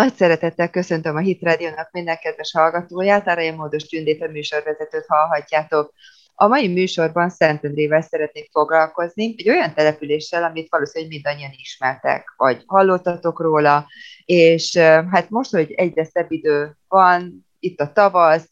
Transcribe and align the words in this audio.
Nagy 0.00 0.14
szeretettel 0.14 0.70
köszöntöm 0.70 1.16
a 1.16 1.20
Hit 1.20 1.42
Radio-nak 1.42 1.88
minden 1.92 2.18
kedves 2.18 2.52
hallgatóját, 2.52 3.28
Arai 3.28 3.50
Módos 3.50 3.88
Gyündét 3.88 4.22
a 4.22 4.30
műsorvezetőt 4.30 5.04
hallhatjátok. 5.06 5.92
A 6.34 6.46
mai 6.46 6.68
műsorban 6.68 7.30
Szentendrével 7.30 8.00
szeretnék 8.00 8.48
foglalkozni, 8.52 9.34
egy 9.38 9.48
olyan 9.48 9.74
településsel, 9.74 10.44
amit 10.44 10.68
valószínűleg 10.70 11.12
mindannyian 11.12 11.50
ismertek, 11.56 12.34
vagy 12.36 12.62
hallottatok 12.66 13.40
róla, 13.40 13.86
és 14.24 14.76
hát 15.10 15.30
most, 15.30 15.50
hogy 15.50 15.72
egyre 15.72 16.04
szebb 16.04 16.32
idő 16.32 16.76
van, 16.88 17.46
itt 17.58 17.80
a 17.80 17.92
tavasz, 17.92 18.50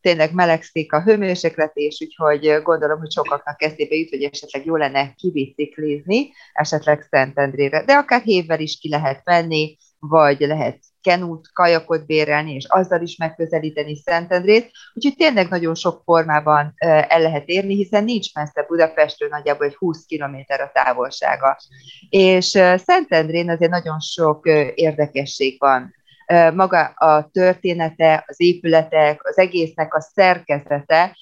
tényleg 0.00 0.32
melegszik 0.32 0.92
a 0.92 1.02
hőmérséklet, 1.02 1.72
úgyhogy 1.74 2.62
gondolom, 2.62 2.98
hogy 2.98 3.12
sokaknak 3.12 3.62
eszébe 3.62 3.94
jut, 3.94 4.10
hogy 4.10 4.22
esetleg 4.22 4.64
jó 4.64 4.76
lenne 4.76 5.12
kibiciklizni, 5.16 6.32
esetleg 6.52 7.06
Szentendrére, 7.10 7.84
de 7.84 7.92
akár 7.92 8.22
hévvel 8.22 8.60
is 8.60 8.78
ki 8.78 8.88
lehet 8.88 9.20
menni, 9.24 9.76
vagy 10.08 10.40
lehet 10.40 10.78
kenút, 11.00 11.52
kajakot 11.52 12.06
bérelni, 12.06 12.54
és 12.54 12.64
azzal 12.68 13.02
is 13.02 13.16
megközelíteni 13.16 13.96
Szentendrét, 13.96 14.70
úgyhogy 14.94 15.16
tényleg 15.16 15.48
nagyon 15.48 15.74
sok 15.74 16.02
formában 16.04 16.74
el 17.08 17.20
lehet 17.20 17.48
érni, 17.48 17.74
hiszen 17.74 18.04
nincs 18.04 18.34
messze 18.34 18.64
Budapestről, 18.68 19.28
nagyjából 19.28 19.66
egy 19.66 19.74
20 19.74 20.04
kilométer 20.04 20.60
a 20.60 20.70
távolsága. 20.72 21.56
És 22.08 22.46
Szentendrén 22.76 23.50
azért 23.50 23.70
nagyon 23.70 24.00
sok 24.00 24.46
érdekesség 24.74 25.56
van 25.58 25.94
maga 26.54 26.84
a 26.84 27.28
története, 27.32 28.24
az 28.26 28.40
épületek, 28.40 29.26
az 29.26 29.38
egésznek 29.38 29.94
a 29.94 30.00
szerkezete 30.00 31.16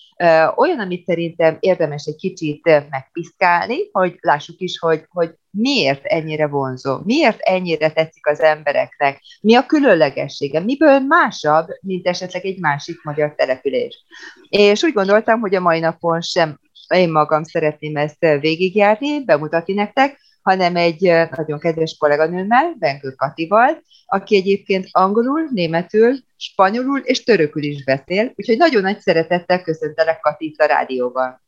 olyan, 0.56 0.78
amit 0.78 1.04
szerintem 1.04 1.56
érdemes 1.60 2.04
egy 2.04 2.16
kicsit 2.16 2.64
megpiszkálni, 2.90 3.76
hogy 3.92 4.16
lássuk 4.20 4.60
is, 4.60 4.78
hogy, 4.78 5.04
hogy 5.08 5.34
miért 5.50 6.04
ennyire 6.04 6.46
vonzó, 6.46 6.98
miért 7.04 7.40
ennyire 7.40 7.90
tetszik 7.90 8.26
az 8.26 8.40
embereknek, 8.40 9.20
mi 9.40 9.54
a 9.54 9.66
különlegessége, 9.66 10.60
miből 10.60 10.98
másabb, 10.98 11.66
mint 11.80 12.06
esetleg 12.06 12.44
egy 12.44 12.60
másik 12.60 13.02
magyar 13.02 13.34
település. 13.34 14.04
És 14.48 14.82
úgy 14.82 14.92
gondoltam, 14.92 15.40
hogy 15.40 15.54
a 15.54 15.60
mai 15.60 15.78
napon 15.78 16.20
sem 16.20 16.60
én 16.94 17.10
magam 17.10 17.42
szeretném 17.42 17.96
ezt 17.96 18.20
végigjárni, 18.40 19.24
bemutatni 19.24 19.74
nektek, 19.74 20.18
hanem 20.42 20.76
egy 20.76 21.12
nagyon 21.36 21.58
kedves 21.58 21.96
kolléganőmmel, 21.98 22.74
Bengő 22.78 23.10
Katival, 23.10 23.82
aki 24.06 24.36
egyébként 24.36 24.88
angolul, 24.90 25.48
németül, 25.50 26.14
spanyolul 26.36 26.98
és 26.98 27.22
törökül 27.22 27.62
is 27.62 27.84
beszél, 27.84 28.32
úgyhogy 28.34 28.56
nagyon 28.56 28.82
nagy 28.82 29.00
szeretettel 29.00 29.62
köszöntelek 29.62 30.20
Kati 30.20 30.54
a 30.58 30.64
rádióban. 30.64 31.42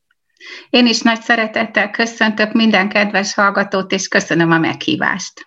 Én 0.70 0.86
is 0.86 1.02
nagy 1.02 1.20
szeretettel 1.20 1.90
köszöntök 1.90 2.52
minden 2.52 2.88
kedves 2.88 3.34
hallgatót, 3.34 3.92
és 3.92 4.08
köszönöm 4.08 4.50
a 4.50 4.58
meghívást. 4.58 5.46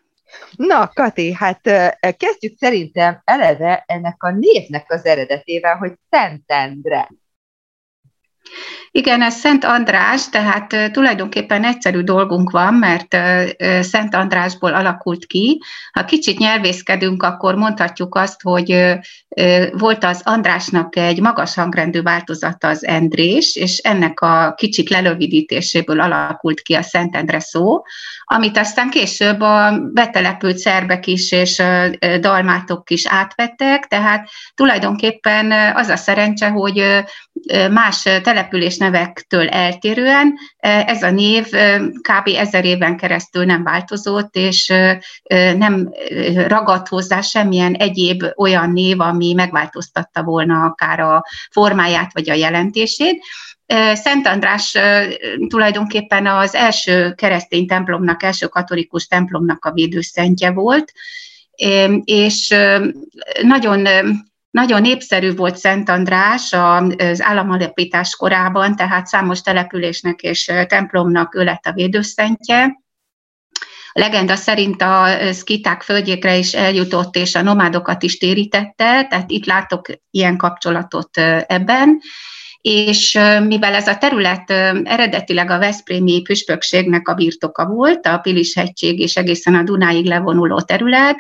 Na, 0.56 0.88
Kati, 0.88 1.34
hát 1.34 1.62
kezdjük 2.18 2.58
szerintem 2.58 3.22
eleve 3.24 3.84
ennek 3.88 4.24
a 4.24 4.32
névnek 4.32 4.92
az 4.92 5.06
eredetével, 5.06 5.76
hogy 5.76 5.94
Szentendre. 6.10 7.10
Igen, 8.92 9.22
ez 9.22 9.36
Szent 9.36 9.64
András, 9.64 10.30
tehát 10.30 10.92
tulajdonképpen 10.92 11.64
egyszerű 11.64 12.02
dolgunk 12.02 12.50
van, 12.50 12.74
mert 12.74 13.18
Szent 13.82 14.16
Andrásból 14.16 14.74
alakult 14.74 15.26
ki. 15.26 15.62
Ha 15.92 16.06
kicsit 16.06 16.38
nyelvészkedünk, 16.38 17.24
akkor 17.24 17.56
mondhatjuk 17.56 18.16
azt, 18.16 18.42
hogy 18.42 18.96
volt 19.72 20.04
az 20.04 20.22
Andrásnak 20.24 20.96
egy 20.96 21.22
magas 21.22 21.54
hangrendű 21.54 22.02
változata 22.02 22.68
az 22.68 22.86
Endrés, 22.86 23.56
és 23.56 23.78
ennek 23.78 24.20
a 24.20 24.54
kicsit 24.58 24.90
lelövidítéséből 24.90 26.02
alakult 26.02 26.62
ki 26.62 26.74
a 26.74 26.82
Szent 26.82 27.16
Endre 27.16 27.40
szó, 27.40 27.82
amit 28.24 28.58
aztán 28.58 28.90
később 28.90 29.42
a 29.42 29.80
betelepült 29.94 30.58
szerbek 30.58 31.08
is 31.08 31.32
és 31.32 31.64
dalmátok 32.20 32.90
is 32.90 33.08
átvettek, 33.08 33.88
tehát 33.88 34.30
tulajdonképpen 34.56 35.52
az 35.76 35.88
a 35.88 35.96
szerencse, 35.96 36.48
hogy 36.48 37.04
más 37.72 38.02
település 38.02 38.78
nevektől 38.78 39.50
eltérően 39.50 40.38
ez 40.60 41.04
a 41.04 41.12
név 41.12 41.48
kb. 42.02 42.28
ezer 42.38 42.66
éven 42.66 42.98
keresztül 42.98 43.46
nem 43.46 43.64
változott, 43.64 44.36
és 44.36 44.74
nem 45.58 45.94
ragadt 46.48 46.88
hozzá 46.88 47.22
semmilyen 47.22 47.74
egyéb 47.74 48.24
olyan 48.36 48.72
név, 48.72 49.00
ami 49.00 49.34
megváltoztatta 49.34 50.24
volna 50.24 50.64
akár 50.64 51.00
a 51.00 51.24
formáját 51.52 52.14
vagy 52.14 52.30
a 52.30 52.34
jelentését. 52.34 53.24
Szent 53.94 54.28
András 54.28 54.78
tulajdonképpen 55.48 56.28
az 56.28 56.56
első 56.56 57.14
keresztény 57.14 57.68
templomnak, 57.68 58.24
első 58.24 58.48
katolikus 58.48 59.08
templomnak 59.08 59.66
a 59.66 59.72
védőszentje 59.72 60.52
volt, 60.52 60.94
és 62.04 62.56
nagyon 63.42 63.88
nagyon 64.58 64.82
népszerű 64.82 65.36
volt 65.36 65.58
Szent 65.58 65.90
András 65.90 66.54
az 66.54 67.22
államalapítás 67.22 68.16
korában, 68.16 68.76
tehát 68.76 69.08
számos 69.08 69.42
településnek 69.42 70.22
és 70.22 70.52
templomnak 70.68 71.36
ő 71.36 71.44
lett 71.44 71.66
a 71.66 71.72
védőszentje. 71.72 72.82
A 73.92 74.00
legenda 74.00 74.36
szerint 74.36 74.82
a 74.82 75.08
szkiták 75.32 75.82
földjékre 75.82 76.38
is 76.38 76.54
eljutott, 76.54 77.16
és 77.16 77.36
a 77.36 77.42
nomádokat 77.42 78.04
is 78.04 78.18
térítette, 78.18 79.06
tehát 79.10 79.32
itt 79.32 79.46
látok 79.46 79.88
ilyen 80.12 80.38
kapcsolatot 80.38 81.18
ebben 81.48 82.00
és 82.62 83.20
mivel 83.48 83.74
ez 83.74 83.88
a 83.88 83.98
terület 83.98 84.52
eredetileg 84.84 85.50
a 85.50 85.60
Veszprémi 85.60 86.22
püspökségnek 86.22 87.08
a 87.08 87.14
birtoka 87.14 87.66
volt, 87.66 88.06
a 88.06 88.18
Pilis-hegység 88.18 89.00
és 89.00 89.16
egészen 89.16 89.56
a 89.56 89.64
Dunáig 89.64 90.06
levonuló 90.06 90.62
terület, 90.62 91.16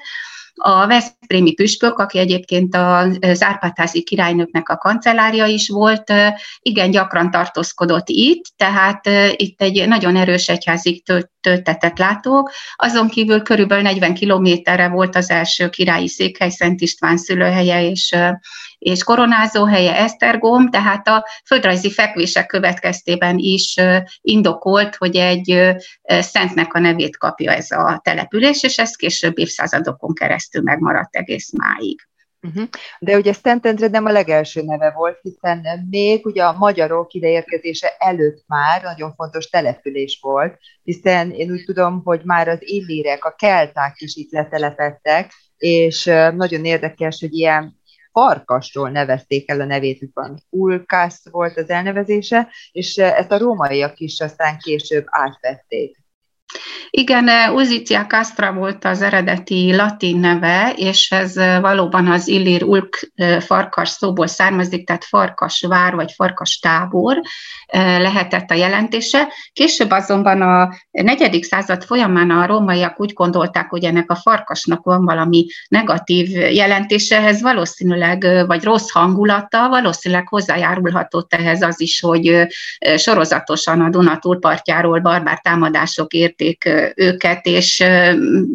a 0.57 0.87
Veszprémi 0.87 1.53
püspök, 1.53 1.99
aki 1.99 2.17
egyébként 2.17 2.75
az 2.75 3.43
Árpádházi 3.43 4.03
királynőknek 4.03 4.69
a 4.69 4.77
kancellárja 4.77 5.45
is 5.45 5.69
volt, 5.69 6.13
igen 6.61 6.91
gyakran 6.91 7.31
tartózkodott 7.31 8.09
itt, 8.09 8.45
tehát 8.55 9.09
itt 9.35 9.61
egy 9.61 9.87
nagyon 9.87 10.15
erős 10.15 10.47
egyházig 10.47 11.03
töltetett 11.41 11.97
látók. 11.97 12.51
Azon 12.75 13.07
kívül 13.09 13.41
körülbelül 13.41 13.83
40 13.83 14.13
kilométerre 14.13 14.89
volt 14.89 15.15
az 15.15 15.29
első 15.29 15.69
királyi 15.69 16.07
székhely, 16.07 16.49
Szent 16.49 16.81
István 16.81 17.17
szülőhelye 17.17 17.89
és, 17.89 18.15
és 18.77 19.03
koronázó 19.03 19.65
helye 19.65 19.95
Esztergom, 19.95 20.69
tehát 20.69 21.07
a 21.07 21.25
földrajzi 21.45 21.91
fekvések 21.91 22.45
következtében 22.45 23.37
is 23.37 23.75
indokolt, 24.21 24.95
hogy 24.95 25.15
egy 25.15 25.75
szentnek 26.03 26.73
a 26.73 26.79
nevét 26.79 27.17
kapja 27.17 27.51
ez 27.51 27.71
a 27.71 27.99
település, 28.03 28.63
és 28.63 28.77
ez 28.77 28.95
később 28.95 29.37
évszázadokon 29.37 30.13
keresztül 30.13 30.61
megmaradt 30.61 31.15
egész 31.15 31.51
máig. 31.51 32.07
Uh-huh. 32.41 32.67
De 32.99 33.17
ugye 33.17 33.33
Szentendre 33.33 33.87
nem 33.87 34.05
a 34.05 34.11
legelső 34.11 34.61
neve 34.61 34.91
volt, 34.91 35.19
hiszen 35.21 35.87
még 35.89 36.25
ugye 36.25 36.43
a 36.43 36.57
magyarok 36.57 37.13
ideérkezése 37.13 37.95
előtt 37.97 38.43
már 38.47 38.81
nagyon 38.81 39.13
fontos 39.15 39.49
település 39.49 40.19
volt, 40.21 40.57
hiszen 40.83 41.31
én 41.31 41.51
úgy 41.51 41.63
tudom, 41.65 42.01
hogy 42.03 42.21
már 42.23 42.47
az 42.47 42.57
illírek, 42.59 43.25
a 43.25 43.35
kelták 43.37 43.93
is 43.97 44.15
itt 44.15 44.31
letelepettek, 44.31 45.31
és 45.57 46.03
nagyon 46.35 46.65
érdekes, 46.65 47.19
hogy 47.19 47.33
ilyen 47.33 47.75
farkastól 48.17 48.89
nevezték 48.89 49.49
el 49.49 49.61
a 49.61 49.65
nevét, 49.65 50.09
van 50.13 50.43
Ulkász 50.49 51.29
volt 51.29 51.57
az 51.57 51.69
elnevezése, 51.69 52.49
és 52.71 52.97
ezt 52.97 53.31
a 53.31 53.37
rómaiak 53.37 53.99
is 53.99 54.19
aztán 54.19 54.57
később 54.57 55.05
átvették. 55.05 55.97
Igen, 56.89 57.53
Uzitia 57.53 58.05
castra 58.05 58.53
volt 58.53 58.85
az 58.85 59.01
eredeti 59.01 59.75
latin 59.75 60.19
neve, 60.19 60.73
és 60.75 61.11
ez 61.11 61.35
valóban 61.61 62.07
az 62.07 62.27
Illir 62.27 62.63
Ulk 62.63 63.11
farkas 63.39 63.89
szóból 63.89 64.27
származik, 64.27 64.85
tehát 64.85 65.05
farkas 65.05 65.65
vár 65.67 65.95
vagy 65.95 66.11
farkas 66.11 66.59
tábor 66.59 67.21
lehetett 67.73 68.51
a 68.51 68.53
jelentése. 68.53 69.27
Később 69.53 69.91
azonban 69.91 70.41
a 70.41 70.69
negyedik 70.91 71.43
század 71.43 71.83
folyamán 71.83 72.29
a 72.29 72.45
rómaiak 72.45 72.99
úgy 72.99 73.13
gondolták, 73.13 73.69
hogy 73.69 73.83
ennek 73.83 74.11
a 74.11 74.15
farkasnak 74.15 74.83
van 74.83 75.05
valami 75.05 75.45
negatív 75.67 76.29
jelentése, 76.35 77.17
ehhez 77.17 77.41
valószínűleg, 77.41 78.45
vagy 78.47 78.63
rossz 78.63 78.89
hangulata, 78.89 79.69
valószínűleg 79.69 80.27
hozzájárulhatott 80.27 81.33
ehhez 81.33 81.61
az 81.61 81.81
is, 81.81 81.99
hogy 81.99 82.47
sorozatosan 82.95 83.81
a 83.81 83.89
Duna 83.89 84.17
túlpartjáról 84.17 84.99
barbár 84.99 85.39
támadások 85.39 86.13
érték 86.37 86.93
őket, 86.95 87.45
és 87.45 87.83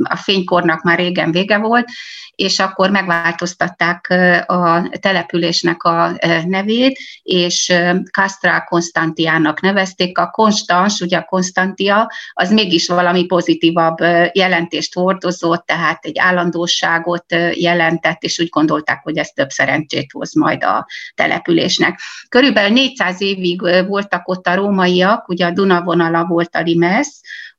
a 0.02 0.16
fénykornak 0.16 0.82
már 0.82 0.98
régen 0.98 1.32
vége 1.32 1.58
volt, 1.58 1.88
és 2.34 2.58
akkor 2.58 2.90
megváltoztatták 2.90 4.10
a 4.46 4.88
településnek 5.00 5.82
a 5.82 6.18
nevét, 6.46 6.98
és 7.22 7.72
Castra 8.10 8.64
Konstantiának 8.64 9.60
nevezték. 9.60 10.18
A 10.18 10.30
Konstans, 10.30 11.00
ugye 11.00 11.16
a 11.16 11.24
Konstantia, 11.24 12.10
az 12.32 12.50
mégis 12.50 12.88
valami 12.88 13.24
pozitívabb 13.24 13.98
jelentést 14.32 14.94
hordozott, 14.94 15.66
tehát 15.66 16.04
egy 16.04 16.18
állandóságot 16.18 17.24
jelentett, 17.54 18.22
és 18.22 18.38
úgy 18.38 18.48
gondolták, 18.48 19.00
hogy 19.02 19.16
ez 19.16 19.28
több 19.28 19.50
szerencsét 19.50 20.12
hoz 20.12 20.34
majd 20.34 20.64
a 20.64 20.86
településnek. 21.14 22.00
Körülbelül 22.28 22.72
400 22.72 23.20
évig 23.20 23.60
voltak 23.86 24.28
ott 24.28 24.46
a 24.46 24.54
rómaiak, 24.54 25.28
ugye 25.28 25.46
a 25.46 25.50
Dunavonala 25.50 26.24
volt 26.24 26.56
a 26.56 26.60
Limes, 26.60 27.08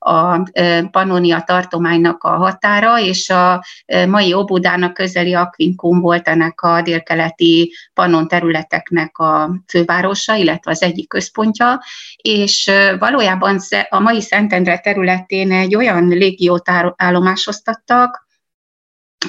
a 0.03 0.49
Pannonia 0.91 1.41
tartománynak 1.41 2.23
a 2.23 2.29
határa, 2.29 2.99
és 2.99 3.29
a 3.29 3.63
mai 4.07 4.33
Obudának 4.33 4.93
közeli 4.93 5.33
Aquincum 5.33 5.99
volt 5.99 6.27
ennek 6.27 6.61
a 6.61 6.81
délkeleti 6.81 7.73
Pannon 7.93 8.27
területeknek 8.27 9.17
a 9.17 9.55
fővárosa, 9.67 10.35
illetve 10.35 10.71
az 10.71 10.81
egyik 10.81 11.09
központja, 11.09 11.81
és 12.15 12.71
valójában 12.99 13.59
a 13.89 13.99
mai 13.99 14.21
Szentendre 14.21 14.79
területén 14.79 15.51
egy 15.51 15.75
olyan 15.75 16.07
légiót 16.07 16.69
állomásoztattak, 16.95 18.22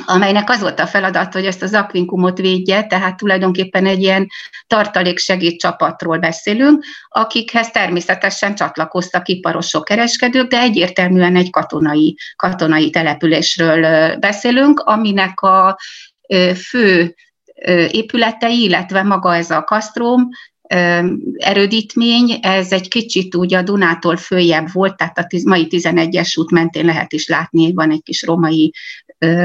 amelynek 0.06 0.50
az 0.50 0.60
volt 0.60 0.80
a 0.80 0.86
feladat, 0.86 1.32
hogy 1.32 1.46
ezt 1.46 1.62
az 1.62 1.74
akvinkumot 1.74 2.38
védje, 2.38 2.86
tehát 2.86 3.16
tulajdonképpen 3.16 3.86
egy 3.86 4.02
ilyen 4.02 4.28
tartaléksegít 4.66 5.60
csapatról 5.60 6.18
beszélünk, 6.18 6.84
akikhez 7.08 7.70
természetesen 7.70 8.54
csatlakoztak 8.54 9.28
iparosok, 9.28 9.84
kereskedők, 9.84 10.48
de 10.48 10.58
egyértelműen 10.58 11.36
egy 11.36 11.50
katonai, 11.50 12.16
katonai 12.36 12.90
településről 12.90 14.16
beszélünk, 14.16 14.80
aminek 14.80 15.40
a 15.40 15.78
fő 16.68 17.14
épületei, 17.90 18.62
illetve 18.62 19.02
maga 19.02 19.36
ez 19.36 19.50
a 19.50 19.62
kasztróm 19.62 20.28
erődítmény, 21.36 22.38
ez 22.42 22.72
egy 22.72 22.88
kicsit 22.88 23.34
úgy 23.34 23.54
a 23.54 23.62
Dunától 23.62 24.16
följebb 24.16 24.72
volt, 24.72 24.96
tehát 24.96 25.18
a 25.18 25.26
mai 25.44 25.66
11-es 25.70 26.38
út 26.38 26.50
mentén 26.50 26.84
lehet 26.84 27.12
is 27.12 27.28
látni, 27.28 27.72
van 27.72 27.90
egy 27.90 28.02
kis 28.02 28.22
romai 28.22 28.72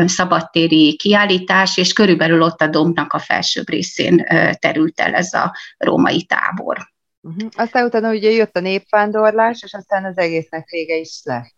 szabadtéri 0.05 0.95
kiállítás, 0.95 1.77
és 1.77 1.93
körülbelül 1.93 2.41
ott 2.41 2.61
a 2.61 2.67
dombnak 2.67 3.13
a 3.13 3.19
felsőbb 3.19 3.69
részén 3.69 4.25
terült 4.59 4.99
el 4.99 5.13
ez 5.13 5.33
a 5.33 5.55
római 5.77 6.23
tábor. 6.23 6.77
Uh-huh. 7.21 7.49
Aztán 7.55 7.85
utána 7.85 8.09
ugye 8.09 8.29
jött 8.29 8.55
a 8.55 8.59
népvándorlás, 8.59 9.63
és 9.63 9.73
aztán 9.73 10.05
az 10.05 10.17
egésznek 10.17 10.69
vége 10.69 10.95
is 10.95 11.19
lett. 11.23 11.53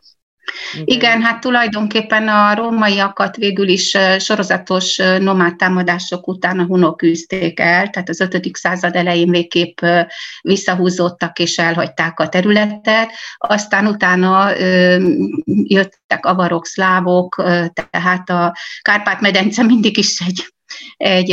Igen. 0.84 1.22
Hát 1.22 1.40
tulajdonképpen 1.40 2.28
a 2.28 2.56
rómaiakat 2.56 3.36
végül 3.36 3.68
is 3.68 3.98
sorozatos 4.20 4.96
nomád 5.20 5.56
támadások 5.56 6.28
után 6.28 6.60
a 6.60 6.66
hunok 6.66 7.04
űzték 7.04 7.60
el, 7.60 7.90
tehát 7.90 8.10
az 8.10 8.20
5. 8.20 8.50
század 8.54 8.96
elején 8.96 9.30
végképp 9.30 9.80
visszahúzódtak 10.42 11.40
és 11.40 11.58
elhagyták 11.58 12.20
a 12.20 12.30
területet, 12.30 13.12
aztán 13.38 13.88
utána 13.88 14.52
jöttek 15.64 16.26
avarok, 16.26 16.66
szlávok, 16.66 17.36
tehát 17.74 18.30
a 18.30 18.56
Kárpát-medence 18.82 19.64
mindig 19.64 19.98
is 19.98 20.20
egy 20.20 20.46
egy 20.98 21.30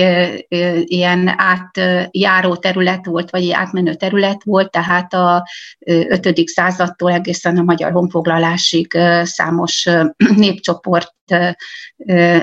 ilyen 0.84 1.34
átjáró 1.36 2.56
terület 2.56 3.06
volt, 3.06 3.30
vagy 3.30 3.50
átmenő 3.50 3.94
terület 3.94 4.44
volt, 4.44 4.70
tehát 4.70 5.14
a 5.14 5.48
5. 5.78 6.48
századtól 6.48 7.12
egészen 7.12 7.58
a 7.58 7.62
magyar 7.62 7.92
honfoglalásig 7.92 8.98
számos 9.22 9.88
népcsoport 10.36 11.14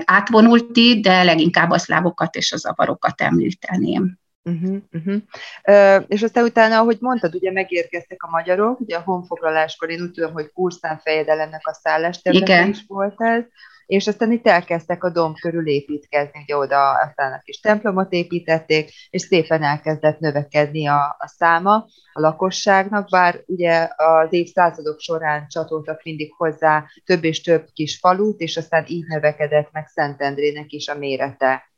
átvonult 0.06 0.78
itt, 0.78 1.04
de 1.04 1.24
leginkább 1.24 1.70
a 1.70 1.78
szlávokat 1.78 2.36
és 2.36 2.52
az 2.52 2.66
avarokat 2.66 3.22
említeném. 3.22 4.18
Uh-huh, 4.50 4.78
uh-huh. 4.92 5.22
Uh, 5.68 6.04
és 6.08 6.24
aztán 6.24 6.44
utána, 6.44 6.80
ahogy 6.80 6.98
mondtad, 7.00 7.36
ugye 7.36 7.52
megérkeztek 7.52 8.24
a 8.24 8.30
magyarok, 8.30 8.80
ugye 8.80 8.96
a 8.96 9.02
honfoglaláskor 9.02 9.90
én 9.90 10.02
úgy 10.02 10.12
tudom, 10.12 10.34
hogy 10.34 10.52
Kurszán 10.54 11.00
fejedelemnek 11.04 11.68
a 11.68 11.74
szállás 11.74 12.20
is 12.24 12.84
volt 12.88 13.22
ez, 13.22 13.44
és 13.86 14.08
aztán 14.08 14.32
itt 14.32 14.48
elkezdtek 14.48 15.04
a 15.04 15.10
domb 15.10 15.36
körül 15.40 15.68
építkezni, 15.68 16.42
ugye 16.42 16.58
oda 16.58 16.92
aztán 16.92 17.34
a 17.34 17.42
kis 17.44 17.60
templomot 17.60 18.12
építették, 18.12 18.92
és 19.10 19.22
szépen 19.22 19.64
elkezdett 19.64 20.20
növekedni 20.20 20.88
a, 20.88 21.16
a 21.20 21.28
száma 21.28 21.76
a 22.14 22.20
lakosságnak, 22.20 23.10
bár 23.10 23.44
ugye 23.46 23.90
az 23.96 24.34
évszázadok 24.34 25.00
során 25.00 25.48
csatoltak 25.48 26.04
mindig 26.04 26.34
hozzá 26.34 26.86
több 27.06 27.24
és 27.24 27.42
több 27.42 27.66
kis 27.74 27.98
falut, 27.98 28.40
és 28.40 28.58
aztán 28.58 28.84
így 28.88 29.06
növekedett 29.08 29.72
meg 29.72 29.88
Szentendrének 29.88 30.72
is 30.72 30.88
a 30.88 30.96
mérete. 30.98 31.75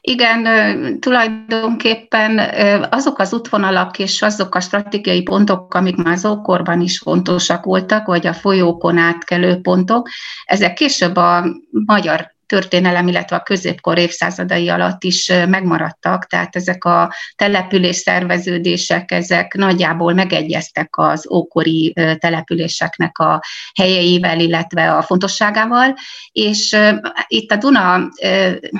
Igen, 0.00 1.00
tulajdonképpen 1.00 2.38
azok 2.90 3.18
az 3.18 3.32
útvonalak 3.32 3.98
és 3.98 4.22
azok 4.22 4.54
a 4.54 4.60
stratégiai 4.60 5.22
pontok, 5.22 5.74
amik 5.74 5.96
már 5.96 6.12
az 6.12 6.24
ókorban 6.24 6.80
is 6.80 6.98
fontosak 6.98 7.64
voltak, 7.64 8.06
vagy 8.06 8.26
a 8.26 8.32
folyókon 8.32 8.98
átkelő 8.98 9.60
pontok, 9.60 10.08
ezek 10.44 10.72
később 10.74 11.16
a 11.16 11.44
magyar 11.70 12.35
történelem, 12.46 13.08
illetve 13.08 13.36
a 13.36 13.42
középkor 13.42 13.98
évszázadai 13.98 14.68
alatt 14.68 15.04
is 15.04 15.32
megmaradtak, 15.48 16.26
tehát 16.26 16.56
ezek 16.56 16.84
a 16.84 17.14
település 17.36 17.96
szerveződések, 17.96 19.10
ezek 19.10 19.54
nagyjából 19.54 20.14
megegyeztek 20.14 20.88
az 20.90 21.30
ókori 21.30 21.92
településeknek 22.18 23.18
a 23.18 23.42
helyeivel, 23.74 24.40
illetve 24.40 24.92
a 24.92 25.02
fontosságával, 25.02 25.94
és 26.32 26.76
itt 27.26 27.50
a 27.50 27.56
Duna 27.56 28.08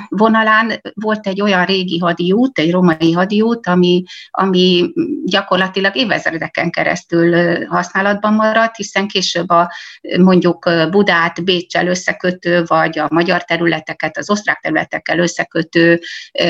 vonalán 0.08 0.80
volt 0.94 1.26
egy 1.26 1.40
olyan 1.40 1.64
régi 1.64 1.98
hadiút, 1.98 2.58
egy 2.58 2.70
romai 2.70 3.12
hadiút, 3.12 3.66
ami, 3.66 4.02
ami 4.30 4.92
gyakorlatilag 5.24 5.96
évezredeken 5.96 6.70
keresztül 6.70 7.34
használatban 7.66 8.34
maradt, 8.34 8.76
hiszen 8.76 9.08
később 9.08 9.50
a 9.50 9.72
mondjuk 10.18 10.70
Budát 10.90 11.44
Bécsel 11.44 11.86
összekötő, 11.86 12.64
vagy 12.66 12.98
a 12.98 13.06
magyar 13.10 13.44
területeket 13.56 14.18
az 14.18 14.30
osztrák 14.30 14.60
területekkel 14.60 15.18
összekötő 15.18 16.00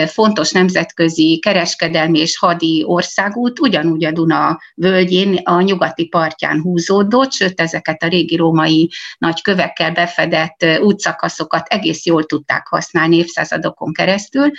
fontos 0.07 0.53
nemzetközi 0.53 1.39
kereskedelmi 1.39 2.19
és 2.19 2.39
hadi 2.39 2.85
országút 2.87 3.61
ugyanúgy 3.61 4.05
a 4.05 4.13
Duna 4.13 4.59
völgyén 4.75 5.37
a 5.37 5.61
nyugati 5.61 6.07
partján 6.07 6.61
húzódott, 6.61 7.33
sőt 7.33 7.61
ezeket 7.61 8.03
a 8.03 8.09
régi 8.09 8.37
római 8.37 8.91
nagy 9.19 9.43
kövekkel 9.43 9.93
befedett 9.93 10.67
útszakaszokat 10.81 11.67
egész 11.67 12.07
jól 12.07 12.25
tudták 12.25 12.67
használni 12.67 13.17
évszázadokon 13.17 13.93
keresztül, 13.93 14.51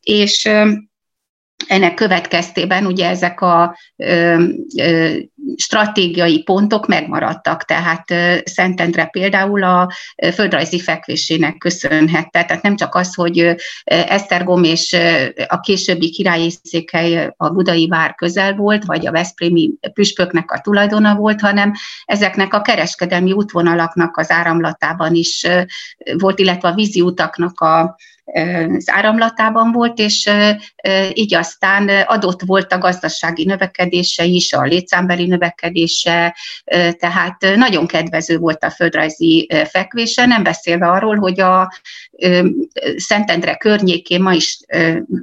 és 0.00 0.48
ennek 1.66 1.94
következtében 1.94 2.86
ugye 2.86 3.08
ezek 3.08 3.40
a 3.40 3.78
ö, 3.96 4.44
ö, 4.78 5.16
stratégiai 5.56 6.42
pontok 6.42 6.86
megmaradtak, 6.86 7.64
tehát 7.64 8.10
ö, 8.10 8.36
Szentendre 8.44 9.04
például 9.04 9.62
a 9.62 9.92
földrajzi 10.34 10.80
fekvésének 10.80 11.56
köszönhette, 11.56 12.44
tehát 12.44 12.62
nem 12.62 12.76
csak 12.76 12.94
az, 12.94 13.14
hogy 13.14 13.54
Esztergom 13.84 14.64
és 14.64 14.96
a 15.46 15.60
későbbi 15.60 16.10
királyi 16.10 16.52
székhely 16.62 17.32
a 17.36 17.48
budai 17.48 17.88
vár 17.88 18.14
közel 18.14 18.54
volt, 18.54 18.84
vagy 18.84 19.06
a 19.06 19.10
Veszprémi 19.10 19.70
püspöknek 19.92 20.50
a 20.50 20.60
tulajdona 20.60 21.14
volt, 21.14 21.40
hanem 21.40 21.72
ezeknek 22.04 22.54
a 22.54 22.60
kereskedelmi 22.60 23.32
útvonalaknak 23.32 24.16
az 24.16 24.30
áramlatában 24.30 25.14
is 25.14 25.46
volt, 26.18 26.38
illetve 26.38 26.68
a 26.68 26.74
vízi 26.74 27.00
utaknak 27.00 27.60
a 27.60 27.96
az 28.76 28.90
áramlatában 28.90 29.72
volt, 29.72 29.98
és 29.98 30.30
így 31.12 31.34
aztán 31.34 31.88
adott 31.88 32.40
volt 32.46 32.72
a 32.72 32.78
gazdasági 32.78 33.44
növekedése 33.44 34.24
is, 34.24 34.52
a 34.52 34.62
létszámbeli 34.62 35.26
növekedése, 35.26 36.36
tehát 36.98 37.36
nagyon 37.56 37.86
kedvező 37.86 38.38
volt 38.38 38.64
a 38.64 38.70
földrajzi 38.70 39.48
fekvése, 39.64 40.26
nem 40.26 40.42
beszélve 40.42 40.86
arról, 40.86 41.16
hogy 41.16 41.40
a 41.40 41.72
Szentendre 42.96 43.56
környékén 43.56 44.22
ma 44.22 44.32
is 44.32 44.58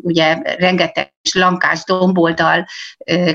ugye 0.02 0.38
rengeteg 0.58 1.16
lankás 1.34 1.84
domboldal 1.84 2.66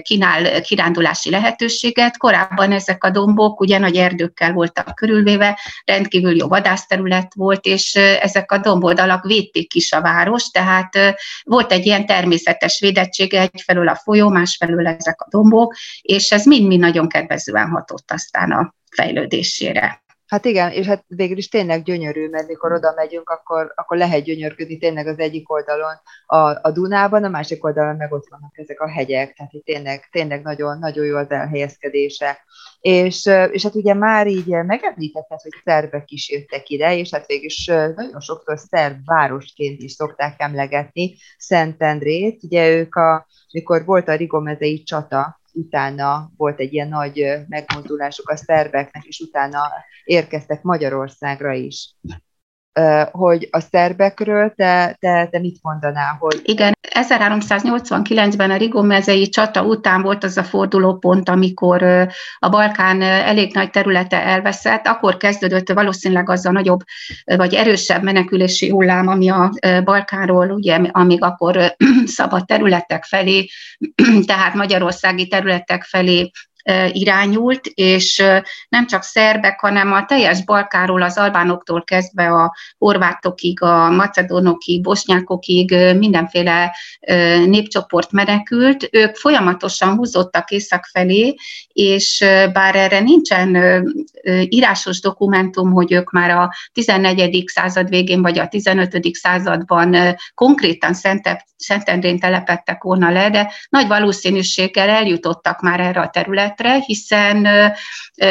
kínál 0.02 0.60
kirándulási 0.60 1.30
lehetőséget. 1.30 2.16
Korábban 2.16 2.72
ezek 2.72 3.04
a 3.04 3.10
dombok 3.10 3.60
ugye 3.60 3.78
nagy 3.78 3.96
erdőkkel 3.96 4.52
voltak 4.52 4.94
körülvéve, 4.94 5.58
rendkívül 5.84 6.36
jó 6.36 6.48
vadászterület 6.48 7.32
volt, 7.34 7.64
és 7.64 7.94
ezek 7.94 8.52
a 8.52 8.58
domboldalak 8.58 9.24
védték 9.24 9.74
is 9.74 9.92
a 9.92 10.00
város, 10.00 10.50
tehát 10.50 11.16
volt 11.42 11.72
egy 11.72 11.86
ilyen 11.86 12.06
természetes 12.06 12.80
védettsége, 12.80 13.40
egyfelől 13.40 13.88
a 13.88 13.94
folyó, 13.94 14.28
másfelől 14.28 14.86
ezek 14.86 15.20
a 15.20 15.26
dombok, 15.30 15.74
és 16.00 16.30
ez 16.30 16.46
mind-mind 16.46 16.80
nagyon 16.80 17.08
kedvezően 17.08 17.68
hatott 17.68 18.10
aztán 18.10 18.50
a 18.50 18.74
fejlődésére. 18.90 20.01
Hát 20.32 20.44
igen, 20.44 20.70
és 20.70 20.86
hát 20.86 21.04
végül 21.06 21.36
is 21.36 21.48
tényleg 21.48 21.82
gyönyörű, 21.82 22.28
mert 22.28 22.48
mikor 22.48 22.72
oda 22.72 22.92
megyünk, 22.96 23.28
akkor, 23.28 23.72
akkor 23.74 23.96
lehet 23.96 24.22
gyönyörködni 24.22 24.78
tényleg 24.78 25.06
az 25.06 25.18
egyik 25.18 25.52
oldalon 25.52 25.94
a, 26.26 26.36
a 26.36 26.70
Dunában, 26.72 27.24
a 27.24 27.28
másik 27.28 27.64
oldalon 27.64 27.96
meg 27.96 28.12
ott 28.12 28.28
vannak 28.30 28.58
ezek 28.58 28.80
a 28.80 28.88
hegyek, 28.88 29.34
tehát 29.34 29.52
itt 29.52 29.64
tényleg, 29.64 30.08
tényleg 30.10 30.42
nagyon, 30.42 30.78
nagyon 30.78 31.04
jó 31.04 31.16
az 31.16 31.30
elhelyezkedése. 31.30 32.38
És, 32.80 33.30
és 33.50 33.62
hát 33.62 33.74
ugye 33.74 33.94
már 33.94 34.26
így 34.26 34.46
megemlítetted, 34.46 35.40
hogy 35.40 35.52
szerbek 35.64 36.10
is 36.10 36.30
jöttek 36.30 36.68
ide, 36.68 36.96
és 36.96 37.10
hát 37.10 37.26
végül 37.26 37.44
is 37.44 37.66
nagyon 37.66 38.20
sokszor 38.20 38.58
szerb 38.58 39.04
városként 39.04 39.80
is 39.80 39.92
szokták 39.92 40.34
emlegetni 40.36 41.14
Szentendrét. 41.38 42.42
Ugye 42.42 42.70
ők, 42.70 42.94
a, 42.94 43.26
mikor 43.52 43.84
volt 43.84 44.08
a 44.08 44.14
Rigomezei 44.14 44.82
csata, 44.82 45.40
utána 45.52 46.30
volt 46.36 46.60
egy 46.60 46.72
ilyen 46.72 46.88
nagy 46.88 47.24
megmozdulásuk 47.48 48.28
a 48.28 48.36
szerbeknek, 48.36 49.04
és 49.04 49.20
utána 49.20 49.60
érkeztek 50.04 50.62
Magyarországra 50.62 51.52
is. 51.52 51.94
Hogy 53.10 53.48
a 53.50 53.60
szerbekről 53.60 54.52
te, 54.56 54.96
te, 55.00 55.28
te 55.30 55.38
mit 55.38 55.58
mondanál? 55.62 56.16
Hogy... 56.18 56.40
Igen, 56.44 56.72
1389-ben 56.90 58.50
a 58.50 58.56
Rigomezei 58.56 59.28
csata 59.28 59.62
után 59.62 60.02
volt 60.02 60.24
az 60.24 60.36
a 60.36 60.44
fordulópont, 60.44 61.28
amikor 61.28 61.82
a 62.38 62.48
Balkán 62.48 63.02
elég 63.02 63.54
nagy 63.54 63.70
területe 63.70 64.22
elveszett, 64.22 64.86
akkor 64.86 65.16
kezdődött 65.16 65.72
valószínűleg 65.72 66.30
az 66.30 66.46
a 66.46 66.52
nagyobb 66.52 66.80
vagy 67.24 67.54
erősebb 67.54 68.02
menekülési 68.02 68.68
hullám, 68.68 69.08
ami 69.08 69.28
a 69.28 69.50
Balkánról, 69.84 70.50
ugye, 70.50 70.76
amíg 70.90 71.22
akkor 71.22 71.74
szabad 72.04 72.44
területek 72.44 73.04
felé, 73.04 73.48
tehát 74.26 74.54
magyarországi 74.54 75.28
területek 75.28 75.82
felé 75.82 76.30
irányult, 76.88 77.66
és 77.66 78.22
nem 78.68 78.86
csak 78.86 79.02
szerbek, 79.02 79.60
hanem 79.60 79.92
a 79.92 80.04
teljes 80.04 80.44
Balkáról, 80.44 81.02
az 81.02 81.18
albánoktól 81.18 81.84
kezdve 81.84 82.26
a 82.26 82.54
horvátokig, 82.78 83.62
a 83.62 83.90
macedónokig, 83.90 84.82
bosnyákokig 84.82 85.74
mindenféle 85.98 86.76
népcsoport 87.46 88.12
menekült. 88.12 88.88
Ők 88.90 89.16
folyamatosan 89.16 89.96
húzottak 89.96 90.50
észak 90.50 90.84
felé, 90.92 91.34
és 91.72 92.24
bár 92.52 92.76
erre 92.76 93.00
nincsen 93.00 93.56
írásos 94.48 95.00
dokumentum, 95.00 95.72
hogy 95.72 95.92
ők 95.92 96.10
már 96.10 96.30
a 96.30 96.50
14. 96.72 97.44
század 97.46 97.88
végén 97.88 98.22
vagy 98.22 98.38
a 98.38 98.48
15. 98.48 99.14
században 99.14 99.96
konkrétan 100.34 100.94
Szentendrén 101.56 102.18
telepettek 102.18 102.82
volna 102.82 103.10
le, 103.10 103.30
de 103.30 103.52
nagy 103.68 103.86
valószínűséggel 103.86 104.88
eljutottak 104.88 105.60
már 105.60 105.80
erre 105.80 106.00
a 106.00 106.08
területre, 106.08 106.51
területre, 106.54 106.84
hiszen 106.86 107.48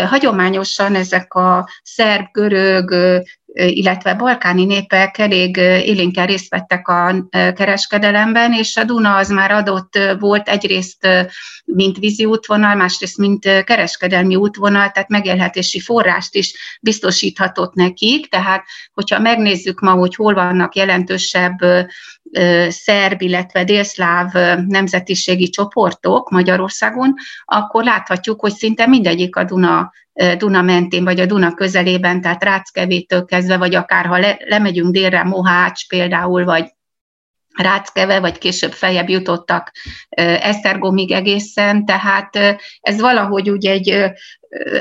hagyományosan 0.05 0.95
ezek 0.95 1.33
a 1.33 1.69
szerb, 1.83 2.25
görög, 2.31 2.93
illetve 3.53 4.13
balkáni 4.13 4.65
népek 4.65 5.17
elég 5.17 5.57
élénken 5.57 6.25
részt 6.25 6.49
vettek 6.49 6.87
a 6.87 7.27
kereskedelemben, 7.29 8.53
és 8.53 8.77
a 8.77 8.83
Duna 8.83 9.15
az 9.15 9.29
már 9.29 9.51
adott 9.51 9.99
volt 10.19 10.49
egyrészt, 10.49 11.07
mint 11.65 11.97
vízi 11.97 12.25
útvonal, 12.25 12.75
másrészt, 12.75 13.17
mint 13.17 13.63
kereskedelmi 13.63 14.35
útvonal, 14.35 14.89
tehát 14.89 15.09
megélhetési 15.09 15.79
forrást 15.79 16.35
is 16.35 16.53
biztosíthatott 16.81 17.73
nekik, 17.73 18.29
tehát 18.29 18.63
hogyha 18.93 19.19
megnézzük 19.19 19.79
ma, 19.79 19.91
hogy 19.91 20.15
hol 20.15 20.33
vannak 20.33 20.75
jelentősebb 20.75 21.57
szerb, 22.69 23.21
illetve 23.21 23.63
délszláv 23.63 24.33
nemzetiségi 24.67 25.49
csoportok 25.49 26.29
Magyarországon, 26.29 27.13
akkor 27.45 27.83
láthatjuk, 27.83 28.39
hogy 28.39 28.53
szinte 28.53 28.87
mindegyik 28.87 29.35
a 29.35 29.43
Duna 29.43 29.91
Duna 30.37 30.61
mentén, 30.61 31.03
vagy 31.03 31.19
a 31.19 31.25
Duna 31.25 31.53
közelében, 31.53 32.21
tehát 32.21 32.43
Ráckevétől 32.43 33.25
kezdve, 33.25 33.57
vagy 33.57 33.75
akár 33.75 34.05
ha 34.05 34.17
le, 34.17 34.37
lemegyünk 34.45 34.91
délre, 34.91 35.23
Mohács 35.23 35.87
például, 35.87 36.45
vagy 36.45 36.71
Ráckeve, 37.55 38.19
vagy 38.19 38.37
később 38.37 38.71
feljebb 38.71 39.09
jutottak 39.09 39.71
Esztergomig 40.09 41.11
egészen, 41.11 41.85
tehát 41.85 42.57
ez 42.81 42.99
valahogy 42.99 43.49
úgy 43.49 43.65
egy 43.65 44.11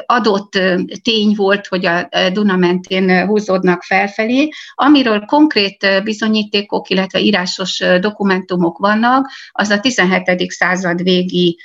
adott 0.07 0.59
tény 1.03 1.35
volt, 1.35 1.67
hogy 1.67 1.87
a 1.87 2.09
Duna 2.33 2.57
mentén 2.57 3.27
húzódnak 3.27 3.83
felfelé, 3.83 4.49
amiről 4.75 5.21
konkrét 5.21 6.03
bizonyítékok, 6.05 6.89
illetve 6.89 7.21
írásos 7.21 7.83
dokumentumok 8.01 8.79
vannak, 8.79 9.31
az 9.51 9.71
a 9.71 9.81
17. 9.81 10.51
század 10.51 11.03
végi 11.03 11.59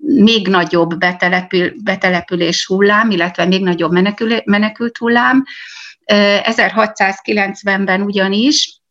még 0.00 0.48
nagyobb 0.48 0.98
betelepül, 0.98 1.72
betelepülés 1.82 2.66
hullám, 2.66 3.10
illetve 3.10 3.44
még 3.44 3.62
nagyobb 3.62 3.92
menekül, 3.92 4.40
menekült 4.44 4.96
hullám. 4.96 5.44
1690-ben 6.06 8.02
ugyanis 8.02 8.81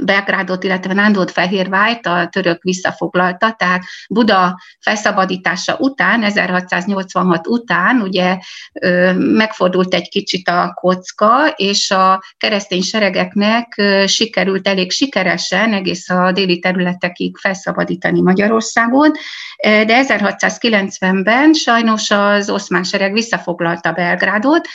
Belgrádot, 0.00 0.64
illetve 0.64 0.92
Nándort 0.92 1.30
Fehérvájt 1.30 2.06
a 2.06 2.28
török 2.30 2.62
visszafoglalta, 2.62 3.52
tehát 3.58 3.82
Buda 4.08 4.60
felszabadítása 4.80 5.76
után, 5.76 6.22
1686 6.22 7.46
után 7.46 8.00
ugye 8.00 8.38
megfordult 9.16 9.94
egy 9.94 10.08
kicsit 10.08 10.48
a 10.48 10.72
kocka, 10.74 11.46
és 11.56 11.90
a 11.90 12.22
keresztény 12.36 12.82
seregeknek 12.82 13.82
sikerült 14.06 14.68
elég 14.68 14.90
sikeresen 14.90 15.72
egész 15.72 16.10
a 16.10 16.32
déli 16.32 16.58
területekig 16.58 17.36
felszabadítani 17.36 18.20
Magyarországot, 18.20 19.18
de 19.62 20.04
1690-ben 20.06 21.52
sajnos 21.52 22.10
az 22.10 22.50
oszmán 22.50 22.84
sereg 22.84 23.12
visszafoglalta 23.12 23.92
Belgrádot, 23.92 24.68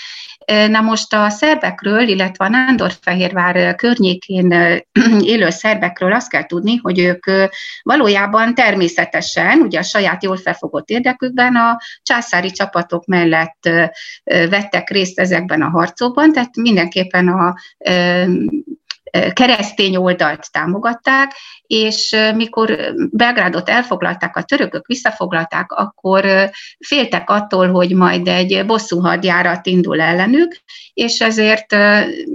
Na 0.48 0.82
most 0.82 1.14
a 1.14 1.30
szerbekről, 1.30 2.08
illetve 2.08 2.46
a 2.46 2.50
Nándorfehérvár 2.50 3.76
környékén 3.76 4.52
élő 5.34 5.50
szerbekről 5.50 6.14
azt 6.14 6.30
kell 6.30 6.46
tudni, 6.46 6.76
hogy 6.76 7.00
ők 7.00 7.26
valójában 7.82 8.54
természetesen, 8.54 9.60
ugye 9.60 9.80
a 9.80 9.84
saját 9.84 10.24
jól 10.24 10.38
felfogott 10.38 10.90
érdekükben 10.90 11.56
a 11.56 11.78
császári 12.04 12.52
csapatok 12.52 13.06
mellett 13.06 13.70
vettek 14.24 14.90
részt 14.90 15.20
ezekben 15.20 15.62
a 15.62 15.70
harcokban, 15.70 16.32
tehát 16.32 16.56
mindenképpen 16.56 17.28
a 17.28 17.56
keresztény 19.34 19.96
oldalt 19.96 20.52
támogatták, 20.52 21.32
és 21.68 22.16
mikor 22.36 22.94
Belgrádot 23.12 23.70
elfoglalták, 23.70 24.36
a 24.36 24.44
törökök 24.44 24.88
visszafoglalták, 24.88 25.72
akkor 25.72 26.50
féltek 26.88 27.30
attól, 27.30 27.72
hogy 27.72 27.96
majd 27.96 28.28
egy 28.28 28.66
bosszú 28.66 29.00
hadjárat 29.00 29.66
indul 29.66 30.02
ellenük, 30.02 30.56
és 30.94 31.20
ezért 31.20 31.68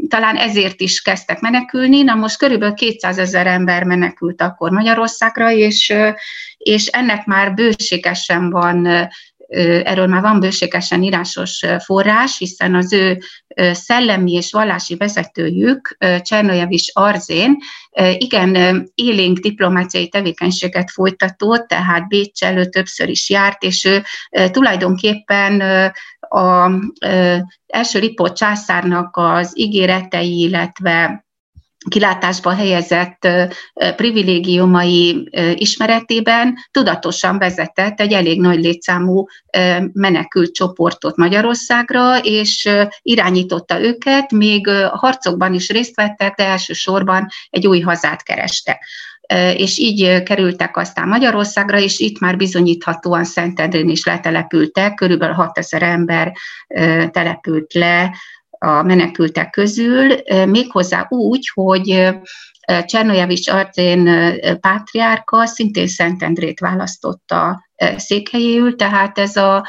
talán 0.09 0.37
ezért 0.37 0.81
is 0.81 1.03
kezdtek 1.03 1.41
menekülni. 1.41 2.03
Na 2.03 2.15
most 2.15 2.39
körülbelül 2.39 2.75
200 2.75 3.19
ezer 3.19 3.47
ember 3.47 3.85
menekült 3.85 4.43
akkor 4.43 4.71
Magyarországra, 4.71 5.51
és, 5.51 5.95
és 6.59 6.87
ennek 6.87 7.27
már 7.27 7.55
bőségesen 7.55 8.51
van 8.51 9.09
erről 9.85 10.07
már 10.07 10.21
van 10.21 10.41
bőségesen 10.41 11.03
írásos 11.03 11.65
forrás, 11.85 12.39
hiszen 12.39 12.75
az 12.75 12.93
ő 12.93 13.19
szellemi 13.73 14.33
és 14.33 14.53
vallási 14.53 14.97
vezetőjük, 14.97 15.97
Csernojevis 16.21 16.91
Arzén, 16.93 17.57
igen 18.19 18.83
élénk 18.95 19.39
diplomáciai 19.39 20.09
tevékenységet 20.09 20.91
folytatott, 20.91 21.69
tehát 21.69 22.09
Bécs 22.09 22.43
előtt 22.43 22.71
többször 22.71 23.09
is 23.09 23.31
járt, 23.31 23.63
és 23.63 23.85
ő 23.85 24.03
tulajdonképpen 24.51 25.61
a 26.21 26.71
első 27.67 27.99
Lipó 27.99 28.29
császárnak 28.29 29.17
az 29.17 29.53
ígéretei, 29.59 30.41
illetve 30.41 31.27
kilátásba 31.89 32.55
helyezett 32.55 33.29
privilégiumai 33.97 35.31
ismeretében 35.55 36.55
tudatosan 36.71 37.39
vezetett 37.39 38.01
egy 38.01 38.13
elég 38.13 38.41
nagy 38.41 38.59
létszámú 38.59 39.27
menekült 39.93 40.55
csoportot 40.55 41.17
Magyarországra, 41.17 42.19
és 42.19 42.69
irányította 43.03 43.81
őket, 43.81 44.31
még 44.31 44.69
harcokban 44.93 45.55
is 45.55 45.69
részt 45.69 45.97
vettek, 45.97 46.35
de 46.35 46.47
elsősorban 46.47 47.29
egy 47.51 47.67
új 47.67 47.81
hazát 47.81 48.23
kerestek. 48.23 48.85
És 49.57 49.79
így 49.79 50.23
kerültek 50.23 50.77
aztán 50.77 51.09
Magyarországra, 51.09 51.79
és 51.79 51.99
itt 51.99 52.19
már 52.19 52.37
bizonyíthatóan 52.37 53.25
Szentendrén 53.25 53.89
is 53.89 54.05
letelepültek, 54.05 54.95
körülbelül 54.95 55.35
6000 55.35 55.83
ember 55.83 56.33
települt 57.11 57.73
le 57.73 58.15
a 58.63 58.83
menekültek 58.83 59.51
közül, 59.51 60.17
méghozzá 60.47 61.07
úgy, 61.09 61.51
hogy 61.55 62.09
Csernojevics 62.85 63.49
Arcén 63.49 64.11
pátriárka 64.61 65.47
szintén 65.47 65.87
Szentendrét 65.87 66.61
választotta 66.61 67.69
székhelyéül, 67.97 68.77
tehát 68.77 69.19
ez 69.19 69.37
a 69.37 69.67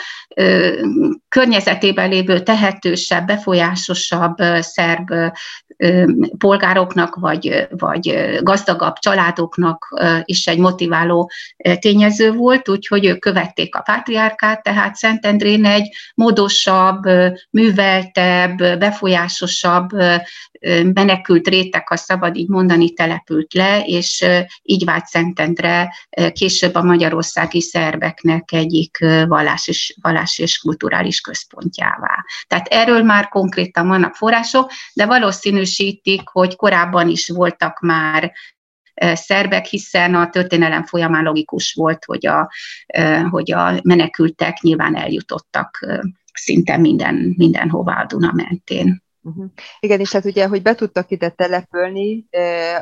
környezetében 1.29 2.09
lévő 2.09 2.39
tehetősebb, 2.39 3.25
befolyásosabb 3.25 4.35
szerb 4.59 5.13
polgároknak, 6.37 7.15
vagy, 7.15 7.67
vagy 7.69 8.37
gazdagabb 8.41 8.97
családoknak 8.99 10.01
is 10.23 10.47
egy 10.47 10.57
motiváló 10.57 11.31
tényező 11.79 12.31
volt, 12.31 12.69
úgyhogy 12.69 13.05
ők 13.05 13.19
követték 13.19 13.75
a 13.75 13.81
pátriárkát, 13.81 14.63
tehát 14.63 14.95
Szentendrén 14.95 15.65
egy 15.65 15.89
módosabb, 16.15 17.03
műveltebb, 17.49 18.57
befolyásosabb 18.57 19.89
menekült 20.93 21.47
réteg, 21.47 21.87
ha 21.87 21.95
szabad 21.95 22.35
így 22.35 22.47
mondani, 22.47 22.93
települt 22.93 23.53
le, 23.53 23.83
és 23.85 24.25
így 24.61 24.85
vált 24.85 25.05
Szentendre 25.05 25.93
később 26.31 26.75
a 26.75 26.83
magyarországi 26.83 27.61
szerbeknek 27.61 28.51
egyik 28.51 28.97
vallás 29.27 29.67
és, 29.67 29.95
vallás 30.01 30.39
és 30.39 30.57
kulturális 30.57 31.21
központjává. 31.21 32.25
Tehát 32.47 32.67
erről 32.67 33.03
már 33.03 33.27
konkrétan 33.27 33.87
vannak 33.87 34.15
források, 34.15 34.71
de 34.93 35.05
valószínűsítik, 35.05 36.27
hogy 36.29 36.55
korábban 36.55 37.09
is 37.09 37.29
voltak 37.29 37.79
már 37.79 38.31
szerbek, 39.13 39.65
hiszen 39.65 40.15
a 40.15 40.29
történelem 40.29 40.83
folyamán 40.83 41.23
logikus 41.23 41.73
volt, 41.73 42.05
hogy 42.05 42.27
a, 42.27 42.51
hogy 43.29 43.51
a 43.51 43.79
menekültek 43.83 44.59
nyilván 44.61 44.95
eljutottak 44.95 45.87
szinte 46.33 46.77
minden, 46.77 47.33
mindenhová 47.37 48.01
a 48.01 48.05
Duna 48.05 48.31
mentén. 48.33 49.02
Uh-huh. 49.25 49.45
Igen, 49.79 49.99
és 49.99 50.11
hát 50.11 50.25
ugye, 50.25 50.47
hogy 50.47 50.61
be 50.61 50.75
tudtak 50.75 51.11
ide 51.11 51.29
települni, 51.29 52.27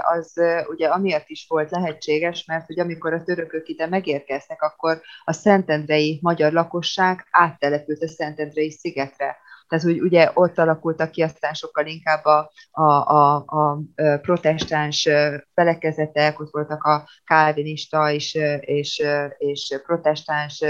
az 0.02 0.34
ugye 0.70 0.88
amiatt 0.88 1.28
is 1.28 1.46
volt 1.50 1.72
lehetséges, 1.72 2.46
mert 2.46 2.66
hogy 2.66 2.80
amikor 2.80 3.14
a 3.14 3.24
törökök 3.24 3.68
ide 3.68 3.88
megérkeztek, 3.88 4.62
akkor 4.62 5.02
a 5.24 5.34
szentendrei 5.34 6.20
magyar 6.22 6.52
lakosság 6.52 7.28
áttelepült 7.32 8.04
a 8.04 8.08
szentendrei 8.08 8.72
szigetre. 8.72 9.38
Tehát 9.68 9.86
hogy 9.86 10.02
ugye 10.02 10.32
ott 10.34 10.58
alakultak 10.58 11.12
ki 11.12 11.22
aztán 11.22 11.54
sokkal 11.54 11.86
inkább 11.86 12.26
a, 12.26 12.52
a, 12.72 12.84
a, 12.84 13.36
a 13.36 13.78
protestáns 14.22 15.08
felekezetek, 15.54 16.40
ott 16.40 16.52
voltak 16.52 16.84
a 16.84 17.10
kálvinista 17.24 18.12
és, 18.12 18.38
és, 18.60 19.04
és 19.38 19.80
protestáns 19.86 20.64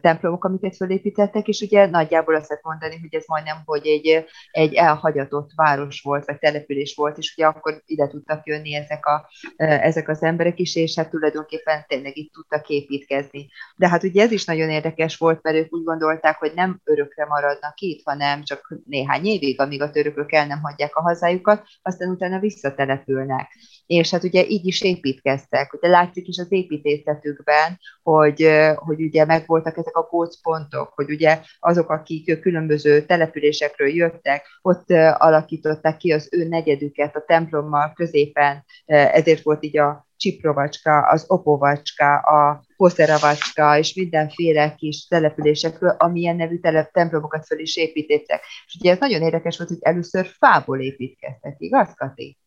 templomok, 0.00 0.44
amiket 0.44 0.76
felépítettek, 0.76 1.48
és 1.48 1.60
ugye 1.60 1.86
nagyjából 1.86 2.34
azt 2.34 2.48
lehet 2.48 2.64
mondani, 2.64 2.98
hogy 3.00 3.14
ez 3.14 3.24
majdnem, 3.26 3.56
hogy 3.64 3.86
egy, 3.86 4.24
egy 4.50 4.74
elhagyatott 4.74 5.50
város 5.54 6.00
volt, 6.00 6.24
vagy 6.24 6.38
település 6.38 6.94
volt, 6.94 7.18
és 7.18 7.34
ugye 7.36 7.46
akkor 7.46 7.82
ide 7.86 8.08
tudtak 8.08 8.46
jönni 8.46 8.74
ezek, 8.74 9.06
a, 9.06 9.28
ezek 9.56 10.08
az 10.08 10.22
emberek 10.22 10.58
is, 10.58 10.76
és 10.76 10.94
hát 10.94 11.10
tulajdonképpen 11.10 11.84
tényleg 11.88 12.16
itt 12.16 12.32
tudtak 12.32 12.68
építkezni. 12.68 13.48
De 13.76 13.88
hát 13.88 14.02
ugye 14.02 14.22
ez 14.22 14.30
is 14.30 14.44
nagyon 14.44 14.70
érdekes 14.70 15.16
volt, 15.16 15.42
mert 15.42 15.56
ők 15.56 15.72
úgy 15.72 15.84
gondolták, 15.84 16.38
hogy 16.38 16.52
nem 16.54 16.80
örökre 16.84 17.26
maradnak 17.26 17.80
itt, 17.80 18.02
hanem 18.04 18.42
csak 18.42 18.74
néhány 18.84 19.24
évig, 19.24 19.60
amíg 19.60 19.82
a 19.82 19.90
törökök 19.90 20.32
el 20.32 20.46
nem 20.46 20.60
hagyják 20.60 20.96
a 20.96 21.02
hazájukat, 21.02 21.62
aztán 21.82 22.10
utána 22.10 22.38
visszatelepülnek 22.38 23.48
és 23.86 24.10
hát 24.10 24.24
ugye 24.24 24.46
így 24.46 24.66
is 24.66 24.80
építkeztek. 24.82 25.72
Ugye 25.72 25.88
látszik 25.88 26.28
is 26.28 26.38
az 26.38 26.52
építészetükben, 26.52 27.78
hogy, 28.02 28.48
hogy 28.74 29.02
ugye 29.02 29.24
megvoltak 29.56 29.84
ezek 29.84 29.96
a 29.96 30.08
gócpontok, 30.10 30.92
hogy 30.94 31.10
ugye 31.10 31.40
azok, 31.58 31.90
akik 31.90 32.40
különböző 32.40 33.02
településekről 33.02 33.88
jöttek, 33.88 34.46
ott 34.62 34.90
alakították 35.18 35.96
ki 35.96 36.12
az 36.12 36.28
ő 36.30 36.48
negyedüket 36.48 37.16
a 37.16 37.24
templommal 37.26 37.92
középen, 37.94 38.64
ezért 38.86 39.42
volt 39.42 39.64
így 39.64 39.78
a 39.78 40.06
csiprovacska, 40.16 41.08
az 41.08 41.24
opovacska, 41.28 42.18
a 42.18 42.64
poszeravacska, 42.76 43.78
és 43.78 43.94
mindenféle 43.94 44.74
kis 44.74 45.06
településekről, 45.06 45.94
amilyen 45.98 46.36
nevű 46.36 46.58
telep, 46.58 46.92
templomokat 46.92 47.46
föl 47.46 47.58
is 47.58 47.76
építettek. 47.76 48.40
És 48.66 48.76
ugye 48.80 48.90
ez 48.90 48.98
nagyon 48.98 49.22
érdekes 49.22 49.56
volt, 49.56 49.68
hogy 49.68 49.78
először 49.80 50.26
fából 50.26 50.80
építkeztek, 50.80 51.54
igaz, 51.58 51.94
Kati? 51.94 52.38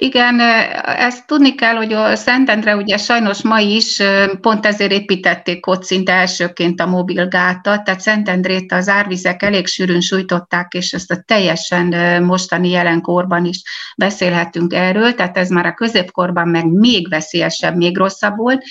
Igen, 0.00 0.40
ezt 0.84 1.26
tudni 1.26 1.54
kell, 1.54 1.74
hogy 1.74 1.92
a 1.92 2.16
Szentendre 2.16 2.76
ugye 2.76 2.96
sajnos 2.96 3.42
ma 3.42 3.58
is 3.60 4.02
pont 4.40 4.66
ezért 4.66 4.92
építették 4.92 5.66
ott 5.66 5.84
szinte 5.84 6.12
elsőként 6.12 6.80
a 6.80 6.86
mobilgátat, 6.86 7.84
tehát 7.84 8.00
Szentendrét 8.00 8.72
az 8.72 8.88
árvizek 8.88 9.42
elég 9.42 9.66
sűrűn 9.66 10.00
sújtották, 10.00 10.72
és 10.72 10.92
ezt 10.92 11.10
a 11.10 11.22
teljesen 11.26 12.22
mostani 12.22 12.70
jelenkorban 12.70 13.44
is 13.44 13.62
beszélhetünk 13.96 14.72
erről, 14.72 15.14
tehát 15.14 15.38
ez 15.38 15.48
már 15.48 15.66
a 15.66 15.74
középkorban 15.74 16.48
meg 16.48 16.66
még 16.66 17.08
veszélyesebb, 17.08 17.76
még 17.76 17.96
rosszabb 17.96 18.36
volt. 18.36 18.62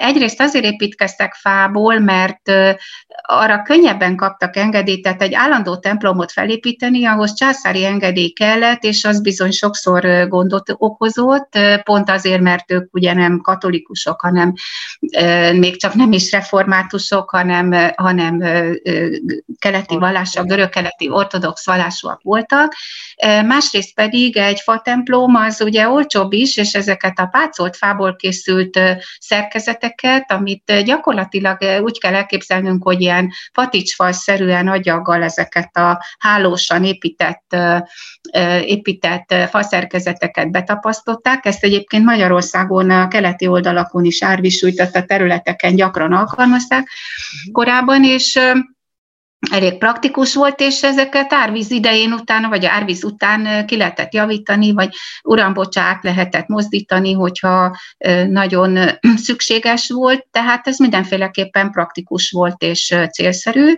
Egyrészt 0.00 0.40
azért 0.40 0.64
építkeztek 0.64 1.34
fából, 1.34 1.98
mert 1.98 2.52
arra 3.22 3.62
könnyebben 3.62 4.16
kaptak 4.16 4.56
engedélyt, 4.56 5.02
tehát 5.02 5.22
egy 5.22 5.34
állandó 5.34 5.76
templomot 5.76 6.32
felépíteni, 6.32 7.06
ahhoz 7.06 7.34
császári 7.34 7.84
engedély 7.84 8.28
kellett, 8.28 8.82
és 8.82 9.04
az 9.04 9.20
bizony 9.20 9.50
sokszor 9.50 10.28
gondot 10.46 10.74
okozott, 10.78 11.58
pont 11.82 12.10
azért, 12.10 12.40
mert 12.40 12.70
ők 12.70 12.94
ugye 12.94 13.12
nem 13.14 13.40
katolikusok, 13.40 14.20
hanem 14.20 14.52
még 15.52 15.80
csak 15.80 15.94
nem 15.94 16.12
is 16.12 16.32
reformátusok, 16.32 17.30
hanem, 17.30 17.92
hanem 17.96 18.38
keleti 19.58 19.96
vallások, 19.96 20.46
görög-keleti 20.46 21.10
ortodox 21.10 21.66
vallásúak 21.66 22.20
voltak. 22.22 22.74
Másrészt 23.46 23.94
pedig 23.94 24.36
egy 24.36 24.60
fa 24.60 24.80
templom 24.84 25.34
az 25.34 25.60
ugye 25.60 25.88
olcsóbb 25.88 26.32
is, 26.32 26.56
és 26.56 26.74
ezeket 26.74 27.18
a 27.18 27.26
pácolt 27.26 27.76
fából 27.76 28.16
készült 28.16 28.80
szerkezeteket, 29.18 30.32
amit 30.32 30.82
gyakorlatilag 30.84 31.58
úgy 31.82 31.98
kell 31.98 32.14
elképzelnünk, 32.14 32.82
hogy 32.82 33.00
ilyen 33.00 33.30
paticsfal-szerűen 33.52 34.68
agyaggal 34.68 35.22
ezeket 35.22 35.76
a 35.76 36.04
hálósan 36.18 36.84
épített, 36.84 37.56
épített 38.64 39.34
faszerkezeteket 39.50 40.35
betapasztották. 40.44 41.46
Ezt 41.46 41.64
egyébként 41.64 42.04
Magyarországon 42.04 42.90
a 42.90 43.08
keleti 43.08 43.46
oldalakon 43.46 44.04
is 44.04 44.22
árvisújtott 44.22 44.94
a 44.94 45.04
területeken 45.04 45.74
gyakran 45.74 46.12
alkalmazták 46.12 46.88
mhm. 47.44 47.52
korábban, 47.52 48.04
és 48.04 48.38
elég 49.50 49.78
praktikus 49.78 50.34
volt, 50.34 50.60
és 50.60 50.82
ezeket 50.82 51.32
árvíz 51.32 51.70
idején 51.70 52.12
utána, 52.12 52.48
vagy 52.48 52.64
árvíz 52.64 53.04
után 53.04 53.66
ki 53.66 53.76
lehetett 53.76 54.14
javítani, 54.14 54.72
vagy 54.72 54.94
urambocsát 55.22 56.04
lehetett 56.04 56.46
mozdítani, 56.46 57.12
hogyha 57.12 57.76
nagyon 58.28 58.78
szükséges 59.16 59.88
volt, 59.88 60.26
tehát 60.30 60.66
ez 60.66 60.78
mindenféleképpen 60.78 61.70
praktikus 61.70 62.30
volt 62.30 62.62
és 62.62 62.94
célszerű 63.12 63.74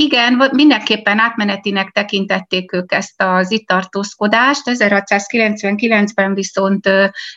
igen, 0.00 0.50
mindenképpen 0.52 1.18
átmenetinek 1.18 1.90
tekintették 1.90 2.72
ők 2.72 2.92
ezt 2.92 3.22
az 3.22 3.50
itt 3.50 3.66
tartózkodást. 3.66 4.62
1699-ben 4.64 6.34
viszont 6.34 6.88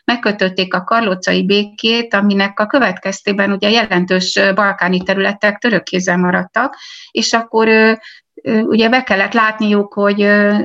megkötötték 0.05 0.73
a 0.73 0.83
karlócai 0.83 1.45
békét, 1.45 2.13
aminek 2.13 2.59
a 2.59 2.65
következtében 2.65 3.51
ugye 3.51 3.69
jelentős 3.69 4.39
balkáni 4.55 5.03
területek 5.03 5.57
török 5.57 5.83
kézzel 5.83 6.17
maradtak, 6.17 6.77
és 7.11 7.33
akkor 7.33 7.97
ugye 8.43 8.89
be 8.89 9.03
kellett 9.03 9.33
látniuk, 9.33 9.93
hogy 9.93 10.17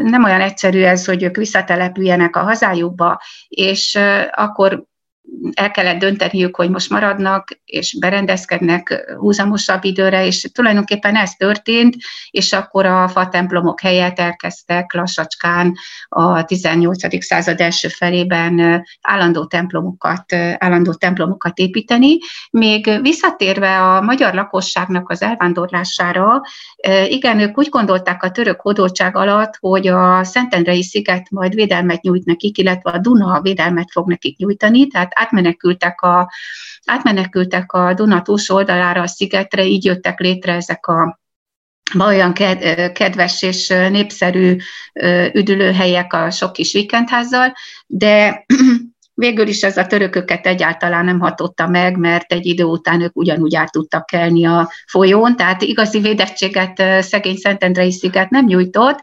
nem 0.03 0.25
olyan 0.25 0.41
egyszerű 0.41 0.83
ez, 0.83 1.05
hogy 1.05 1.23
ők 1.23 1.37
visszatelepüljenek 1.37 2.37
a 2.37 2.43
hazájukba, 2.43 3.21
és 3.49 3.99
akkor 4.31 4.85
el 5.53 5.71
kellett 5.71 5.99
dönteniük, 5.99 6.57
hogy 6.57 6.71
most 6.71 6.91
maradnak, 6.91 7.49
és 7.65 7.97
berendezkednek 7.99 9.15
húzamosabb 9.19 9.85
időre, 9.85 10.27
és 10.27 10.51
tulajdonképpen 10.53 11.17
ez 11.17 11.33
történt, 11.33 11.97
és 12.31 12.53
akkor 12.53 12.87
a 12.87 13.09
fa 13.09 13.29
templomok 13.29 13.81
helyett 13.81 14.19
elkezdtek 14.19 14.93
lassacskán 14.93 15.75
a 16.09 16.45
18. 16.45 17.25
század 17.25 17.61
első 17.61 17.89
felében 17.89 18.85
állandó 19.01 19.47
templomokat, 19.47 20.33
állandó 20.59 20.93
templomokat 20.93 21.59
építeni. 21.59 22.19
Még 22.51 22.99
visszatérve 23.03 23.83
a 23.83 24.01
magyar 24.01 24.35
lakosságnak 24.35 25.11
az 25.11 25.23
elvándorlására, 25.23 26.41
igen, 27.09 27.39
ők 27.39 27.59
úgy 27.59 27.69
gondolták 27.69 28.23
a 28.23 28.31
török 28.31 28.61
hódoltság 28.61 29.17
alatt, 29.17 29.57
hogy 29.61 29.87
a 29.87 30.25
Szentendrei 30.25 30.83
sziget 30.83 31.31
majd 31.31 31.55
védelmet 31.55 32.03
nyújt 32.03 32.25
nekik, 32.25 32.59
illetve 32.59 32.91
a 32.91 32.99
Duna 32.99 33.41
védelmet 33.41 33.91
fog 33.91 34.09
nekik 34.09 34.37
nyújtani, 34.37 34.87
tehát 34.87 35.15
átmenekültek 35.17 36.01
a, 36.01 36.33
átmenekültek 36.85 37.73
a 37.73 37.95
Duna 37.95 38.23
túlsó 38.23 38.55
oldalára 38.55 39.03
a 39.03 39.07
szigetre, 39.07 39.65
így 39.65 39.85
jöttek 39.85 40.19
létre 40.21 40.53
ezek 40.53 40.87
a 40.87 41.21
olyan 41.99 42.33
kedves 42.93 43.43
és 43.43 43.69
népszerű 43.69 44.57
üdülőhelyek 45.33 46.13
a 46.13 46.31
sok 46.31 46.53
kis 46.53 46.73
vikendházzal, 46.73 47.53
de 47.87 48.45
Végül 49.19 49.47
is 49.47 49.63
ez 49.63 49.77
a 49.77 49.87
törököket 49.87 50.47
egyáltalán 50.47 51.05
nem 51.05 51.21
hatotta 51.21 51.67
meg, 51.67 51.97
mert 51.97 52.33
egy 52.33 52.47
idő 52.47 52.65
után 52.65 53.01
ők 53.01 53.17
ugyanúgy 53.17 53.55
át 53.55 53.71
tudtak 53.73 54.07
kelni 54.07 54.47
a 54.47 54.71
folyón, 54.87 55.37
tehát 55.37 55.63
igazi 55.63 56.01
védettséget 56.01 57.03
szegény 57.03 57.37
Szentendrei 57.37 57.93
sziget 57.93 58.31
nem 58.31 58.45
nyújtott, 58.45 59.01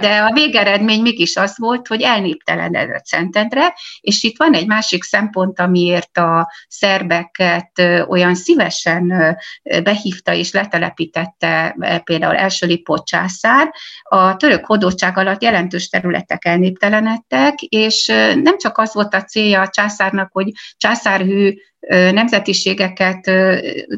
de 0.00 0.22
a 0.28 0.32
végeredmény 0.32 1.02
mégis 1.02 1.36
az 1.36 1.54
volt, 1.56 1.86
hogy 1.86 2.02
elnéptelenedett 2.02 3.04
Szentendre, 3.04 3.74
és 4.00 4.22
itt 4.22 4.38
van 4.38 4.54
egy 4.54 4.66
másik 4.66 5.02
szempont, 5.02 5.60
amiért 5.60 6.18
a 6.18 6.50
szerbeket 6.68 7.82
olyan 8.08 8.34
szívesen 8.34 9.36
behívta 9.82 10.34
és 10.34 10.52
letelepítette 10.52 11.76
például 12.04 12.36
első 12.36 12.66
Lipot 12.66 13.06
császár. 13.06 13.72
A 14.02 14.36
török 14.36 14.66
hódoltság 14.66 15.18
alatt 15.18 15.42
jelentős 15.42 15.88
területek 15.88 16.44
elnéptelenedtek, 16.44 17.60
és 17.60 18.06
nem 18.42 18.58
csak 18.58 18.78
az 18.78 18.94
volt 18.94 19.14
a 19.14 19.22
cél, 19.22 19.38
célja 19.40 19.60
a 19.60 19.68
császárnak, 19.68 20.32
hogy 20.32 20.52
császárhű 20.76 21.54
nemzetiségeket 21.88 23.30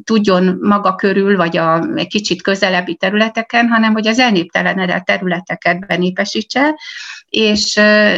tudjon 0.05 0.59
maga 0.61 0.95
körül, 0.95 1.37
vagy 1.37 1.57
a 1.57 1.89
egy 1.95 2.07
kicsit 2.07 2.43
közelebbi 2.43 2.95
területeken, 2.95 3.69
hanem 3.69 3.93
hogy 3.93 4.07
az 4.07 4.19
elnéptelenedett 4.19 5.05
területeket 5.05 5.87
benépesítse, 5.87 6.75
és 7.29 7.77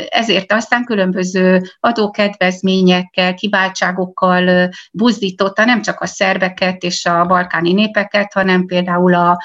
ezért 0.08 0.52
aztán 0.52 0.84
különböző 0.84 1.62
adókedvezményekkel, 1.80 3.34
kiváltságokkal 3.34 4.68
buzdította 4.92 5.64
nem 5.64 5.82
csak 5.82 6.00
a 6.00 6.06
szerbeket 6.06 6.82
és 6.82 7.06
a 7.06 7.24
balkáni 7.26 7.72
népeket, 7.72 8.32
hanem 8.32 8.66
például 8.66 9.14
a 9.14 9.38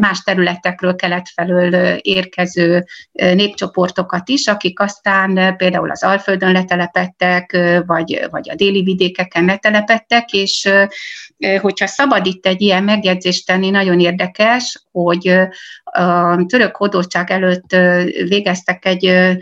más 0.00 0.22
területekről, 0.22 0.96
kelet 0.96 1.28
felől 1.34 1.98
érkező 2.02 2.84
népcsoportokat 3.12 4.28
is, 4.28 4.46
akik 4.46 4.80
aztán 4.80 5.56
például 5.56 5.90
az 5.90 6.02
Alföldön 6.02 6.52
letelepettek, 6.52 7.58
vagy, 7.86 8.26
vagy 8.30 8.50
a 8.50 8.54
déli 8.54 8.82
vidékek 8.82 9.23
területeken 9.28 9.44
letelepedtek, 9.44 10.32
és 10.32 10.68
hogyha 11.60 11.86
szabad 11.86 12.26
itt 12.26 12.46
egy 12.46 12.60
ilyen 12.60 12.84
megjegyzést 12.84 13.46
tenni, 13.46 13.70
nagyon 13.70 14.00
érdekes, 14.00 14.83
hogy 14.94 15.28
a 15.84 16.36
török 16.46 16.76
hódoltság 16.76 17.30
előtt 17.30 17.76
végeztek 18.28 18.84
egy 18.84 19.34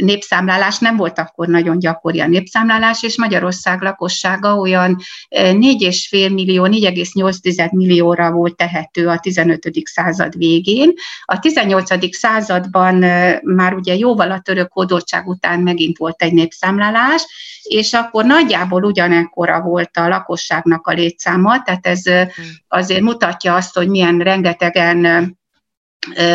népszámlálás, 0.00 0.78
nem 0.78 0.96
volt 0.96 1.18
akkor 1.18 1.48
nagyon 1.48 1.78
gyakori 1.78 2.20
a 2.20 2.26
népszámlálás, 2.26 3.02
és 3.02 3.18
Magyarország 3.18 3.80
lakossága 3.80 4.56
olyan 4.56 4.96
4,5 5.30 6.34
millió, 6.34 6.66
4,8 6.66 7.70
millióra 7.70 8.30
volt 8.30 8.56
tehető 8.56 9.08
a 9.08 9.18
15. 9.18 9.70
század 9.84 10.36
végén. 10.36 10.92
A 11.24 11.38
18. 11.38 12.16
században 12.16 12.94
már 13.42 13.74
ugye 13.74 13.94
jóval 13.94 14.30
a 14.30 14.40
török 14.40 14.72
hódoltság 14.72 15.28
után 15.28 15.60
megint 15.60 15.98
volt 15.98 16.22
egy 16.22 16.32
népszámlálás, 16.32 17.26
és 17.62 17.92
akkor 17.92 18.24
nagyjából 18.24 18.84
ugyanekkora 18.84 19.60
volt 19.60 19.96
a 19.96 20.08
lakosságnak 20.08 20.86
a 20.86 20.92
létszáma, 20.92 21.62
tehát 21.62 21.86
ez 21.86 22.04
hmm. 22.04 22.44
azért 22.68 23.00
mutatja 23.00 23.54
azt, 23.54 23.74
hogy 23.74 23.88
milyen 23.88 24.18
rengetegen 24.18 24.99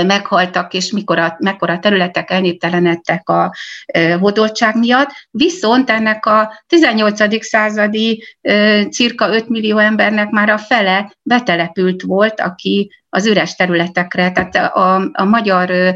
meghaltak, 0.05 0.73
és 0.73 0.91
mikor 0.91 1.19
a, 1.19 1.35
mekkora 1.39 1.79
területek 1.79 2.31
elnéptelenedtek 2.31 3.29
a 3.29 3.53
hódoltság 4.19 4.77
miatt. 4.77 5.09
Viszont 5.31 5.89
ennek 5.89 6.25
a 6.25 6.63
18. 6.67 7.45
századi 7.45 8.23
cirka 8.91 9.29
5 9.35 9.49
millió 9.49 9.77
embernek 9.77 10.29
már 10.29 10.49
a 10.49 10.57
fele 10.57 11.13
betelepült 11.23 12.01
volt, 12.01 12.39
aki 12.41 12.91
az 13.15 13.25
üres 13.25 13.55
területekre, 13.55 14.31
tehát 14.31 14.55
a, 14.55 15.09
a 15.13 15.23
magyar 15.23 15.95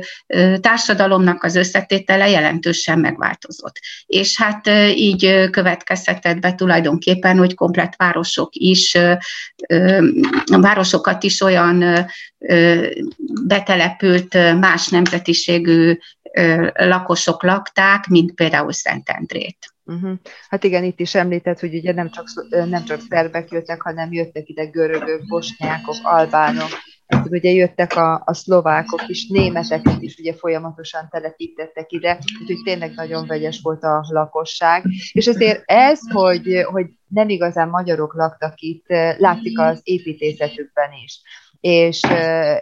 társadalomnak 0.60 1.44
az 1.44 1.56
összetétele 1.56 2.30
jelentősen 2.30 3.00
megváltozott. 3.00 3.80
És 4.06 4.42
hát 4.42 4.68
így 4.96 5.50
következhetett 5.50 6.40
be 6.40 6.56
tulajdonképpen, 6.56 7.38
hogy 7.38 7.54
komplet 7.56 7.96
városok 7.98 8.50
is, 8.52 8.98
városokat 10.46 11.24
is 11.24 11.42
olyan 11.42 12.08
betelepült 13.44 14.34
más 14.60 14.88
nemzetiségű 14.88 15.98
lakosok 16.74 17.44
lakták, 17.44 18.08
mint 18.08 18.34
például 18.34 18.74
Szentendrét. 18.74 19.58
Uh-huh. 19.86 20.12
Hát 20.50 20.64
igen, 20.64 20.84
itt 20.84 21.00
is 21.00 21.16
említett, 21.16 21.60
hogy 21.60 21.74
ugye 21.76 21.94
nem 21.94 22.10
csak, 22.10 22.26
nem 22.50 22.84
csak 22.84 23.02
szerbek 23.10 23.52
jöttek, 23.52 23.82
hanem 23.82 24.14
jöttek 24.14 24.50
ide 24.50 24.66
görögök, 24.66 25.28
bosnyákok, 25.28 25.96
albánok, 26.02 26.70
hát 27.10 27.30
ugye 27.30 27.52
jöttek 27.52 27.95
a, 27.95 28.22
a 28.26 28.34
szlovákok 28.34 29.08
is, 29.08 29.28
németeket 29.28 30.02
is 30.02 30.17
ugye 30.17 30.34
folyamatosan 30.34 31.08
telepítettek 31.12 31.91
ide, 31.91 32.19
úgyhogy 32.41 32.62
tényleg 32.63 32.91
nagyon 32.95 33.28
vegyes 33.28 33.60
volt 33.62 33.84
a 33.84 34.06
lakosság. 34.10 34.84
És 35.12 35.28
azért 35.28 35.62
ez, 35.65 36.00
hogy, 36.12 36.65
hogy 36.72 36.86
nem 37.08 37.30
igazán 37.30 37.69
magyarok 37.69 38.13
laktak 38.13 38.54
itt, 38.56 38.86
látszik 39.17 39.60
az 39.60 39.80
építészetükben 39.84 40.89
is 41.04 41.22
és, 41.60 42.02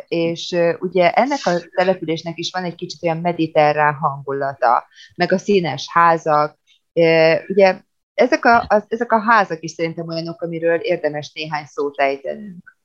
és 0.08 0.56
ugye 0.80 1.12
ennek 1.12 1.40
a 1.44 1.52
településnek 1.76 2.38
is 2.38 2.52
van 2.52 2.64
egy 2.64 2.76
kicsit 2.76 3.04
olyan 3.04 3.18
mediterrán 3.18 3.94
hangulata, 3.94 4.86
meg 5.16 5.32
a 5.32 5.38
színes 5.38 5.88
házak, 5.90 6.58
ugye 7.48 7.82
ezek 8.14 8.46
a, 8.46 8.66
az, 8.68 8.84
ezek 8.88 9.12
a 9.12 9.22
házak 9.22 9.64
is 9.64 9.72
szerintem 9.72 10.08
olyanok, 10.08 10.42
amiről 10.42 10.80
érdemes 10.80 11.32
néhány 11.34 11.66
szót 11.66 12.00
ejtenünk. 12.00 12.77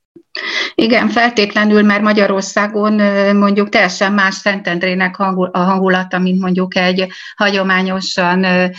Igen, 0.74 1.08
feltétlenül, 1.08 1.82
mert 1.82 2.02
Magyarországon 2.02 2.92
mondjuk 3.36 3.68
teljesen 3.68 4.12
más 4.12 4.34
Szentendrének 4.34 5.18
a 5.18 5.58
hangulata, 5.58 6.18
mint 6.18 6.40
mondjuk 6.40 6.76
egy 6.76 7.06
hagyományosan 7.36 8.70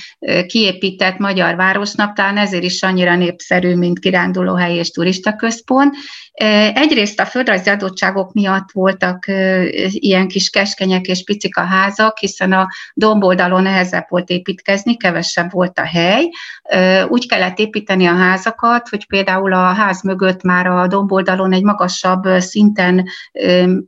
kiépített 0.48 1.18
magyar 1.18 1.56
városnak, 1.56 2.16
talán 2.16 2.38
ezért 2.38 2.64
is 2.64 2.84
annyira 2.84 3.16
népszerű, 3.16 3.76
mint 3.76 4.00
kirándulóhely 4.00 4.76
és 4.76 4.90
turistaközpont. 4.92 5.96
Egyrészt 6.74 7.20
a 7.20 7.26
földrajzi 7.26 7.70
adottságok 7.70 8.34
miatt 8.34 8.72
voltak 8.72 9.26
ilyen 9.92 10.28
kis 10.28 10.50
keskenyek 10.50 11.06
és 11.06 11.24
picik 11.24 11.58
a 11.58 11.64
házak, 11.64 12.18
hiszen 12.18 12.52
a 12.52 12.68
domboldalon 12.94 13.62
nehezebb 13.62 14.06
volt 14.10 14.30
építkezni, 14.30 14.98
kevesebb 14.98 15.52
volt 15.52 15.80
a 15.80 15.86
hely. 15.86 16.30
Úgy 17.08 17.28
kellett 17.28 17.60
építeni 17.60 18.06
a 18.06 18.16
házakat, 18.16 18.90
hogy 18.90 19.08
például 19.08 19.54
a 19.54 19.74
ház 19.74 20.04
mögött 20.04 20.42
már 20.42 20.68
a 20.68 20.88
domboldalon 20.88 21.23
egy 21.28 21.64
magasabb 21.64 22.24
szinten 22.40 23.06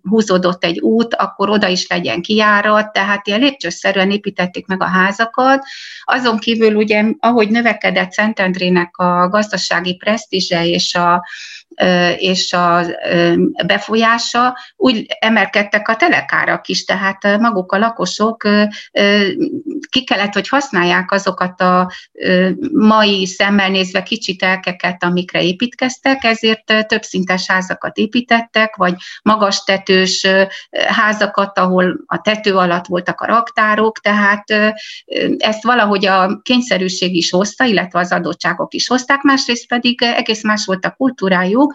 húzódott 0.02 0.64
egy 0.64 0.80
út, 0.80 1.16
akkor 1.16 1.50
oda 1.50 1.68
is 1.68 1.88
legyen 1.88 2.22
kijárat, 2.22 2.92
tehát 2.92 3.28
ilyen 3.28 3.40
lépcsőszerűen 3.40 4.12
építették 4.12 4.66
meg 4.68 4.82
a 4.82 4.86
házakat. 4.86 5.64
Azon 6.04 6.38
kívül 6.38 6.76
ugye, 6.76 7.04
ahogy 7.20 7.50
növekedett 7.50 8.12
Szentendrének 8.12 8.98
a 8.98 9.30
gazdasági 9.30 9.96
presztízse 9.96 10.66
és 10.66 10.96
a 10.96 11.26
és 12.18 12.54
a 12.54 12.86
befolyása, 13.66 14.58
úgy 14.76 15.06
emelkedtek 15.20 15.88
a 15.88 15.96
telekárak 15.96 16.68
is, 16.68 16.84
tehát 16.84 17.40
maguk 17.40 17.72
a 17.72 17.78
lakosok 17.78 18.48
ki 19.90 20.04
kellett, 20.04 20.34
hogy 20.34 20.48
használják 20.48 21.12
azokat 21.12 21.62
a 21.62 21.92
mai 22.72 23.26
szemmel 23.26 23.70
nézve 23.70 24.04
kicsi 24.04 24.36
telkeket, 24.36 25.04
amikre 25.04 25.44
építkeztek, 25.44 26.24
ezért 26.24 26.88
többszintes 26.88 27.48
házakat 27.48 27.98
építettek, 27.98 28.76
vagy 28.76 28.94
magas 29.24 29.64
tetős 29.64 30.28
házakat, 30.88 31.60
ahol 31.60 32.04
a 32.06 32.22
tető 32.22 32.56
alatt 32.56 32.86
voltak 32.86 33.22
a 33.22 33.26
raktárok, 33.26 34.00
tehát 34.00 34.44
ezt 35.38 35.64
valahogy 35.64 36.06
a 36.06 36.40
kényszerűség 36.42 37.16
is 37.16 37.30
hozta, 37.30 37.64
illetve 37.64 38.00
az 38.00 38.12
adottságok 38.12 38.74
is 38.74 38.88
hozták, 38.88 39.22
másrészt 39.22 39.68
pedig 39.68 40.02
egész 40.02 40.44
más 40.44 40.66
volt 40.66 40.86
a 40.86 40.92
kultúrájuk, 40.98 41.74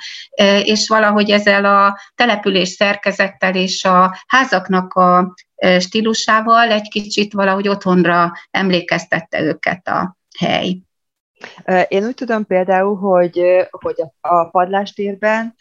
és 0.63 0.89
valahogy 0.89 1.31
ezzel 1.31 1.65
a 1.65 1.99
település 2.15 2.69
szerkezettel 2.69 3.55
és 3.55 3.85
a 3.85 4.17
házaknak 4.27 4.95
a 4.95 5.35
stílusával 5.79 6.71
egy 6.71 6.89
kicsit 6.89 7.33
valahogy 7.33 7.69
otthonra 7.69 8.33
emlékeztette 8.51 9.41
őket 9.41 9.89
a 9.89 10.17
hely. 10.39 10.77
Én 11.89 12.05
úgy 12.05 12.15
tudom 12.15 12.47
például, 12.47 12.97
hogy, 12.97 13.43
hogy 13.71 14.03
a 14.21 14.45
padlástérben 14.45 15.55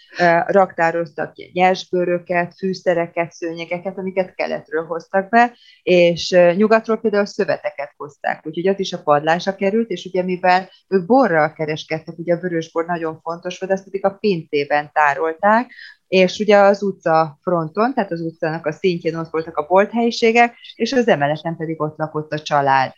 raktároztak 0.45 1.33
nyersbőröket, 1.53 2.53
fűszereket, 2.57 3.31
szőnyegeket, 3.31 3.97
amiket 3.97 4.35
keletről 4.35 4.85
hoztak 4.85 5.29
be, 5.29 5.53
és 5.83 6.29
nyugatról 6.55 6.97
például 6.97 7.25
szöveteket 7.25 7.93
hozták, 7.97 8.45
úgyhogy 8.45 8.69
ott 8.69 8.79
is 8.79 8.93
a 8.93 9.01
padlásra 9.01 9.55
került, 9.55 9.89
és 9.89 10.05
ugye 10.05 10.23
mivel 10.23 10.69
ők 10.87 11.05
borral 11.05 11.53
kereskedtek, 11.53 12.17
ugye 12.17 12.33
a 12.35 12.39
vörösbor 12.39 12.85
nagyon 12.85 13.19
fontos 13.21 13.59
volt, 13.59 13.71
ezt 13.71 13.83
pedig 13.83 14.05
a 14.05 14.17
pincében 14.19 14.89
tárolták, 14.93 15.71
és 16.09 16.39
ugye 16.39 16.57
az 16.57 16.83
utca 16.83 17.39
fronton, 17.41 17.93
tehát 17.93 18.11
az 18.11 18.21
utcának 18.21 18.65
a 18.65 18.71
szintjén 18.71 19.15
ott 19.15 19.29
voltak 19.29 19.57
a 19.57 19.65
bolthelyiségek, 19.67 20.55
és 20.75 20.91
az 20.91 21.07
emeleten 21.07 21.55
pedig 21.55 21.81
ott 21.81 21.97
lakott 21.97 22.33
a 22.33 22.39
család. 22.39 22.93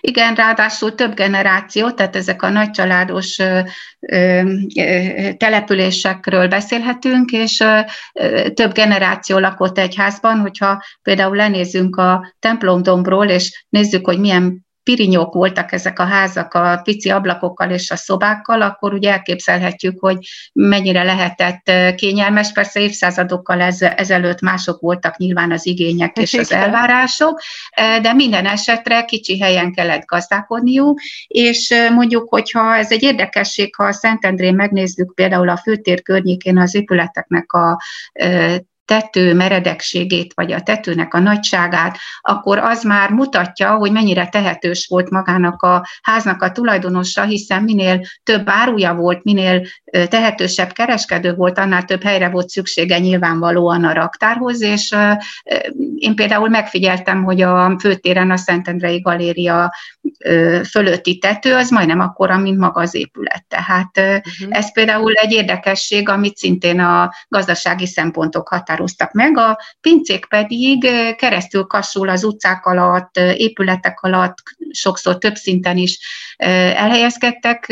Igen, 0.00 0.34
ráadásul 0.34 0.94
több 0.94 1.14
generáció, 1.14 1.90
tehát 1.90 2.16
ezek 2.16 2.42
a 2.42 2.48
nagycsaládos 2.48 3.36
településekről 5.36 6.48
beszélhetünk, 6.48 7.32
és 7.32 7.64
több 8.54 8.72
generáció 8.72 9.38
lakott 9.38 9.78
egy 9.78 9.94
házban, 9.94 10.40
hogyha 10.40 10.82
például 11.02 11.36
lenézünk 11.36 11.96
a 11.96 12.34
templomdombról, 12.38 13.28
és 13.28 13.64
nézzük, 13.68 14.06
hogy 14.06 14.18
milyen 14.18 14.65
pirinyók 14.86 15.34
voltak 15.34 15.72
ezek 15.72 15.98
a 15.98 16.04
házak 16.04 16.54
a 16.54 16.80
pici 16.84 17.10
ablakokkal 17.10 17.70
és 17.70 17.90
a 17.90 17.96
szobákkal, 17.96 18.62
akkor 18.62 18.92
ugye 18.92 19.10
elképzelhetjük, 19.10 20.00
hogy 20.00 20.18
mennyire 20.52 21.02
lehetett 21.02 21.70
kényelmes. 21.94 22.52
Persze 22.52 22.80
évszázadokkal 22.80 23.60
ez, 23.60 23.82
ezelőtt 23.82 24.40
mások 24.40 24.80
voltak 24.80 25.16
nyilván 25.16 25.52
az 25.52 25.66
igények 25.66 26.16
és 26.16 26.34
az 26.34 26.52
elvárások, 26.52 27.40
de 28.02 28.12
minden 28.12 28.46
esetre 28.46 29.04
kicsi 29.04 29.40
helyen 29.40 29.72
kellett 29.72 30.04
gazdálkodniuk, 30.04 31.00
és 31.26 31.74
mondjuk, 31.94 32.28
hogyha 32.28 32.76
ez 32.76 32.92
egy 32.92 33.02
érdekesség, 33.02 33.74
ha 33.74 33.84
a 33.84 33.92
Szentendrén 33.92 34.54
megnézzük 34.54 35.14
például 35.14 35.48
a 35.48 35.56
főtér 35.56 36.02
környékén 36.02 36.58
az 36.58 36.74
épületeknek 36.74 37.52
a 37.52 37.80
tető 38.86 39.34
meredekségét, 39.34 40.32
vagy 40.34 40.52
a 40.52 40.60
tetőnek 40.60 41.14
a 41.14 41.18
nagyságát, 41.18 41.98
akkor 42.20 42.58
az 42.58 42.82
már 42.82 43.10
mutatja, 43.10 43.74
hogy 43.74 43.92
mennyire 43.92 44.28
tehetős 44.28 44.86
volt 44.90 45.10
magának 45.10 45.62
a 45.62 45.86
háznak 46.02 46.42
a 46.42 46.52
tulajdonosa, 46.52 47.22
hiszen 47.22 47.62
minél 47.62 48.00
több 48.22 48.48
áruja 48.48 48.94
volt, 48.94 49.24
minél 49.24 49.66
tehetősebb 50.08 50.72
kereskedő 50.72 51.34
volt, 51.34 51.58
annál 51.58 51.84
több 51.84 52.02
helyre 52.02 52.28
volt 52.28 52.48
szüksége 52.48 52.98
nyilvánvalóan 52.98 53.84
a 53.84 53.92
raktárhoz, 53.92 54.62
és 54.62 54.94
én 55.96 56.14
például 56.14 56.48
megfigyeltem, 56.48 57.24
hogy 57.24 57.42
a 57.42 57.76
főtéren 57.80 58.30
a 58.30 58.36
Szentendrei 58.36 59.00
Galéria 59.00 59.72
fölötti 60.70 61.18
tető 61.18 61.54
az 61.54 61.70
majdnem 61.70 62.00
akkora, 62.00 62.38
mint 62.38 62.58
maga 62.58 62.80
az 62.80 62.94
épület. 62.94 63.44
Tehát 63.48 63.98
uh-huh. 63.98 64.56
ez 64.58 64.72
például 64.72 65.12
egy 65.12 65.32
érdekesség, 65.32 66.08
amit 66.08 66.36
szintén 66.36 66.80
a 66.80 67.10
gazdasági 67.28 67.86
szempontok 67.86 68.48
határoztak 68.76 69.12
meg. 69.12 69.38
A 69.38 69.58
pincék 69.80 70.26
pedig 70.26 70.88
keresztül 71.16 71.64
kasul 71.64 72.08
az 72.08 72.24
utcák 72.24 72.66
alatt, 72.66 73.16
épületek 73.16 74.00
alatt, 74.00 74.34
sokszor 74.70 75.18
több 75.18 75.34
szinten 75.34 75.76
is 75.76 75.98
elhelyezkedtek. 76.36 77.68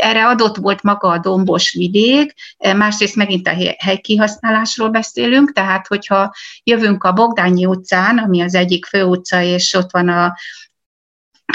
Erre 0.00 0.26
adott 0.26 0.56
volt 0.56 0.82
maga 0.82 1.08
a 1.08 1.18
dombos 1.18 1.72
vidék, 1.72 2.34
másrészt 2.76 3.16
megint 3.16 3.48
a 3.48 3.56
helykihasználásról 3.78 4.88
beszélünk, 4.88 5.52
tehát 5.52 5.86
hogyha 5.86 6.34
jövünk 6.62 7.04
a 7.04 7.12
Bogdányi 7.12 7.66
utcán, 7.66 8.18
ami 8.18 8.40
az 8.40 8.54
egyik 8.54 8.84
főutca, 8.84 9.42
és 9.42 9.74
ott 9.74 9.90
van 9.90 10.08
a 10.08 10.34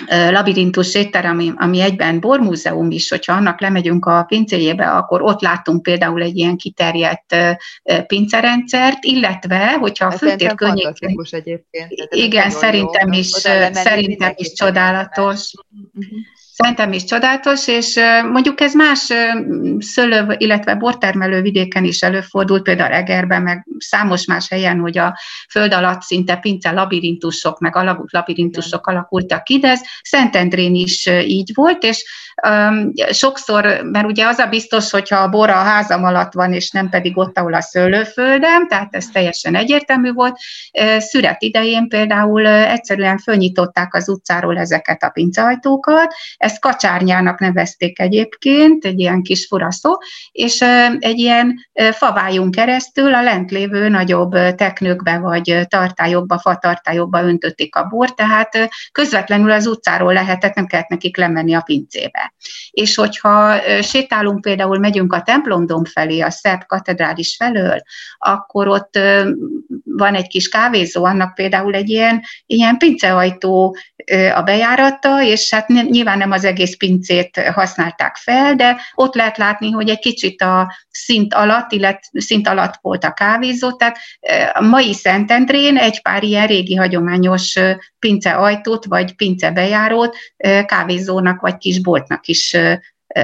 labirintus 0.07 0.95
étterem, 0.95 1.31
ami, 1.31 1.51
ami 1.55 1.81
egyben 1.81 2.19
bormúzeum 2.19 2.91
is, 2.91 3.09
hogyha 3.09 3.33
annak 3.33 3.61
lemegyünk 3.61 4.05
a 4.05 4.23
pincéjébe, 4.23 4.85
akkor 4.85 5.21
ott 5.21 5.41
látunk 5.41 5.81
például 5.81 6.21
egy 6.21 6.37
ilyen 6.37 6.57
kiterjedt 6.57 7.35
pincerendszert, 8.07 9.03
illetve, 9.03 9.77
hogyha 9.79 10.05
a 10.05 10.11
főtér 10.11 10.55
környékén... 10.55 11.21
Igen, 12.09 12.49
szerintem 12.49 13.11
is, 13.11 13.27
szerintem 13.71 14.33
is 14.35 14.53
csodálatos. 14.53 15.53
Uh-huh. 15.93 16.19
Szerintem 16.63 16.93
is 16.93 17.03
csodálatos, 17.03 17.67
és 17.67 17.99
mondjuk 18.31 18.61
ez 18.61 18.73
más 18.73 19.13
szőlő, 19.79 20.35
illetve 20.37 20.75
bortermelő 20.75 21.41
vidéken 21.41 21.83
is 21.83 22.01
előfordult, 22.01 22.63
például 22.63 22.93
Egerben, 22.93 23.41
meg 23.41 23.67
számos 23.77 24.25
más 24.25 24.49
helyen, 24.49 24.79
hogy 24.79 24.97
a 24.97 25.17
föld 25.49 25.73
alatt 25.73 26.01
szinte 26.01 26.35
pince 26.35 26.71
labirintusok, 26.71 27.59
meg 27.59 27.75
alagút 27.75 28.11
labirintusok 28.11 28.87
alakultak 28.87 29.43
ki, 29.43 29.59
de 29.59 29.67
ez 29.67 29.81
Szentendrén 30.01 30.75
is 30.75 31.05
így 31.07 31.51
volt, 31.53 31.83
és 31.83 32.03
um, 32.47 32.91
sokszor, 33.11 33.81
mert 33.91 34.05
ugye 34.05 34.25
az 34.25 34.37
a 34.37 34.45
biztos, 34.45 34.91
hogyha 34.91 35.17
a 35.17 35.29
bor 35.29 35.49
a 35.49 35.53
házam 35.53 36.03
alatt 36.03 36.33
van, 36.33 36.53
és 36.53 36.71
nem 36.71 36.89
pedig 36.89 37.17
ott, 37.17 37.37
ahol 37.37 37.53
a 37.53 37.61
szőlőföldem, 37.61 38.67
tehát 38.67 38.95
ez 38.95 39.05
teljesen 39.05 39.55
egyértelmű 39.55 40.11
volt. 40.11 40.37
Szüret 40.97 41.41
idején 41.41 41.87
például 41.87 42.47
egyszerűen 42.47 43.17
fölnyitották 43.17 43.93
az 43.93 44.09
utcáról 44.09 44.57
ezeket 44.57 45.03
a 45.03 45.09
pinceajtókat, 45.09 46.13
ezt 46.49 46.59
kacsárnyának 46.59 47.39
nevezték 47.39 47.99
egyébként, 47.99 48.85
egy 48.85 48.99
ilyen 48.99 49.21
kis 49.21 49.47
furaszó, 49.47 50.01
és 50.31 50.61
egy 50.99 51.19
ilyen 51.19 51.67
favájunk 51.91 52.55
keresztül 52.55 53.13
a 53.13 53.21
lent 53.21 53.51
lévő 53.51 53.89
nagyobb 53.89 54.31
teknőkbe 54.55 55.17
vagy 55.17 55.59
tartályokba, 55.67 56.39
fatartályokba 56.39 57.23
öntötték 57.23 57.75
a 57.75 57.83
bort, 57.83 58.15
tehát 58.15 58.69
közvetlenül 58.91 59.51
az 59.51 59.67
utcáról 59.67 60.13
lehetett, 60.13 60.55
nem 60.55 60.65
kellett 60.65 60.87
nekik 60.87 61.17
lemenni 61.17 61.53
a 61.53 61.61
pincébe. 61.61 62.33
És 62.71 62.95
hogyha 62.95 63.55
sétálunk, 63.81 64.41
például 64.41 64.79
megyünk 64.79 65.13
a 65.13 65.21
templomdom 65.21 65.85
felé, 65.85 66.19
a 66.19 66.29
Szerb 66.29 66.65
katedrális 66.65 67.35
felől, 67.35 67.81
akkor 68.17 68.67
ott 68.67 68.99
van 69.83 70.15
egy 70.15 70.27
kis 70.27 70.49
kávézó, 70.49 71.05
annak 71.05 71.33
például 71.33 71.73
egy 71.73 71.89
ilyen, 71.89 72.21
ilyen 72.45 72.77
pinceajtó 72.77 73.77
a 74.35 74.41
bejárata, 74.41 75.23
és 75.23 75.53
hát 75.53 75.67
nyilván 75.67 76.17
nem 76.17 76.31
az 76.31 76.38
egész 76.43 76.77
pincét 76.77 77.39
használták 77.53 78.15
fel, 78.15 78.55
de 78.55 78.81
ott 78.93 79.15
lehet 79.15 79.37
látni, 79.37 79.71
hogy 79.71 79.89
egy 79.89 79.99
kicsit 79.99 80.41
a 80.41 80.75
szint 80.89 81.33
alatt, 81.33 81.71
illetve 81.71 82.21
szint 82.21 82.47
alatt 82.47 82.73
volt 82.81 83.03
a 83.03 83.13
kávézó, 83.13 83.71
tehát 83.71 83.97
a 84.53 84.61
mai 84.61 84.93
Szentendrén 84.93 85.77
egy 85.77 86.01
pár 86.01 86.23
ilyen 86.23 86.47
régi 86.47 86.75
hagyományos 86.75 87.55
pinceajtót, 87.99 88.85
vagy 88.85 89.15
pincebejárót 89.15 90.17
kávézónak, 90.65 91.41
vagy 91.41 91.57
kisboltnak 91.57 92.27
is 92.27 92.57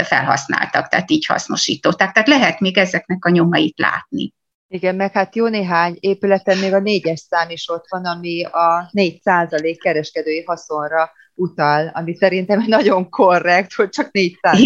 felhasználtak, 0.04 0.88
tehát 0.88 1.12
így 1.12 1.26
hasznosították. 1.26 2.12
Tehát 2.12 2.28
lehet 2.28 2.60
még 2.60 2.78
ezeknek 2.78 3.26
a 3.26 3.30
nyomait 3.30 3.80
látni. 3.80 4.34
Igen, 4.68 4.96
meg 4.96 5.12
hát 5.12 5.36
jó 5.36 5.48
néhány 5.48 5.98
épületen 6.00 6.58
még 6.58 6.74
a 6.74 6.80
négyes 6.80 7.20
szám 7.20 7.50
is 7.50 7.70
ott 7.70 7.86
van, 7.90 8.06
ami 8.06 8.44
a 8.44 8.90
4% 8.94 9.76
kereskedői 9.82 10.44
haszonra 10.46 11.12
utal, 11.36 11.92
ami 11.94 12.16
szerintem 12.16 12.64
nagyon 12.68 13.10
korrekt, 13.10 13.74
hogy 13.74 13.90
csak 13.90 14.12
400 14.12 14.60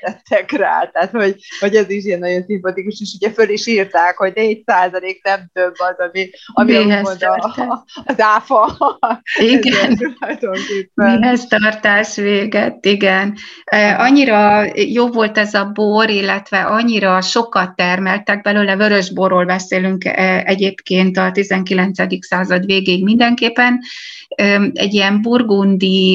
tettek 0.00 0.52
rá, 0.52 0.90
tehát 0.92 1.10
hogy, 1.10 1.36
hogy 1.60 1.74
ez 1.74 1.90
is 1.90 2.04
ilyen 2.04 2.18
nagyon 2.18 2.42
szimpatikus, 2.42 3.00
és 3.00 3.14
ugye 3.20 3.30
föl 3.30 3.48
is 3.48 3.66
írták, 3.66 4.16
hogy 4.16 4.32
4 4.34 4.62
százalék 4.66 5.24
nem 5.24 5.50
több 5.52 5.74
az, 5.76 6.08
ami, 6.08 6.30
ami 6.52 6.84
mond 6.84 7.22
a, 7.22 7.84
az 8.04 8.20
áfa. 8.20 8.78
Igen, 9.40 10.14
mihez 10.94 11.46
tartás 11.46 12.16
véget, 12.16 12.86
igen. 12.86 13.36
Annyira 13.96 14.64
jó 14.74 15.08
volt 15.08 15.38
ez 15.38 15.54
a 15.54 15.70
bor, 15.74 16.10
illetve 16.10 16.60
annyira 16.60 17.20
sokat 17.20 17.76
termeltek 17.76 18.42
belőle, 18.42 18.76
vörösborról 18.76 19.44
beszélünk 19.44 20.04
egyébként 20.44 21.16
a 21.16 21.30
19. 21.32 22.26
század 22.26 22.64
végéig 22.66 23.04
mindenképpen, 23.04 23.80
egy 24.72 24.94
ilyen 24.94 25.22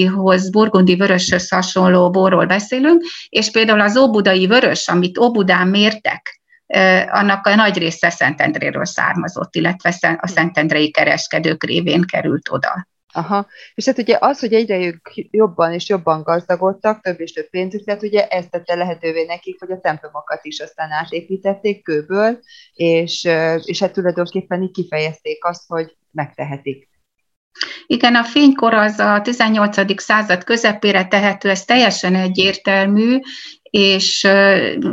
burgundihoz, 0.06 0.50
burgundi 0.50 0.96
vöröshöz 0.96 1.50
hasonló 1.50 2.10
borról 2.10 2.46
beszélünk, 2.46 3.04
és 3.30 3.52
például 3.52 3.82
az 3.82 3.98
óbudai 3.98 4.48
vörös, 4.48 4.88
amit 4.88 5.18
Óbudán 5.18 5.68
mértek, 5.68 6.42
annak 7.08 7.46
a 7.46 7.56
nagy 7.56 7.78
része 7.78 8.10
Szentendréről 8.10 8.86
származott, 8.86 9.56
illetve 9.56 10.18
a 10.22 10.28
szentendrei 10.28 10.92
kereskedők 10.92 11.64
révén 11.64 12.02
került 12.02 12.50
oda. 12.52 12.88
Aha, 13.14 13.48
és 13.74 13.86
hát 13.86 13.98
ugye 13.98 14.18
az, 14.20 14.40
hogy 14.40 14.54
egyre 14.54 15.00
jobban 15.32 15.74
és 15.74 15.90
jobban 15.90 16.24
gazdagodtak, 16.24 17.02
több 17.02 17.20
és 17.20 17.32
több 17.32 17.50
pénzük 17.50 17.88
lett, 17.88 18.02
ugye 18.02 18.28
ez 18.28 18.46
tette 18.50 18.76
lehetővé 18.76 19.24
nekik, 19.24 19.60
hogy 19.60 19.72
a 19.72 19.80
templomokat 19.80 20.40
is 20.42 20.60
aztán 20.60 20.92
átépítették 20.92 21.84
kőből, 21.84 22.40
és, 22.74 23.30
és 23.64 23.80
hát 23.80 23.94
tulajdonképpen 23.94 24.62
így 24.62 24.72
kifejezték 24.72 25.46
azt, 25.46 25.64
hogy 25.68 25.98
megtehetik. 26.12 26.89
Igen, 27.86 28.16
a 28.16 28.24
fénykor 28.24 28.74
az 28.74 29.00
a 29.00 29.22
18. 29.22 30.02
század 30.02 30.44
közepére 30.44 31.06
tehető, 31.06 31.50
ez 31.50 31.66
teljesen 31.66 32.16
egyértelmű, 32.16 33.20
és 33.70 34.24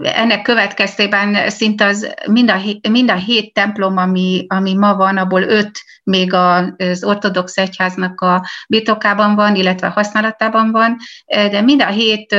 ennek 0.02 0.42
következtében 0.42 1.50
szinte 1.50 1.86
az 1.86 2.14
mind 2.26 2.50
a, 2.50 2.60
mind 2.90 3.10
a 3.10 3.14
hét 3.14 3.52
templom, 3.52 3.96
ami, 3.96 4.44
ami 4.48 4.74
ma 4.74 4.94
van, 4.94 5.16
abból 5.16 5.42
öt 5.42 5.80
még 6.04 6.32
az 6.32 7.04
ortodox 7.04 7.56
egyháznak 7.56 8.20
a 8.20 8.46
birtokában 8.68 9.34
van, 9.34 9.54
illetve 9.54 9.86
használatában 9.86 10.70
van, 10.70 10.96
de 11.26 11.60
mind 11.60 11.82
a 11.82 11.88
hét 11.88 12.36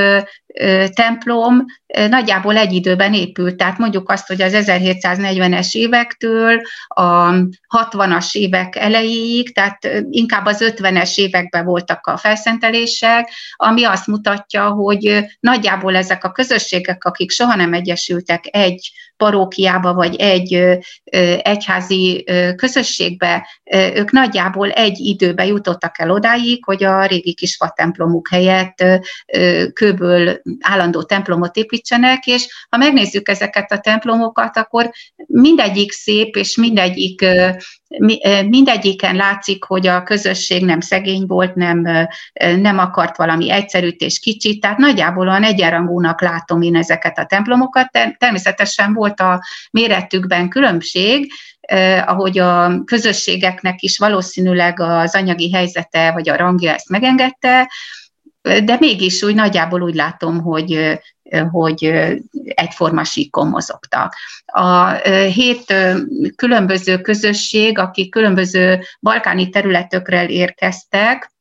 templom 0.93 1.65
nagyjából 2.09 2.57
egy 2.57 2.73
időben 2.73 3.13
épült. 3.13 3.55
Tehát 3.55 3.77
mondjuk 3.77 4.09
azt, 4.11 4.27
hogy 4.27 4.41
az 4.41 4.53
1740-es 4.55 5.71
évektől 5.71 6.61
a 6.87 7.31
60-as 7.77 8.31
évek 8.31 8.75
elejéig, 8.75 9.53
tehát 9.53 9.89
inkább 10.09 10.45
az 10.45 10.73
50-es 10.77 11.17
években 11.17 11.65
voltak 11.65 12.07
a 12.07 12.17
felszentelések, 12.17 13.29
ami 13.55 13.83
azt 13.83 14.07
mutatja, 14.07 14.69
hogy 14.69 15.25
nagyjából 15.39 15.95
ezek 15.95 16.23
a 16.23 16.31
közösségek, 16.31 17.03
akik 17.03 17.31
soha 17.31 17.55
nem 17.55 17.73
egyesültek 17.73 18.43
egy 18.51 18.91
parókiába 19.17 19.93
vagy 19.93 20.15
egy 20.15 20.79
egyházi 21.41 22.25
közösségbe, 22.55 23.47
ők 23.95 24.11
nagyjából 24.11 24.69
egy 24.71 24.99
időbe 24.99 25.45
jutottak 25.45 25.99
el 25.99 26.11
odáig, 26.11 26.65
hogy 26.65 26.83
a 26.83 27.05
régi 27.05 27.33
kis 27.33 27.57
templomuk 27.75 28.27
helyett 28.29 28.83
kőből 29.73 30.41
állandó 30.59 31.03
templomot 31.03 31.55
építsenek, 31.55 32.25
és 32.25 32.65
ha 32.69 32.77
megnézzük 32.77 33.29
ezeket 33.29 33.71
a 33.71 33.79
templomokat, 33.79 34.57
akkor 34.57 34.91
mindegyik 35.25 35.91
szép, 35.91 36.35
és 36.35 36.55
mindegyik 36.55 37.25
mindegyiken 38.49 39.15
látszik, 39.15 39.63
hogy 39.63 39.87
a 39.87 40.03
közösség 40.03 40.65
nem 40.65 40.79
szegény 40.79 41.25
volt, 41.25 41.55
nem, 41.55 42.07
nem 42.59 42.77
akart 42.77 43.17
valami 43.17 43.51
egyszerűt 43.51 44.01
és 44.01 44.19
kicsit, 44.19 44.61
tehát 44.61 44.77
nagyjából 44.77 45.27
olyan 45.27 45.43
egyenrangúnak 45.43 46.21
látom 46.21 46.61
én 46.61 46.75
ezeket 46.75 47.17
a 47.17 47.25
templomokat. 47.25 47.89
Természetesen 48.17 48.93
volt 48.93 49.19
a 49.19 49.43
méretükben 49.71 50.49
különbség, 50.49 51.31
ahogy 52.05 52.39
a 52.39 52.83
közösségeknek 52.85 53.81
is 53.81 53.97
valószínűleg 53.97 54.79
az 54.79 55.15
anyagi 55.15 55.51
helyzete 55.51 56.11
vagy 56.11 56.29
a 56.29 56.35
rangja 56.35 56.73
ezt 56.73 56.89
megengedte, 56.89 57.71
de 58.63 58.77
mégis 58.79 59.23
úgy 59.23 59.35
nagyjából 59.35 59.81
úgy 59.81 59.95
látom, 59.95 60.41
hogy 60.41 60.99
hogy 61.51 61.83
egyforma 62.43 63.03
síkon 63.03 63.47
mozogtak. 63.47 64.13
A 64.45 64.89
hét 65.09 65.73
különböző 66.35 67.01
közösség, 67.01 67.77
akik 67.77 68.11
különböző 68.11 68.79
balkáni 69.01 69.49
területökről 69.49 70.29
érkeztek, 70.29 71.31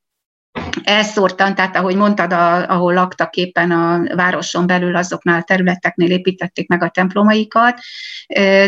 elszórtan, 0.83 1.55
tehát 1.55 1.75
ahogy 1.75 1.95
mondtad, 1.95 2.33
a, 2.33 2.69
ahol 2.69 2.93
laktak 2.93 3.35
éppen 3.35 3.71
a 3.71 4.15
városon 4.15 4.67
belül, 4.67 4.95
azoknál 4.95 5.39
a 5.39 5.43
területeknél 5.43 6.11
építették 6.11 6.67
meg 6.67 6.83
a 6.83 6.89
templomaikat, 6.89 7.79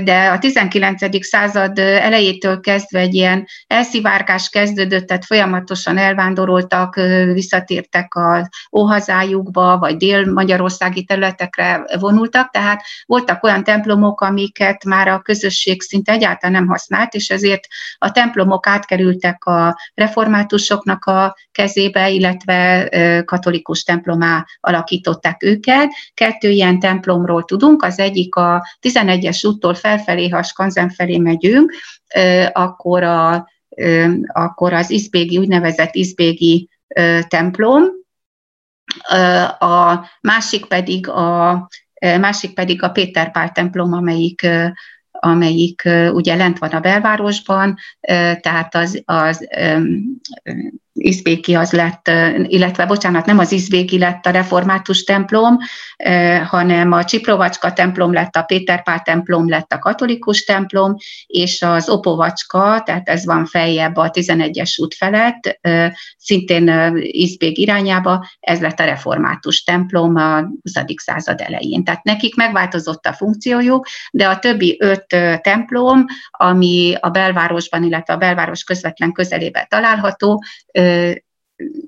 de 0.04 0.30
a 0.32 0.39
19. 0.39 1.26
század 1.26 1.80
elejétől 1.80 2.60
kezdve 2.60 3.00
egy 3.00 3.13
ilyen 3.13 3.48
elszivárgás 3.67 4.50
kezdődött, 4.50 5.08
tehát 5.08 5.26
folyamatosan 5.26 5.98
elvándoroltak, 5.98 6.95
visszatértek 7.34 8.15
az 8.15 8.50
óhazájukba, 8.72 9.78
vagy 9.78 9.98
dél-magyarországi 9.98 11.04
területekre 11.04 11.84
vonultak, 12.00 12.52
tehát 12.52 12.82
voltak 13.06 13.43
olyan 13.43 13.63
templomok, 13.63 14.22
amiket 14.22 14.84
már 14.84 15.08
a 15.08 15.22
közösség 15.22 15.82
szinte 15.82 16.12
egyáltalán 16.12 16.56
nem 16.56 16.67
használt, 16.67 17.13
és 17.13 17.30
ezért 17.30 17.67
a 17.98 18.12
templomok 18.12 18.67
átkerültek 18.67 19.45
a 19.45 19.78
reformátusoknak 19.93 21.06
a 21.06 21.36
kezébe, 21.52 21.99
illetve 22.08 22.90
katolikus 23.26 23.84
templomá 23.84 24.46
alakították 24.60 25.44
őket. 25.44 25.90
Kettő 26.14 26.50
ilyen 26.50 26.80
templomról 26.80 27.44
tudunk, 27.44 27.84
az 27.84 28.00
egyik 28.00 28.36
a 28.36 28.68
11-es 28.82 29.48
úttól 29.48 29.74
felfelé, 29.74 30.30
ha 30.30 30.44
Skanzen 30.44 30.90
felé 30.90 31.18
megyünk, 31.18 31.74
akkor, 32.52 33.04
a, 33.04 33.50
akkor 34.34 34.74
az 34.74 34.90
izbégi, 34.90 35.38
úgynevezett 35.38 35.96
izbégi 35.96 36.70
templom, 37.28 37.84
a 39.60 40.06
másik 40.22 40.66
pedig 40.66 41.08
a, 41.08 41.68
másik 42.00 42.54
pedig 42.54 42.84
a 42.84 42.90
Péter 42.90 43.52
templom, 43.54 43.94
amelyik 43.94 44.48
amelyik 45.22 45.82
ugye 46.12 46.36
lent 46.36 46.58
van 46.58 46.70
a 46.70 46.80
belvárosban, 46.80 47.78
tehát 48.40 48.76
az, 48.76 49.02
az 49.06 49.48
Izbéki 51.00 51.56
az 51.56 51.72
lett, 51.72 52.12
illetve 52.44 52.86
bocsánat, 52.86 53.26
nem 53.26 53.40
az 53.40 53.52
Izbéki 53.52 53.98
lett 53.98 54.26
a 54.26 54.30
református 54.30 55.04
templom, 55.04 55.58
hanem 56.46 56.92
a 56.92 57.04
Csiprovacska 57.04 57.74
templom 57.74 58.14
lett, 58.14 58.36
a 58.36 58.42
Péterpál 58.42 59.02
templom 59.02 59.50
lett 59.50 59.74
a 59.74 59.80
katolikus 59.80 60.44
templom, 60.44 60.96
és 61.28 61.62
az 61.62 61.90
Opovacska, 61.90 62.82
tehát 62.86 63.10
ez 63.10 63.26
van 63.26 63.46
feljebb 63.46 63.96
a 63.96 64.10
11-es 64.10 64.82
út 64.82 64.94
felett, 64.94 65.60
szintén 66.18 66.96
Izbég 67.02 67.58
irányába, 67.58 68.28
ez 68.40 68.60
lett 68.60 68.80
a 68.80 68.86
református 68.86 69.64
templom 69.64 70.16
a 70.16 70.40
20. 70.40 70.52
század 70.96 71.42
elején. 71.42 71.84
Tehát 71.84 72.04
nekik 72.04 72.36
megváltozott 72.36 73.06
a 73.06 73.14
funkciójuk, 73.14 73.88
de 74.12 74.28
a 74.28 74.40
többi 74.40 74.78
öt 74.80 75.06
templom, 75.42 76.06
ami 76.30 76.96
a 77.00 77.10
belvárosban, 77.10 77.84
illetve 77.84 78.14
a 78.14 78.18
belváros 78.18 78.64
közvetlen 78.64 79.12
közelében 79.12 79.66
található, 79.70 80.44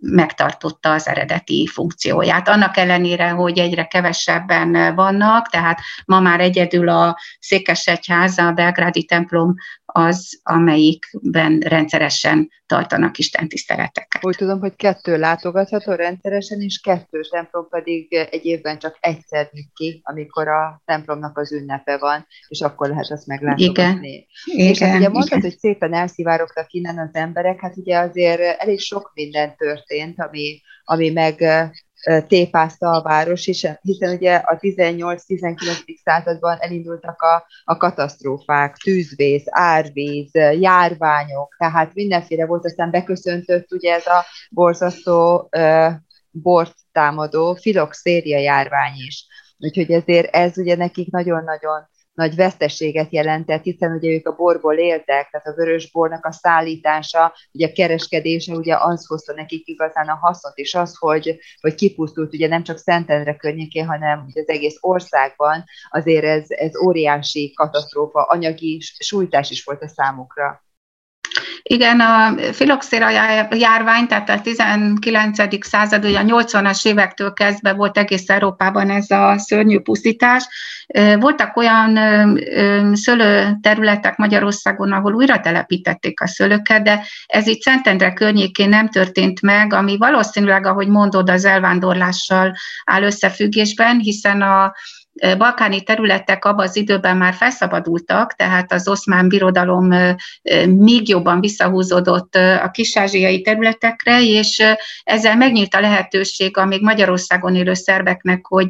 megtartotta 0.01 0.91
az 0.91 1.07
eredeti 1.07 1.67
funkcióját. 1.67 2.47
Annak 2.47 2.77
ellenére, 2.77 3.29
hogy 3.29 3.59
egyre 3.59 3.85
kevesebben 3.85 4.95
vannak, 4.95 5.49
tehát 5.49 5.79
ma 6.05 6.19
már 6.19 6.39
egyedül 6.39 6.89
a 6.89 7.17
Székesegyháza, 7.39 8.47
a 8.47 8.51
belgrádi 8.51 9.03
templom 9.03 9.55
az, 9.91 10.39
amelyikben 10.43 11.59
rendszeresen 11.59 12.49
tartanak 12.65 13.17
Isten 13.17 13.47
tiszteleteket. 13.47 14.25
Úgy 14.25 14.35
tudom, 14.35 14.59
hogy 14.59 14.75
kettő 14.75 15.17
látogatható 15.17 15.91
rendszeresen, 15.91 16.61
és 16.61 16.79
kettő 16.79 17.21
templom 17.29 17.67
pedig 17.69 18.13
egy 18.13 18.45
évben 18.45 18.79
csak 18.79 18.97
egyszer 18.99 19.49
nyit 19.51 19.69
ki, 19.73 20.01
amikor 20.03 20.47
a 20.47 20.81
templomnak 20.85 21.37
az 21.37 21.51
ünnepe 21.51 21.97
van, 21.97 22.27
és 22.47 22.61
akkor 22.61 22.89
lehet 22.89 23.11
azt 23.11 23.27
meglátogatni. 23.27 24.27
Igen. 24.45 24.67
És 24.67 24.79
hát 24.79 24.95
ugye 24.95 25.09
mondtad, 25.09 25.37
igen. 25.37 25.49
hogy 25.49 25.59
szépen 25.59 25.93
elszivárogtak 25.93 26.71
innen 26.71 26.97
az 26.97 27.13
emberek, 27.13 27.59
hát 27.61 27.77
ugye 27.77 27.97
azért 27.97 28.41
elég 28.41 28.79
sok 28.79 29.11
minden 29.13 29.55
történt, 29.55 30.19
ami, 30.19 30.61
ami 30.83 31.09
meg 31.09 31.43
tépázta 32.27 32.89
a 32.89 33.01
város, 33.01 33.45
hiszen 33.45 34.15
ugye 34.15 34.35
a 34.35 34.57
18-19. 34.59 35.97
században 36.03 36.57
elindultak 36.59 37.21
a, 37.21 37.45
a 37.63 37.77
katasztrófák, 37.77 38.75
tűzvész, 38.75 39.45
árvíz, 39.49 40.31
járványok, 40.59 41.55
tehát 41.57 41.93
mindenféle 41.93 42.45
volt, 42.45 42.65
aztán 42.65 42.91
beköszöntött 42.91 43.71
ugye 43.71 43.93
ez 43.93 44.05
a 44.05 44.25
borzasztó 44.49 45.49
bort 46.31 46.73
támadó 46.91 47.55
filoxéria 47.55 48.39
járvány 48.39 48.93
is. 48.95 49.25
Úgyhogy 49.57 49.91
ezért 49.91 50.35
ez 50.35 50.57
ugye 50.57 50.75
nekik 50.75 51.11
nagyon-nagyon 51.11 51.89
nagy 52.21 52.35
veszteséget 52.35 53.11
jelentett, 53.11 53.63
hiszen 53.63 53.91
ugye 53.91 54.09
ők 54.09 54.27
a 54.27 54.35
borból 54.35 54.75
éltek, 54.75 55.29
tehát 55.29 55.47
a 55.47 55.53
vörös 55.55 55.91
bornak 55.91 56.25
a 56.25 56.31
szállítása, 56.31 57.33
ugye 57.51 57.67
a 57.67 57.71
kereskedése, 57.71 58.53
ugye 58.53 58.75
az 58.77 59.05
hozta 59.05 59.33
nekik 59.33 59.67
igazán 59.67 60.07
a 60.07 60.15
hasznot, 60.15 60.57
és 60.57 60.73
az, 60.73 60.97
hogy, 60.97 61.39
hogy 61.61 61.75
kipusztult 61.75 62.33
ugye 62.33 62.47
nem 62.47 62.63
csak 62.63 62.77
Szentendre 62.77 63.35
környékén, 63.35 63.85
hanem 63.85 64.25
ugye 64.27 64.41
az 64.41 64.49
egész 64.49 64.77
országban, 64.79 65.63
azért 65.89 66.23
ez, 66.23 66.45
ez 66.47 66.77
óriási 66.83 67.53
katasztrófa, 67.53 68.23
anyagi 68.23 68.79
sújtás 68.81 69.49
is 69.49 69.63
volt 69.63 69.81
a 69.81 69.87
számukra. 69.87 70.63
Igen, 71.63 71.99
a 71.99 72.35
filoxéra 72.51 73.09
járvány, 73.49 74.07
tehát 74.07 74.29
a 74.29 74.41
19. 74.41 75.65
század, 75.65 76.05
ugye 76.05 76.19
a 76.19 76.23
80-as 76.23 76.85
évektől 76.85 77.33
kezdve 77.33 77.73
volt 77.73 77.97
egész 77.97 78.29
Európában 78.29 78.89
ez 78.89 79.11
a 79.11 79.37
szörnyű 79.37 79.79
pusztítás. 79.79 80.47
Voltak 81.19 81.57
olyan 81.57 81.99
szőlő 82.93 83.57
területek 83.61 84.17
Magyarországon, 84.17 84.91
ahol 84.91 85.13
újra 85.13 85.39
telepítették 85.39 86.21
a 86.21 86.27
szőlőket, 86.27 86.83
de 86.83 87.05
ez 87.25 87.47
itt 87.47 87.61
Szentendre 87.61 88.13
környékén 88.13 88.69
nem 88.69 88.89
történt 88.89 89.41
meg, 89.41 89.73
ami 89.73 89.97
valószínűleg, 89.97 90.65
ahogy 90.65 90.87
mondod, 90.87 91.29
az 91.29 91.45
elvándorlással 91.45 92.55
áll 92.83 93.03
összefüggésben, 93.03 93.99
hiszen 93.99 94.41
a 94.41 94.73
balkáni 95.37 95.81
területek 95.81 96.45
abban 96.45 96.67
az 96.67 96.75
időben 96.75 97.17
már 97.17 97.33
felszabadultak, 97.33 98.35
tehát 98.35 98.71
az 98.71 98.87
oszmán 98.87 99.29
birodalom 99.29 99.87
még 100.67 101.09
jobban 101.09 101.39
visszahúzódott 101.39 102.35
a 102.35 102.69
kisázsiai 102.71 103.41
területekre, 103.41 104.21
és 104.21 104.63
ezzel 105.03 105.35
megnyílt 105.35 105.73
a 105.73 105.79
lehetőség 105.79 106.57
a 106.57 106.65
még 106.65 106.81
Magyarországon 106.81 107.55
élő 107.55 107.73
szerbeknek, 107.73 108.45
hogy 108.45 108.67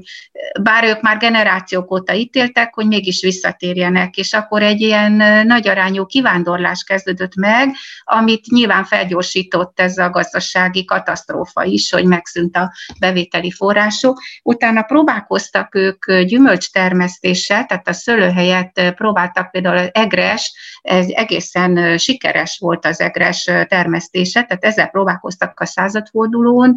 bár 0.61 0.83
ők 0.83 1.01
már 1.01 1.17
generációk 1.17 1.91
óta 1.91 2.13
ítéltek, 2.13 2.73
hogy 2.73 2.87
mégis 2.87 3.21
visszatérjenek, 3.21 4.17
és 4.17 4.33
akkor 4.33 4.63
egy 4.63 4.81
ilyen 4.81 5.11
nagy 5.47 5.67
arányú 5.67 6.05
kivándorlás 6.05 6.83
kezdődött 6.83 7.35
meg, 7.35 7.69
amit 8.03 8.45
nyilván 8.45 8.83
felgyorsított 8.83 9.79
ez 9.79 9.97
a 9.97 10.09
gazdasági 10.09 10.85
katasztrófa 10.85 11.63
is, 11.63 11.91
hogy 11.91 12.05
megszűnt 12.05 12.55
a 12.55 12.71
bevételi 12.99 13.51
források. 13.51 14.21
Utána 14.43 14.81
próbálkoztak 14.81 15.75
ők 15.75 16.05
gyümölcstermesztéssel, 16.31 17.65
tehát 17.65 17.87
a 17.87 17.93
szőlőhelyet 17.93 18.93
próbáltak 18.95 19.51
például 19.51 19.77
az 19.77 19.89
egres, 19.91 20.53
ez 20.81 21.05
egészen 21.07 21.97
sikeres 21.97 22.57
volt 22.59 22.85
az 22.85 22.99
egres 22.99 23.43
termesztése, 23.43 24.43
tehát 24.43 24.65
ezzel 24.65 24.87
próbálkoztak 24.87 25.59
a 25.59 25.65
századfordulón, 25.65 26.73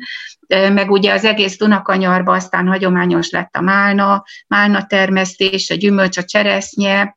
meg 0.48 0.90
ugye 0.90 1.12
az 1.12 1.24
egész 1.24 1.56
Dunakanyarba 1.56 2.32
aztán 2.32 2.66
hagyományos 2.66 3.30
lett 3.30 3.56
a 3.56 3.60
málna, 3.60 4.24
málna 4.46 4.86
termesztés, 4.86 5.70
a 5.70 5.74
gyümölcs, 5.74 6.18
a 6.18 6.24
cseresznye, 6.24 7.16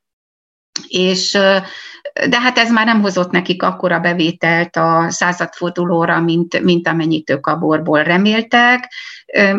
és 0.87 1.31
de 2.29 2.39
hát 2.39 2.57
ez 2.57 2.71
már 2.71 2.85
nem 2.85 3.01
hozott 3.01 3.31
nekik 3.31 3.63
akkora 3.63 3.99
bevételt 3.99 4.75
a 4.75 5.05
századfordulóra, 5.09 6.19
mint, 6.19 6.61
mint 6.61 6.87
amennyit 6.87 7.29
ők 7.29 7.47
a 7.47 7.57
borból 7.57 8.03
reméltek. 8.03 8.91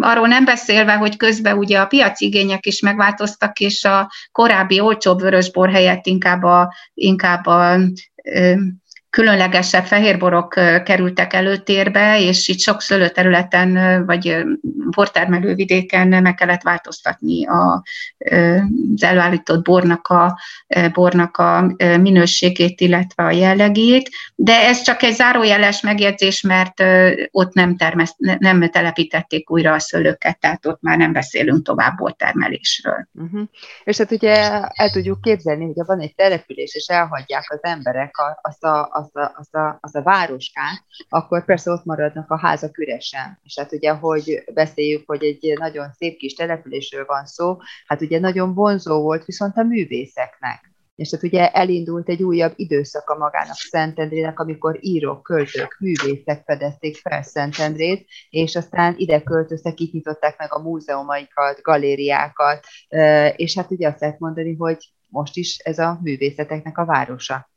Arról 0.01 0.27
nem 0.27 0.45
beszélve, 0.45 0.93
hogy 0.93 1.17
közben 1.17 1.57
ugye 1.57 1.81
a 1.81 1.87
piaci 1.87 2.27
igények 2.27 2.67
is 2.67 2.81
megváltoztak, 2.81 3.59
és 3.61 3.85
a 3.85 4.11
korábbi 4.33 4.81
olcsóbb 4.81 5.21
vörösbor 5.21 5.71
helyett 5.71 6.07
inkább 6.07 6.43
a, 6.43 6.75
inkább 6.95 7.47
a 7.47 7.79
különlegesebb 9.11 9.85
fehérborok 9.85 10.49
kerültek 10.85 11.33
előtérbe, 11.33 12.21
és 12.21 12.49
itt 12.49 12.59
sok 12.59 12.81
szőlőterületen 12.81 14.05
vagy 14.07 14.45
bortermelő 14.91 15.55
vidéken 15.55 16.09
meg 16.09 16.35
kellett 16.35 16.63
változtatni 16.63 17.47
a, 17.47 17.83
az 18.95 19.03
előállított 19.03 19.65
bornak 19.65 20.07
a, 20.07 20.39
bornak 20.93 21.37
a 21.37 21.75
minőségét, 21.79 22.81
illetve 22.81 23.25
a 23.25 23.31
jellegét, 23.31 24.11
de 24.35 24.67
ez 24.67 24.83
csak 24.83 25.03
egy 25.03 25.15
zárójeles 25.15 25.81
megjegyzés, 25.81 26.41
mert 26.41 26.83
ott 27.31 27.53
nem, 27.55 27.77
termeszt, 27.77 28.15
nem 28.19 28.71
telepítették 28.71 29.51
újra 29.51 29.73
a 29.73 29.79
szőlőket, 29.79 30.39
tehát 30.39 30.67
ott 30.67 30.81
már 30.81 30.97
nem 30.97 31.13
beszélünk 31.13 31.65
tovább 31.65 31.97
bortermelésről. 31.97 33.09
Uh-huh. 33.13 33.43
És 33.85 33.99
hát 33.99 34.11
ugye 34.11 34.35
el 34.73 34.91
tudjuk 34.93 35.21
képzelni, 35.21 35.65
hogy 35.65 35.87
van 35.87 36.01
egy 36.01 36.15
település, 36.15 36.75
és 36.75 36.87
elhagyják 36.87 37.45
az 37.49 37.59
emberek 37.63 38.15
azt 38.43 38.65
a, 38.65 38.98
azt 38.99 39.17
a, 39.17 39.35
azt 39.37 39.55
a, 39.55 39.79
azt 39.81 39.97
a 39.97 40.03
városkát, 40.03 40.85
akkor 41.09 41.45
persze 41.45 41.71
ott 41.71 41.85
maradnak 41.85 42.31
a 42.31 42.39
házak 42.39 42.79
üresen. 42.79 43.39
És 43.43 43.59
hát 43.59 43.73
ugye, 43.73 43.93
hogy 43.93 44.45
beszéljük, 44.55 45.03
hogy 45.07 45.25
egy 45.25 45.59
nagyon 45.59 45.93
szép 45.93 46.19
kis 46.19 46.35
településről 46.35 47.05
van 47.05 47.27
szó, 47.27 47.57
hát 47.87 48.01
ugye 48.01 48.19
nagyon 48.19 48.55
vonzó 48.55 49.01
volt 49.03 49.25
viszont 49.25 49.57
a 49.57 49.63
művészeknek. 49.63 50.77
És 50.95 51.11
hát 51.11 51.23
ugye 51.23 51.51
elindult 51.51 52.09
egy 52.09 52.23
újabb 52.23 52.53
időszaka 52.57 53.17
magának 53.17 53.55
Szentendrének, 53.55 54.41
amikor 54.41 54.79
írók, 54.81 55.23
költők, 55.23 55.77
művészek 55.81 56.43
fedezték 56.45 56.97
fel 56.97 57.23
Szentendrét, 57.23 58.07
és 58.31 58.57
aztán 58.57 58.95
ide 58.97 59.23
költöztek, 59.23 59.81
itt 59.81 59.93
nyitották 59.93 60.39
meg 60.39 60.53
a 60.53 60.63
múzeumaikat, 60.63 61.61
galériákat, 61.63 62.67
és 63.37 63.55
hát 63.55 63.71
ugye 63.71 63.89
azt 63.89 64.01
lehet 64.01 64.19
mondani, 64.19 64.55
hogy 64.55 64.93
most 65.07 65.37
is 65.37 65.59
ez 65.59 65.79
a 65.79 65.99
művészeteknek 66.03 66.79
a 66.79 66.85
városa. 66.85 67.51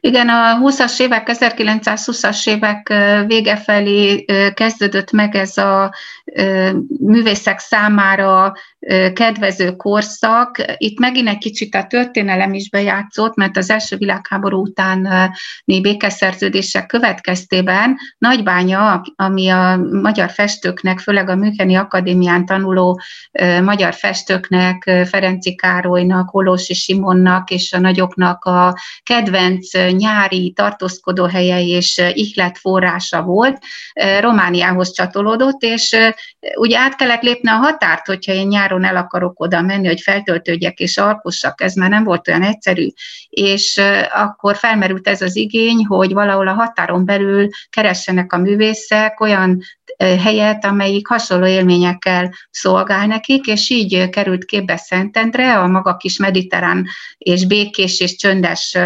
Igen, 0.00 0.28
a 0.28 0.58
20-as 0.62 1.00
évek, 1.00 1.28
1920-as 1.32 2.48
évek 2.48 2.92
vége 3.26 3.56
felé 3.56 4.24
kezdődött 4.54 5.10
meg 5.10 5.34
ez 5.34 5.56
a 5.56 5.94
művészek 6.98 7.58
számára 7.58 8.52
kedvező 9.12 9.76
korszak. 9.76 10.62
Itt 10.76 10.98
megint 10.98 11.28
egy 11.28 11.38
kicsit 11.38 11.74
a 11.74 11.86
történelem 11.86 12.54
is 12.54 12.70
bejátszott, 12.70 13.34
mert 13.34 13.56
az 13.56 13.70
első 13.70 13.96
világháború 13.96 14.60
utáni 14.60 15.80
békeszerződések 15.80 16.86
következtében 16.86 17.96
Nagybánya, 18.18 19.02
ami 19.16 19.48
a 19.48 19.76
magyar 20.02 20.30
festőknek, 20.30 20.98
főleg 20.98 21.28
a 21.28 21.36
Müncheni 21.36 21.74
Akadémián 21.74 22.46
tanuló 22.46 23.00
magyar 23.62 23.94
festőknek, 23.94 24.90
Ferenci 25.08 25.54
Károlynak, 25.54 26.30
Holosi 26.30 26.74
Simonnak 26.74 27.50
és 27.50 27.72
a 27.72 27.78
nagyoknak 27.78 28.44
a 28.44 28.78
kedvenc 29.02 29.85
nyári 29.90 30.52
tartózkodóhelye 30.52 31.60
és 31.60 32.02
ihlet 32.12 32.58
forrása 32.58 33.22
volt, 33.22 33.58
Romániához 34.20 34.92
csatolódott, 34.92 35.62
és 35.62 35.96
ugye 36.56 36.78
át 36.78 36.96
kellett 36.96 37.22
lépni 37.22 37.48
a 37.48 37.54
határt, 37.54 38.06
hogyha 38.06 38.32
én 38.32 38.46
nyáron 38.46 38.84
el 38.84 38.96
akarok 38.96 39.40
oda 39.40 39.60
menni, 39.60 39.86
hogy 39.86 40.00
feltöltődjek 40.00 40.78
és 40.78 40.96
alkossak, 40.96 41.60
ez 41.60 41.74
már 41.74 41.90
nem 41.90 42.04
volt 42.04 42.28
olyan 42.28 42.42
egyszerű, 42.42 42.88
és 43.28 43.80
akkor 44.14 44.56
felmerült 44.56 45.08
ez 45.08 45.22
az 45.22 45.36
igény, 45.36 45.84
hogy 45.86 46.12
valahol 46.12 46.48
a 46.48 46.52
határon 46.52 47.04
belül 47.04 47.48
keressenek 47.70 48.32
a 48.32 48.38
művészek 48.38 49.20
olyan 49.20 49.62
helyet, 49.98 50.64
amelyik 50.64 51.06
hasonló 51.06 51.46
élményekkel 51.46 52.34
szolgál 52.50 53.06
nekik, 53.06 53.46
és 53.46 53.70
így 53.70 54.08
került 54.08 54.44
képbe 54.44 54.76
Szentendre, 54.76 55.58
a 55.58 55.66
maga 55.66 55.96
kis 55.96 56.18
mediterrán 56.18 56.86
és 57.18 57.46
békés 57.46 58.00
és 58.00 58.16
csöndes 58.16 58.78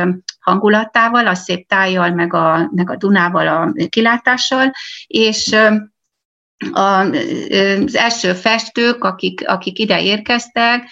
hangulatával, 0.51 1.27
a 1.27 1.35
szép 1.35 1.69
tájjal, 1.69 2.11
meg 2.11 2.35
a, 2.35 2.71
meg 2.75 2.91
a 2.91 2.97
Dunával, 2.97 3.47
a 3.49 3.73
kilátással, 3.89 4.73
és 5.07 5.57
az 6.73 7.95
első 7.97 8.33
festők, 8.33 9.05
akik, 9.05 9.49
akik 9.49 9.79
ide 9.79 10.03
érkeztek, 10.03 10.89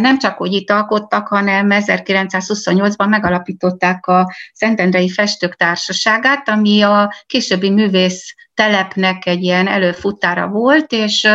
nem 0.00 0.18
csak, 0.18 0.36
hogy 0.36 0.52
itt 0.52 0.70
alkottak, 0.70 1.28
hanem 1.28 1.68
1928-ban 1.70 3.08
megalapították 3.08 4.06
a 4.06 4.32
Szentendrei 4.52 5.08
Festők 5.08 5.56
Társaságát, 5.56 6.48
ami 6.48 6.82
a 6.82 7.12
későbbi 7.26 7.70
művész 7.70 8.34
telepnek 8.56 9.26
egy 9.26 9.42
ilyen 9.42 9.66
előfutára 9.66 10.46
volt, 10.46 10.92
és 10.92 11.28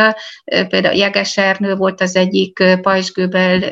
például 0.44 0.94
Jeges 0.94 1.36
Ernő 1.36 1.74
volt 1.74 2.00
az 2.00 2.16
egyik, 2.16 2.64
Pajsgőbel 2.82 3.62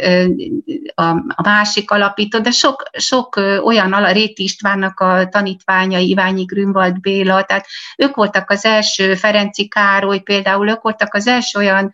a 1.34 1.42
másik 1.42 1.90
alapító, 1.90 2.38
de 2.38 2.50
sok, 2.50 2.82
sok 2.92 3.36
olyan, 3.64 3.92
a 3.92 4.12
Réti 4.12 4.42
Istvánnak 4.42 5.00
a 5.00 5.28
tanítványai, 5.30 6.08
Iványi 6.08 6.44
Grünwald 6.44 7.00
Béla, 7.00 7.42
tehát 7.42 7.66
ők 7.96 8.14
voltak 8.14 8.50
az 8.50 8.64
első, 8.64 9.14
Ferenci 9.14 9.68
Károly 9.68 10.18
például, 10.18 10.68
ők 10.68 10.82
voltak 10.82 11.14
az 11.14 11.26
első 11.26 11.58
olyan 11.58 11.92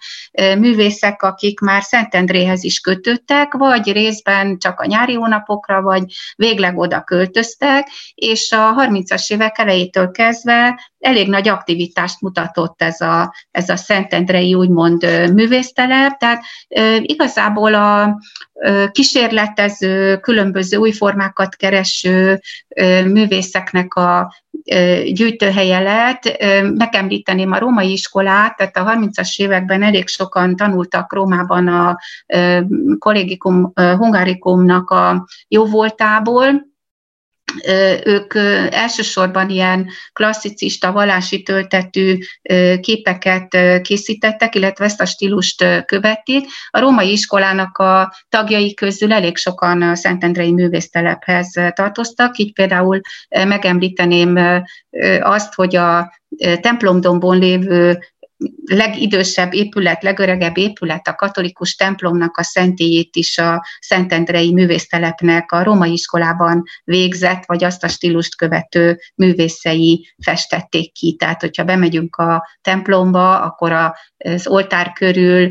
művészek, 0.59 1.23
akik 1.23 1.61
már 1.61 1.83
Szentendréhez 1.83 2.65
is 2.65 2.81
kötöttek, 2.81 3.53
vagy 3.53 3.93
részben 3.93 4.59
csak 4.59 4.81
a 4.81 4.87
nyári 4.87 5.15
hónapokra, 5.15 5.83
vagy 5.83 6.05
végleg 6.37 6.79
oda 6.79 7.03
költöztek, 7.03 7.89
és 8.15 8.53
a 8.53 8.75
30-as 8.75 9.33
évek 9.33 9.59
elejétől 9.59 10.11
kezdve 10.11 10.81
elég 11.01 11.28
nagy 11.28 11.49
aktivitást 11.49 12.20
mutatott 12.20 12.82
ez 12.82 13.01
a, 13.01 13.34
ez 13.51 13.68
a 13.68 13.76
Szentendrei 13.76 14.55
úgymond 14.55 15.03
művésztelep, 15.32 16.18
tehát 16.18 16.42
igazából 17.01 17.74
a 17.74 18.20
kísérletező, 18.90 20.18
különböző 20.18 20.76
új 20.76 20.92
formákat 20.92 21.55
kereső 21.55 22.40
művészeknek 23.05 23.94
a 23.94 24.34
gyűjtőhelye 25.12 25.78
lett. 25.78 26.36
Megemlíteném 26.74 27.53
a 27.53 27.59
római 27.59 27.92
iskolát, 27.92 28.57
tehát 28.57 28.76
a 28.76 28.84
30-as 28.84 29.36
években 29.36 29.82
elég 29.82 30.09
sokan 30.09 30.57
tanultak 30.57 31.12
Rómában 31.12 31.68
a 31.68 31.99
kollégikum, 32.99 33.72
hungárikumnak 33.74 34.90
a 34.90 35.26
jóvoltából, 35.49 36.74
ők 38.05 38.34
elsősorban 38.70 39.51
ilyen 39.51 39.88
klasszicista, 40.12 40.92
vallási 40.92 41.42
töltetű 41.42 42.18
képeket 42.80 43.57
készítettek, 43.82 44.55
illetve 44.55 44.84
ezt 44.84 45.01
a 45.01 45.07
stílust 45.07 45.84
követték. 45.84 46.47
A 46.70 46.80
római 46.80 47.11
iskolának 47.11 47.78
a 47.78 48.14
tagjai 48.28 48.74
közül 48.74 49.12
elég 49.12 49.36
sokan 49.36 49.82
a 49.82 49.94
Szentendrei 49.94 50.53
művésztelephez 50.53 51.53
tartoztak, 51.74 52.38
így 52.38 52.53
például 52.53 53.01
megemlíteném 53.28 54.62
azt, 55.20 55.55
hogy 55.55 55.76
a 55.76 56.14
templomdombon 56.61 57.38
lévő 57.38 57.99
legidősebb 58.64 59.55
épület, 59.55 60.03
legöregebb 60.03 60.59
épület, 60.59 61.09
a 61.09 61.14
katolikus 61.14 61.74
templomnak 61.74 62.37
a 62.37 62.43
szentélyét 62.43 63.16
is 63.16 63.39
a 63.39 63.64
Szentendrei 63.80 64.53
művésztelepnek 64.53 65.53
a 65.53 65.62
római 65.62 65.93
iskolában 65.93 66.62
végzett, 66.84 67.43
vagy 67.47 67.64
azt 67.64 67.84
a 67.84 67.89
stílust 67.89 68.37
követő 68.37 68.99
művészei 69.14 70.14
festették 70.24 70.93
ki. 70.93 71.14
Tehát, 71.14 71.41
hogyha 71.41 71.64
bemegyünk 71.64 72.16
a 72.16 72.49
templomba, 72.62 73.41
akkor 73.41 73.72
az 73.72 74.47
oltár 74.47 74.93
körül 74.93 75.51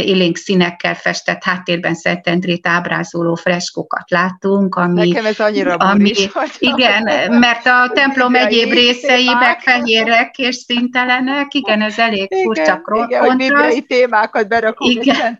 élénk 0.00 0.36
színekkel 0.36 0.94
festett 0.94 1.44
háttérben 1.44 1.94
Szentendrét 1.94 2.66
ábrázoló 2.66 3.34
freskókat 3.34 4.10
látunk. 4.10 4.74
Ami, 4.74 5.08
Nekem 5.08 5.26
ez 5.26 5.40
annyira 5.40 5.74
ami, 5.74 6.12
Igen, 6.58 7.32
mert 7.32 7.66
a 7.66 7.90
templom 7.94 8.34
egyéb 8.34 8.70
részei 8.70 9.30
fehérek 9.60 10.38
és 10.38 10.54
szintelenek, 10.54 11.54
igen, 11.54 11.82
ez 11.82 11.98
elég 11.98 12.23
elég 12.30 12.46
igen, 12.56 12.82
furcsa 12.82 13.04
igen, 13.06 13.24
hogy 13.24 13.36
bibliai 13.36 13.82
témákat 13.82 14.48
berakunk 14.48 15.04
igen. 15.04 15.38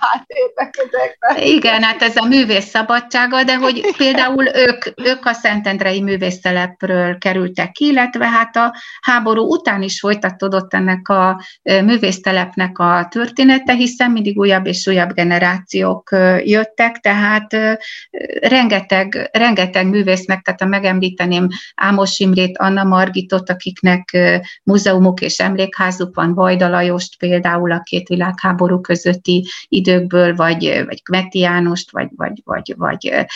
háttérbe 0.00 0.70
ezekbe. 0.70 1.44
Igen, 1.44 1.82
hát 1.82 2.02
ez 2.02 2.16
a 2.16 2.24
művész 2.24 2.68
szabadsága, 2.68 3.42
de 3.42 3.56
hogy 3.56 3.94
például 3.96 4.48
ők, 4.54 4.84
ők 4.96 5.26
a 5.26 5.32
Szentendrei 5.32 6.02
művésztelepről 6.02 7.18
kerültek 7.18 7.72
ki, 7.72 7.86
illetve 7.86 8.26
hát 8.26 8.56
a 8.56 8.74
háború 9.00 9.42
után 9.42 9.82
is 9.82 10.00
folytatódott 10.00 10.74
ennek 10.74 11.08
a 11.08 11.42
művésztelepnek 11.62 12.78
a 12.78 13.06
története, 13.10 13.72
hiszen 13.72 14.10
mindig 14.10 14.38
újabb 14.38 14.66
és 14.66 14.86
újabb 14.86 15.12
generációk 15.12 16.08
jöttek, 16.44 16.96
tehát 16.96 17.56
rengeteg, 18.40 19.28
rengeteg 19.32 19.86
művésznek, 19.86 20.42
tehát 20.42 20.60
a 20.60 20.66
megemlíteném 20.66 21.48
Ámos 21.74 22.18
Imrét, 22.18 22.58
Anna 22.58 22.84
Margitot, 22.84 23.50
akiknek 23.50 24.16
múzeumok 24.62 25.20
és 25.20 25.38
emlékház 25.38 25.95
házuk 25.96 26.14
van, 26.14 26.34
Vajda 26.34 26.68
Lajost 26.68 27.16
például 27.18 27.72
a 27.72 27.80
két 27.82 28.08
világháború 28.08 28.80
közötti 28.80 29.46
időkből, 29.68 30.34
vagy, 30.34 30.84
vagy 30.86 31.02
Kmeti 31.02 31.38
Jánost, 31.38 31.90
vagy, 31.90 32.08
vagy, 32.16 32.42
vagy, 32.44 32.74
vagy 32.76 33.26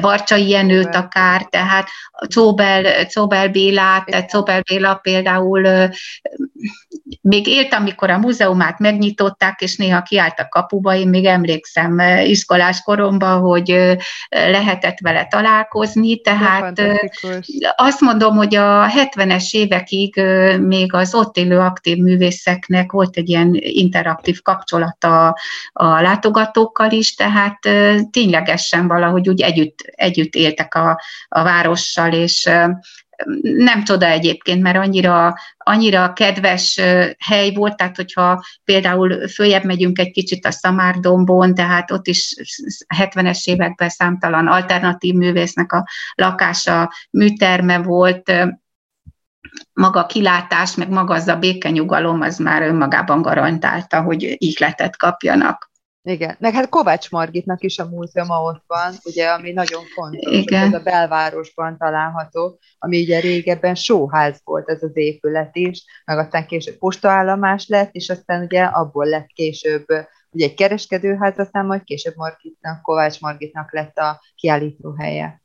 Varcsai 0.00 0.48
Jenőt 0.48 0.94
akár, 0.94 1.42
tehát 1.42 1.88
Czóbel, 2.26 3.06
Czóbel 3.06 3.48
Bélát, 3.48 4.04
tehát 4.04 4.28
Czóbel 4.28 4.62
Béla 4.62 4.94
például 4.94 5.88
még 7.20 7.46
élt, 7.46 7.74
amikor 7.74 8.10
a 8.10 8.18
múzeumát 8.18 8.78
megnyitották, 8.78 9.60
és 9.60 9.76
néha 9.76 10.02
kiállt 10.02 10.38
a 10.38 10.48
kapuba, 10.48 10.94
én 10.94 11.08
még 11.08 11.24
emlékszem 11.24 11.98
iskolás 12.24 12.82
koromban, 12.82 13.40
hogy 13.40 13.96
lehetett 14.28 14.98
vele 15.00 15.26
találkozni, 15.26 16.20
tehát 16.20 16.80
azt 17.76 18.00
mondom, 18.00 18.36
hogy 18.36 18.54
a 18.54 18.86
70-es 18.86 19.52
évekig 19.52 20.22
még 20.60 20.94
az 20.94 21.14
ott 21.14 21.36
élő 21.36 21.58
aktív 21.58 21.98
művészeknek 22.08 22.92
volt 22.92 23.16
egy 23.16 23.28
ilyen 23.28 23.54
interaktív 23.60 24.42
kapcsolata 24.42 25.26
a 25.72 26.00
látogatókkal 26.00 26.90
is, 26.90 27.14
tehát 27.14 27.58
ténylegesen 28.10 28.88
valahogy 28.88 29.28
úgy 29.28 29.40
együtt, 29.40 29.78
együtt 29.80 30.34
éltek 30.34 30.74
a, 30.74 31.00
a 31.28 31.42
várossal, 31.42 32.12
és 32.12 32.50
nem 33.42 33.84
csoda 33.84 34.06
egyébként, 34.06 34.62
mert 34.62 34.76
annyira, 34.76 35.34
annyira 35.56 36.12
kedves 36.12 36.80
hely 37.18 37.52
volt, 37.54 37.76
tehát 37.76 37.96
hogyha 37.96 38.44
például 38.64 39.28
följebb 39.28 39.64
megyünk 39.64 39.98
egy 39.98 40.10
kicsit 40.10 40.46
a 40.46 40.50
Szamárdombon, 40.50 41.54
tehát 41.54 41.90
ott 41.90 42.06
is 42.06 42.34
70-es 42.96 43.44
években 43.44 43.88
számtalan 43.88 44.46
alternatív 44.46 45.14
művésznek 45.14 45.72
a 45.72 45.86
lakása, 46.14 46.92
műterme 47.10 47.78
volt, 47.78 48.32
maga 49.72 50.00
a 50.00 50.06
kilátás, 50.06 50.74
meg 50.74 50.88
maga 50.88 51.14
az 51.14 51.26
a 51.26 51.36
békenyugalom, 51.36 52.20
az 52.20 52.38
már 52.38 52.62
önmagában 52.62 53.22
garantálta, 53.22 54.02
hogy 54.02 54.34
ihletet 54.38 54.96
kapjanak. 54.96 55.70
Igen, 56.02 56.36
meg 56.38 56.52
hát 56.52 56.68
Kovács 56.68 57.10
Margitnak 57.10 57.62
is 57.62 57.78
a 57.78 57.88
múzeuma 57.88 58.42
ott 58.42 58.62
van, 58.66 58.94
ugye, 59.04 59.28
ami 59.28 59.52
nagyon 59.52 59.82
fontos, 59.94 60.32
Igen. 60.32 60.66
ez 60.66 60.72
a 60.72 60.82
belvárosban 60.82 61.78
található, 61.78 62.58
ami 62.78 63.02
ugye 63.02 63.20
régebben 63.20 63.74
sóház 63.74 64.40
volt 64.44 64.68
ez 64.68 64.82
az 64.82 64.96
épület 64.96 65.56
is, 65.56 65.84
meg 66.04 66.18
aztán 66.18 66.46
később 66.46 66.78
postaállomás 66.78 67.68
lett, 67.68 67.92
és 67.92 68.08
aztán 68.08 68.42
ugye 68.42 68.64
abból 68.64 69.06
lett 69.06 69.26
később 69.26 69.86
ugye 70.30 70.46
egy 70.46 70.54
kereskedőház, 70.54 71.38
aztán 71.38 71.66
majd 71.66 71.84
később 71.84 72.16
Margitnak, 72.16 72.82
Kovács 72.82 73.20
Margitnak 73.20 73.72
lett 73.72 73.96
a 73.96 74.20
kiállító 74.34 74.94
helye. 74.98 75.42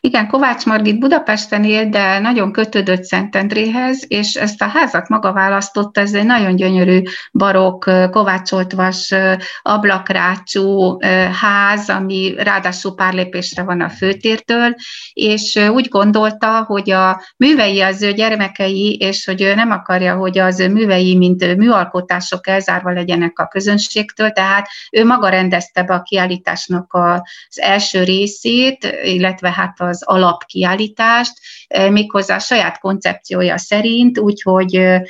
Igen, 0.00 0.26
Kovács 0.26 0.66
Margit 0.66 0.98
Budapesten 0.98 1.64
él, 1.64 1.88
de 1.88 2.18
nagyon 2.18 2.52
kötődött 2.52 3.02
Szentendréhez, 3.02 4.04
és 4.08 4.34
ezt 4.34 4.62
a 4.62 4.66
házat 4.66 5.08
maga 5.08 5.32
választotta, 5.32 6.00
ez 6.00 6.14
egy 6.14 6.26
nagyon 6.26 6.56
gyönyörű 6.56 7.02
barokk, 7.32 7.90
kovácsolt 8.10 8.72
vas, 8.72 9.14
ablakrácsú 9.62 10.98
ház, 11.40 11.88
ami 11.88 12.34
ráadásul 12.36 12.94
pár 12.94 13.14
lépésre 13.14 13.62
van 13.62 13.80
a 13.80 13.88
főtértől, 13.88 14.74
és 15.12 15.56
úgy 15.72 15.88
gondolta, 15.88 16.64
hogy 16.66 16.90
a 16.90 17.22
művei 17.36 17.80
az 17.80 18.02
ő 18.02 18.12
gyermekei, 18.12 18.96
és 18.96 19.24
hogy 19.24 19.42
ő 19.42 19.54
nem 19.54 19.70
akarja, 19.70 20.16
hogy 20.16 20.38
az 20.38 20.60
ő 20.60 20.68
művei, 20.68 21.16
mint 21.16 21.56
műalkotások 21.56 22.46
elzárva 22.46 22.90
legyenek 22.90 23.38
a 23.38 23.46
közönségtől, 23.46 24.30
tehát 24.30 24.68
ő 24.90 25.04
maga 25.04 25.28
rendezte 25.28 25.82
be 25.82 25.94
a 25.94 26.02
kiállításnak 26.02 26.94
az 26.94 27.60
első 27.60 28.02
részét, 28.02 28.98
illetve 29.02 29.56
hát 29.58 29.80
az 29.80 30.02
alapkiállítást, 30.04 31.32
eh, 31.66 31.90
méghozzá 31.90 32.34
a 32.34 32.38
saját 32.38 32.78
koncepciója 32.78 33.58
szerint, 33.58 34.18
úgyhogy 34.18 34.74
eh, 34.74 35.02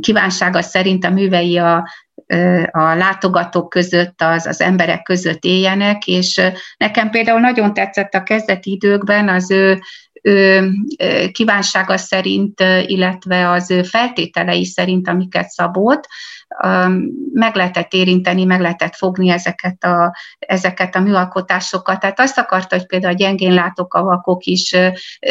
kívánsága 0.00 0.62
szerint 0.62 1.04
a 1.04 1.10
művei 1.10 1.58
a, 1.58 1.88
eh, 2.26 2.64
a 2.70 2.94
látogatók 2.94 3.68
között, 3.68 4.22
az, 4.22 4.46
az 4.46 4.60
emberek 4.60 5.02
között 5.02 5.44
éljenek, 5.44 6.06
és 6.06 6.40
nekem 6.76 7.10
például 7.10 7.40
nagyon 7.40 7.74
tetszett 7.74 8.14
a 8.14 8.22
kezdeti 8.22 8.70
időkben 8.70 9.28
az 9.28 9.50
ő 9.50 9.78
ő 10.22 10.70
kívánsága 11.32 11.96
szerint, 11.96 12.60
illetve 12.86 13.50
az 13.50 13.70
ő 13.70 13.82
feltételei 13.82 14.64
szerint, 14.64 15.08
amiket 15.08 15.48
szabott, 15.48 16.06
meg 17.32 17.54
lehetett 17.54 17.92
érinteni, 17.92 18.44
meg 18.44 18.60
lehetett 18.60 18.94
fogni 18.94 19.30
ezeket 19.30 19.84
a, 19.84 20.16
ezeket 20.38 20.94
a 20.94 21.00
műalkotásokat. 21.00 22.00
Tehát 22.00 22.20
azt 22.20 22.38
akarta, 22.38 22.76
hogy 22.76 22.86
például 22.86 23.12
a 23.12 23.16
gyengén 23.16 23.52
látók 23.52 23.94
a 23.94 24.02
vakok 24.02 24.44
is 24.44 24.76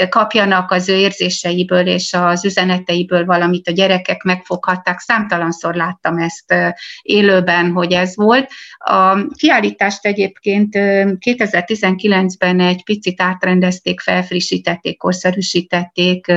kapjanak 0.09 0.71
az 0.71 0.89
ő 0.89 0.95
érzéseiből 0.95 1.87
és 1.87 2.13
az 2.13 2.45
üzeneteiből 2.45 3.25
valamit, 3.25 3.67
a 3.67 3.71
gyerekek 3.71 4.23
megfoghatták. 4.23 4.99
Számtalanszor 4.99 5.75
láttam 5.75 6.17
ezt 6.17 6.53
élőben, 7.01 7.71
hogy 7.71 7.91
ez 7.91 8.15
volt. 8.15 8.49
A 8.77 9.17
kiállítást 9.33 10.05
egyébként 10.05 10.69
2019-ben 10.75 12.59
egy 12.59 12.83
picit 12.83 13.21
átrendezték, 13.21 13.99
felfrissítették, 13.99 14.97
korszerűsítették, 14.97 16.33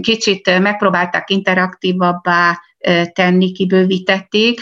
kicsit 0.00 0.58
megpróbálták 0.58 1.30
interaktívabbá 1.30 2.58
tenni, 3.12 3.52
kibővítették. 3.52 4.60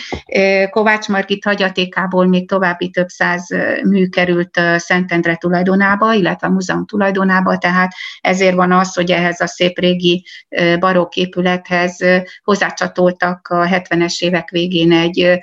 Kovács 0.71 1.09
Margit 1.09 1.45
hagyatékából 1.45 2.27
még 2.27 2.49
további 2.49 2.91
több 2.91 3.09
száz 3.09 3.49
mű 3.83 4.09
került 4.09 4.61
Szentendre 4.77 5.37
tulajdonába, 5.37 6.13
illetve 6.13 6.47
a 6.47 6.51
múzeum 6.51 6.87
tulajdonába, 6.87 7.59
tehát 7.59 7.93
ezért 8.21 8.55
van 8.55 8.73
az, 8.73 8.95
hogy 8.95 9.11
ehhez 9.11 9.41
a 9.41 9.47
szép 9.47 9.79
régi 9.79 10.25
barokk 10.79 11.17
épülethez 11.17 12.05
hozzácsatoltak 12.43 13.49
a 13.49 13.67
70-es 13.67 14.21
évek 14.21 14.51
végén 14.51 14.93
egy 14.93 15.41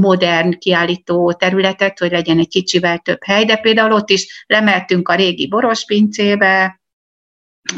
modern 0.00 0.58
kiállító 0.58 1.32
területet, 1.32 1.98
hogy 1.98 2.10
legyen 2.10 2.38
egy 2.38 2.48
kicsivel 2.48 2.98
több 2.98 3.24
hely, 3.24 3.44
de 3.44 3.56
például 3.56 3.92
ott 3.92 4.10
is 4.10 4.44
lemeltünk 4.46 5.08
a 5.08 5.14
régi 5.14 5.48
borospincébe, 5.48 6.79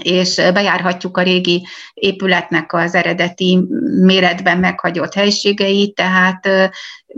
és 0.00 0.34
bejárhatjuk 0.34 1.16
a 1.16 1.22
régi 1.22 1.66
épületnek 1.94 2.72
az 2.72 2.94
eredeti 2.94 3.58
méretben 4.00 4.58
meghagyott 4.58 5.14
helységeit, 5.14 5.94
tehát 5.94 6.48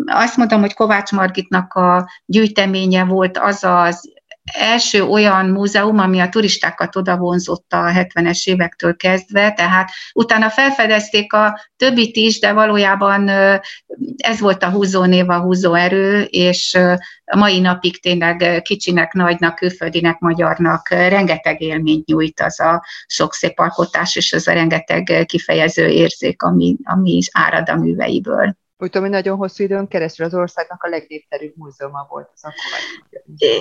azt 0.07 0.37
mondom, 0.37 0.61
hogy 0.61 0.75
Kovács 0.75 1.13
Margitnak 1.13 1.73
a 1.75 2.11
gyűjteménye 2.27 3.05
volt 3.05 3.39
az 3.39 3.65
az 3.65 4.13
első 4.53 5.03
olyan 5.03 5.47
múzeum, 5.47 5.99
ami 5.99 6.21
a 6.21 6.29
turistákat 6.29 6.97
oda 6.97 7.17
vonzotta 7.17 7.85
a 7.85 7.91
70-es 7.91 8.45
évektől 8.45 8.97
kezdve, 8.97 9.53
tehát 9.53 9.91
utána 10.13 10.51
felfedezték 10.51 11.33
a 11.33 11.61
többit 11.77 12.17
is, 12.17 12.39
de 12.39 12.53
valójában 12.53 13.29
ez 14.17 14.41
volt 14.41 14.63
a 14.63 14.71
húzónév, 14.71 15.29
a 15.31 15.41
húzóerő, 15.41 16.23
és 16.23 16.79
a 17.25 17.37
mai 17.37 17.61
napig 17.61 18.01
tényleg 18.01 18.63
kicsinek, 18.63 19.13
nagynak, 19.13 19.55
külföldinek, 19.55 20.19
magyarnak 20.19 20.89
rengeteg 20.89 21.61
élményt 21.61 22.07
nyújt 22.07 22.41
az 22.41 22.61
a 22.61 22.85
sok 23.07 23.35
szép 23.35 23.59
alkotás, 23.59 24.17
és 24.17 24.33
az 24.33 24.49
a 24.49 24.53
rengeteg 24.53 25.25
kifejező 25.27 25.87
érzék, 25.87 26.43
ami, 26.43 26.77
ami 26.83 27.21
árad 27.33 27.69
a 27.69 27.77
műveiből. 27.77 28.57
Úgy 28.79 28.91
tudom, 28.91 29.03
hogy 29.03 29.17
nagyon 29.17 29.37
hosszú 29.37 29.65
időn 29.65 29.89
keresztül 29.89 30.27
az 30.27 30.35
országnak 30.35 30.83
a 30.83 30.89
legnépszerűbb 30.89 31.53
múzeuma 31.57 32.07
volt 32.09 32.31
az 32.35 32.45
akkor. 32.45 32.59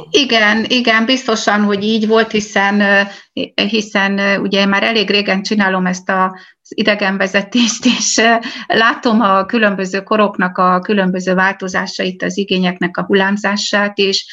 Igen, 0.09 0.65
igen, 0.67 1.05
biztosan, 1.05 1.63
hogy 1.63 1.83
így 1.83 2.07
volt, 2.07 2.31
hiszen, 2.31 3.07
hiszen 3.55 4.41
ugye 4.41 4.65
már 4.65 4.83
elég 4.83 5.09
régen 5.09 5.41
csinálom 5.41 5.85
ezt 5.85 6.09
a 6.09 6.37
idegenvezetést, 6.73 7.85
és 7.85 8.21
látom 8.67 9.21
a 9.21 9.45
különböző 9.45 10.01
koroknak 10.01 10.57
a 10.57 10.79
különböző 10.79 11.33
változásait, 11.33 12.23
az 12.23 12.37
igényeknek 12.37 12.97
a 12.97 13.03
hullámzását, 13.03 13.97
és 13.97 14.25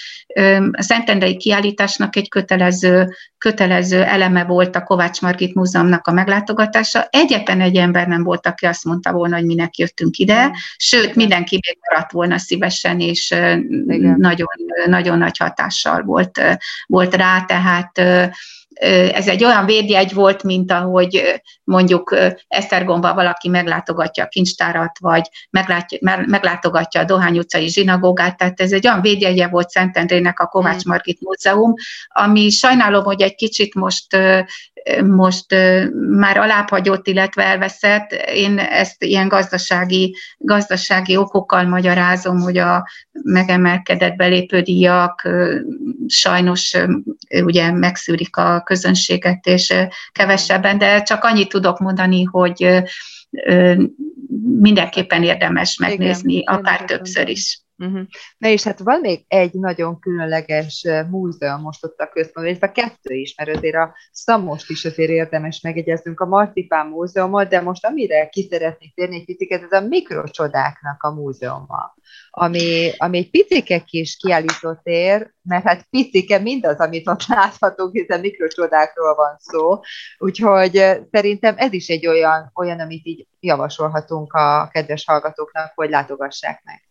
a 0.73 0.83
Szentendrei 0.83 1.37
kiállításnak 1.37 2.17
egy 2.17 2.29
kötelező, 2.29 3.09
kötelező 3.39 4.03
eleme 4.03 4.45
volt 4.45 4.77
a 4.77 4.83
Kovács 4.83 5.21
Margit 5.21 5.55
Múzeumnak 5.55 6.07
a 6.07 6.13
meglátogatása. 6.13 7.07
Egyetlen 7.11 7.61
egy 7.61 7.77
ember 7.77 8.07
nem 8.07 8.23
volt, 8.23 8.47
aki 8.47 8.67
azt 8.67 8.85
mondta 8.85 9.13
volna, 9.13 9.37
hogy 9.37 9.45
minek 9.45 9.77
jöttünk 9.77 10.17
ide, 10.17 10.51
sőt, 10.77 11.15
mindenki 11.15 11.61
még 11.67 11.79
maradt 11.91 12.13
volna 12.13 12.39
szívesen, 12.39 13.01
és 13.01 13.35
nagyon, 14.17 14.49
nagyon 14.87 15.19
nagy 15.19 15.37
hatással 15.37 16.03
volt, 16.03 16.41
volt 16.87 17.15
rá, 17.15 17.45
tehát 17.45 17.99
ez 19.13 19.29
egy 19.29 19.45
olyan 19.45 19.67
védjegy 19.67 20.15
volt, 20.15 20.43
mint 20.43 20.73
ahogy 20.73 21.41
mondjuk 21.71 22.17
Esztergomba 22.49 23.15
valaki 23.15 23.49
meglátogatja 23.49 24.25
a 24.25 24.29
kincstárat, 24.29 24.99
vagy 25.01 25.29
meglátogatja 26.27 27.01
a 27.01 27.05
Dohány 27.05 27.39
utcai 27.39 27.69
zsinagógát, 27.69 28.37
tehát 28.37 28.61
ez 28.61 28.73
egy 28.73 28.87
olyan 28.87 29.01
védjegye 29.01 29.49
volt 29.49 29.71
Szentendrének 29.71 30.41
a 30.41 30.47
Kovács 30.47 30.87
mm. 30.87 30.91
Margit 30.91 31.21
Múzeum, 31.21 31.75
ami 32.09 32.51
sajnálom, 32.51 33.05
hogy 33.05 33.23
egy 33.23 33.35
kicsit 33.35 33.75
most 33.75 34.17
most 35.07 35.55
már 36.11 36.37
alábbhagyott, 36.37 37.07
illetve 37.07 37.45
elveszett. 37.45 38.13
Én 38.35 38.59
ezt 38.59 39.05
ilyen 39.05 39.29
gazdasági, 39.29 40.17
gazdasági 40.39 41.17
okokkal 41.17 41.65
magyarázom, 41.65 42.41
hogy 42.41 42.59
a 42.59 42.89
megemelkedett 43.23 44.17
belépődíjak 44.17 45.29
sajnos 46.07 46.77
ugye 47.31 47.73
megszűrik 47.73 48.37
a 48.37 48.63
közönséget, 48.65 49.47
és 49.47 49.75
kevesebben, 50.13 50.79
de 50.79 51.03
csak 51.03 51.25
annyit 51.25 51.55
tudok 51.61 51.79
mondani, 51.79 52.23
hogy 52.23 52.85
mindenképpen 54.61 55.23
érdemes 55.23 55.77
megnézni, 55.79 56.35
Igen, 56.35 56.55
akár 56.55 56.85
többször 56.85 57.29
is. 57.29 57.61
Uh-huh. 57.85 58.07
Na 58.39 58.49
és 58.49 58.63
hát 58.63 58.79
van 58.79 59.01
még 59.01 59.25
egy 59.29 59.53
nagyon 59.53 59.99
különleges 59.99 60.87
múzeum 61.11 61.61
most 61.61 61.85
ott 61.85 61.99
a 61.99 62.09
központban, 62.09 62.47
illetve 62.47 62.73
kettő 62.73 63.15
is, 63.15 63.35
mert 63.37 63.57
azért 63.57 63.75
a 63.75 63.95
Szamost 64.13 64.71
is 64.71 64.85
azért 64.85 65.11
érdemes 65.11 65.61
megegyeznünk 65.61 66.21
a 66.21 66.27
Marcipán 66.27 66.87
Múzeumot, 66.87 67.49
de 67.49 67.61
most 67.61 67.87
amire 67.87 68.29
ki 68.29 68.47
szeretnék 68.51 68.95
térni 68.95 69.17
egy 69.17 69.25
picit, 69.25 69.53
ez 69.53 69.73
a 69.73 69.87
mikrocsodáknak 69.87 71.03
a 71.03 71.11
múzeuma, 71.11 71.95
ami, 72.31 72.91
ami 72.97 73.19
egy 73.19 73.31
picike 73.31 73.79
kis 73.79 74.17
kiállított 74.17 74.87
ér, 74.87 75.33
mert 75.43 75.65
hát 75.65 75.87
picike 75.91 76.39
mindaz, 76.39 76.79
amit 76.79 77.09
ott 77.09 77.27
láthatunk, 77.27 77.93
hiszen 77.93 78.21
mikrocsodákról 78.21 79.15
van 79.15 79.37
szó, 79.39 79.81
úgyhogy 80.19 80.85
szerintem 81.11 81.55
ez 81.57 81.73
is 81.73 81.89
egy 81.89 82.07
olyan, 82.07 82.51
olyan 82.55 82.81
amit 82.81 83.07
így 83.07 83.27
javasolhatunk 83.41 84.33
a 84.33 84.69
kedves 84.73 85.05
hallgatóknak, 85.05 85.73
hogy 85.75 85.91
látogassák 85.91 86.63
meg. 86.65 86.90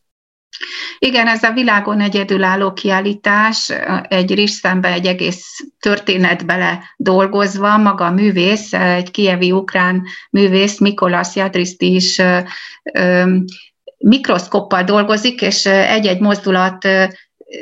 Igen, 0.99 1.27
ez 1.27 1.43
a 1.43 1.51
világon 1.51 2.01
egyedülálló 2.01 2.73
kiállítás, 2.73 3.69
egy 4.07 4.33
Risszembe 4.35 4.91
egy 4.91 5.05
egész 5.05 5.45
történetbele 5.79 6.93
dolgozva, 6.97 7.77
maga 7.77 8.05
a 8.05 8.11
művész, 8.11 8.73
egy 8.73 9.11
kievi 9.11 9.51
ukrán 9.51 10.03
művész, 10.29 10.79
Mikolas 10.79 11.35
Jadriszti 11.35 11.95
is 11.95 12.21
mikroszkoppal 13.97 14.83
dolgozik, 14.83 15.41
és 15.41 15.65
egy-egy 15.65 16.19
mozdulat 16.19 16.87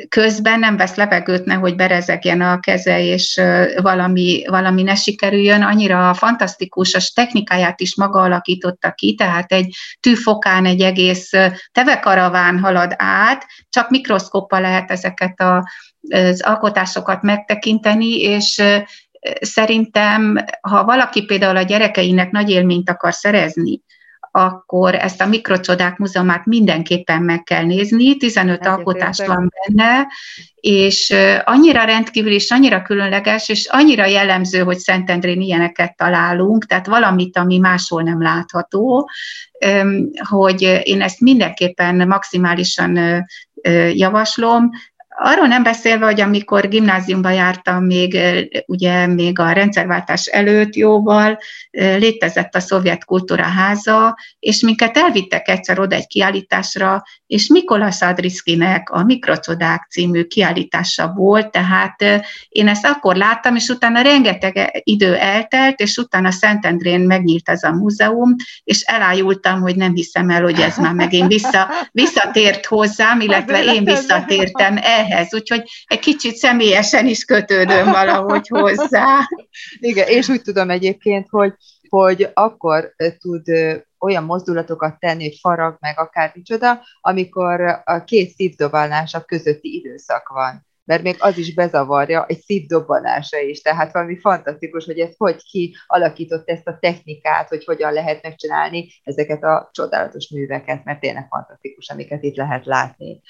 közben 0.08 0.58
nem 0.58 0.76
vesz 0.76 0.94
levegőt, 0.94 1.44
nehogy 1.44 1.74
berezegjen 1.74 2.40
a 2.40 2.60
keze, 2.60 3.02
és 3.02 3.40
valami, 3.82 4.44
valami 4.46 4.82
ne 4.82 4.94
sikerüljön. 4.94 5.62
Annyira 5.62 6.14
fantasztikus, 6.14 6.94
a 6.94 7.00
technikáját 7.14 7.80
is 7.80 7.96
maga 7.96 8.20
alakította 8.20 8.92
ki, 8.92 9.14
tehát 9.14 9.52
egy 9.52 9.74
tűfokán 10.00 10.64
egy 10.64 10.80
egész 10.80 11.30
tevekaraván 11.72 12.58
halad 12.58 12.94
át, 12.96 13.46
csak 13.68 13.90
mikroszkoppal 13.90 14.60
lehet 14.60 14.90
ezeket 14.90 15.40
a, 15.40 15.68
az 16.08 16.42
alkotásokat 16.42 17.22
megtekinteni, 17.22 18.20
és 18.20 18.62
szerintem, 19.40 20.44
ha 20.60 20.84
valaki 20.84 21.24
például 21.24 21.56
a 21.56 21.62
gyerekeinek 21.62 22.30
nagy 22.30 22.50
élményt 22.50 22.90
akar 22.90 23.14
szerezni, 23.14 23.80
akkor 24.30 24.94
ezt 24.94 25.20
a 25.20 25.26
Mikrocsodák 25.26 25.96
Múzeumát 25.96 26.46
mindenképpen 26.46 27.22
meg 27.22 27.42
kell 27.42 27.64
nézni, 27.64 28.16
15 28.16 28.66
alkotás 28.66 29.18
van 29.26 29.52
benne, 29.66 30.06
és 30.54 31.14
annyira 31.44 31.84
rendkívül 31.84 32.32
és 32.32 32.50
annyira 32.50 32.82
különleges, 32.82 33.48
és 33.48 33.66
annyira 33.66 34.06
jellemző, 34.06 34.62
hogy 34.62 34.78
Szentendrén 34.78 35.40
ilyeneket 35.40 35.96
találunk, 35.96 36.64
tehát 36.66 36.86
valamit, 36.86 37.36
ami 37.36 37.58
máshol 37.58 38.02
nem 38.02 38.22
látható, 38.22 39.10
hogy 40.28 40.80
én 40.82 41.02
ezt 41.02 41.20
mindenképpen 41.20 42.08
maximálisan 42.08 43.24
javaslom, 43.92 44.70
Arról 45.20 45.46
nem 45.46 45.62
beszélve, 45.62 46.04
hogy 46.04 46.20
amikor 46.20 46.68
gimnáziumba 46.68 47.30
jártam, 47.30 47.84
még 47.84 48.18
ugye 48.66 49.06
még 49.06 49.38
a 49.38 49.52
rendszerváltás 49.52 50.26
előtt 50.26 50.74
jóval, 50.76 51.38
létezett 51.70 52.54
a 52.54 52.60
Szovjet 52.60 53.04
Kultúra 53.04 53.42
Háza, 53.42 54.18
és 54.38 54.60
minket 54.60 54.96
elvittek 54.96 55.48
egyszer 55.48 55.80
oda 55.80 55.96
egy 55.96 56.06
kiállításra, 56.06 57.02
és 57.26 57.46
Mikolas 57.46 58.02
Adriszkinek 58.02 58.90
a 58.90 59.04
Mikrocodák 59.04 59.86
című 59.90 60.24
kiállítása 60.24 61.12
volt, 61.16 61.50
tehát 61.50 62.22
én 62.48 62.68
ezt 62.68 62.86
akkor 62.86 63.16
láttam, 63.16 63.56
és 63.56 63.68
utána 63.68 64.00
rengeteg 64.00 64.80
idő 64.84 65.14
eltelt, 65.16 65.80
és 65.80 65.96
utána 65.96 66.30
Szentendrén 66.30 67.00
megnyílt 67.00 67.48
ez 67.48 67.62
a 67.62 67.72
múzeum, 67.72 68.34
és 68.64 68.80
elájultam, 68.80 69.60
hogy 69.60 69.76
nem 69.76 69.94
hiszem 69.94 70.30
el, 70.30 70.42
hogy 70.42 70.60
ez 70.60 70.76
már 70.76 70.92
megint 70.92 71.28
vissza, 71.28 71.68
visszatért 71.92 72.66
hozzám, 72.66 73.20
illetve 73.20 73.64
én 73.64 73.84
visszatértem 73.84 74.76
ehhez, 74.98 75.06
úgyhogy 75.34 75.62
egy 75.86 75.98
kicsit 75.98 76.34
személyesen 76.34 77.06
is 77.06 77.24
kötődöm 77.24 77.84
valahogy 77.84 78.48
hozzá. 78.48 79.28
Igen, 79.78 80.08
és 80.08 80.28
úgy 80.28 80.42
tudom 80.42 80.70
egyébként, 80.70 81.26
hogy 81.30 81.54
hogy 81.88 82.30
akkor 82.34 82.94
tud 83.18 83.46
olyan 83.98 84.24
mozdulatokat 84.24 84.98
tenni, 84.98 85.22
hogy 85.22 85.38
farag 85.40 85.76
meg 85.80 85.98
akár 85.98 86.32
micsoda, 86.34 86.80
amikor 87.00 87.60
a 87.84 88.04
két 88.04 88.34
szívdobálása 88.34 89.20
közötti 89.20 89.74
időszak 89.76 90.28
van 90.28 90.67
mert 90.88 91.02
még 91.02 91.16
az 91.18 91.38
is 91.38 91.54
bezavarja 91.54 92.26
egy 92.28 92.40
szívdobbanása 92.40 93.38
is. 93.38 93.60
Tehát 93.60 93.92
valami 93.92 94.18
fantasztikus, 94.18 94.84
hogy 94.84 94.98
ez 94.98 95.14
hogy 95.16 95.42
ki 95.42 95.76
alakított 95.86 96.48
ezt 96.48 96.68
a 96.68 96.78
technikát, 96.80 97.48
hogy 97.48 97.64
hogyan 97.64 97.92
lehet 97.92 98.22
megcsinálni 98.22 98.88
ezeket 99.04 99.42
a 99.42 99.68
csodálatos 99.72 100.28
műveket, 100.28 100.84
mert 100.84 101.00
tényleg 101.00 101.26
fantasztikus, 101.28 101.88
amiket 101.90 102.22
itt 102.22 102.36
lehet 102.36 102.66
látni. 102.66 103.20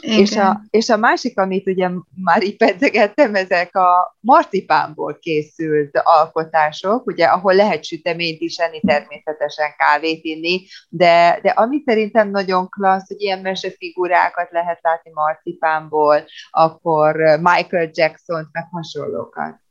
És 0.00 0.36
a, 0.36 0.60
és 0.70 0.88
a 0.88 0.96
másik, 0.96 1.38
amit 1.38 1.66
ugye 1.66 1.88
már 2.14 2.42
így 2.42 2.56
pedzegettem, 2.56 3.34
ezek 3.34 3.76
a 3.76 4.16
marcipánból 4.20 5.18
készült 5.18 6.00
alkotások, 6.02 7.06
ugye, 7.06 7.24
ahol 7.24 7.54
lehet 7.54 7.84
süteményt 7.84 8.40
is 8.40 8.56
enni, 8.56 8.80
természetesen 8.80 9.74
kávét 9.76 10.24
inni, 10.24 10.66
de, 10.88 11.38
de 11.42 11.50
ami 11.50 11.82
szerintem 11.86 12.30
nagyon 12.30 12.68
klassz, 12.68 13.08
hogy 13.08 13.20
ilyen 13.20 13.38
mesefigurákat 13.38 14.50
lehet 14.50 14.78
látni 14.82 15.10
marcipánból, 15.14 16.24
akkor 16.50 17.03
akkor 17.04 17.40
Michael 17.40 17.90
Jackson, 17.92 18.48
meg 18.52 18.68
hasonlókat. 18.70 19.62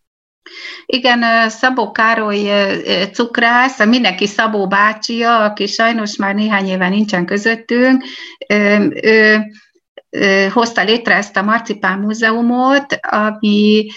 Igen, 0.85 1.49
Szabó 1.49 1.91
Károly 1.91 2.49
cukrász, 3.11 3.85
mindenki 3.85 4.27
Szabó 4.27 4.67
bácsia, 4.67 5.43
aki 5.43 5.67
sajnos 5.67 6.15
már 6.15 6.35
néhány 6.35 6.67
éve 6.67 6.89
nincsen 6.89 7.25
közöttünk, 7.25 8.03
ő 9.03 9.41
hozta 10.53 10.83
létre 10.83 11.15
ezt 11.15 11.37
a 11.37 11.41
Marcipán 11.41 11.99
Múzeumot, 11.99 12.99
ami 13.01 13.87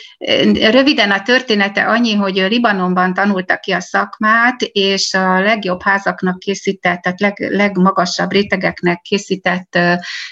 röviden 0.70 1.10
a 1.10 1.22
története 1.22 1.82
annyi, 1.82 2.14
hogy 2.14 2.46
Libanonban 2.48 3.14
tanulta 3.14 3.56
ki 3.56 3.72
a 3.72 3.80
szakmát, 3.80 4.62
és 4.62 5.14
a 5.14 5.40
legjobb 5.40 5.82
házaknak 5.82 6.38
készített, 6.38 7.00
tehát 7.02 7.20
leg, 7.20 7.46
legmagasabb 7.50 8.32
rétegeknek 8.32 9.00
készített 9.00 9.78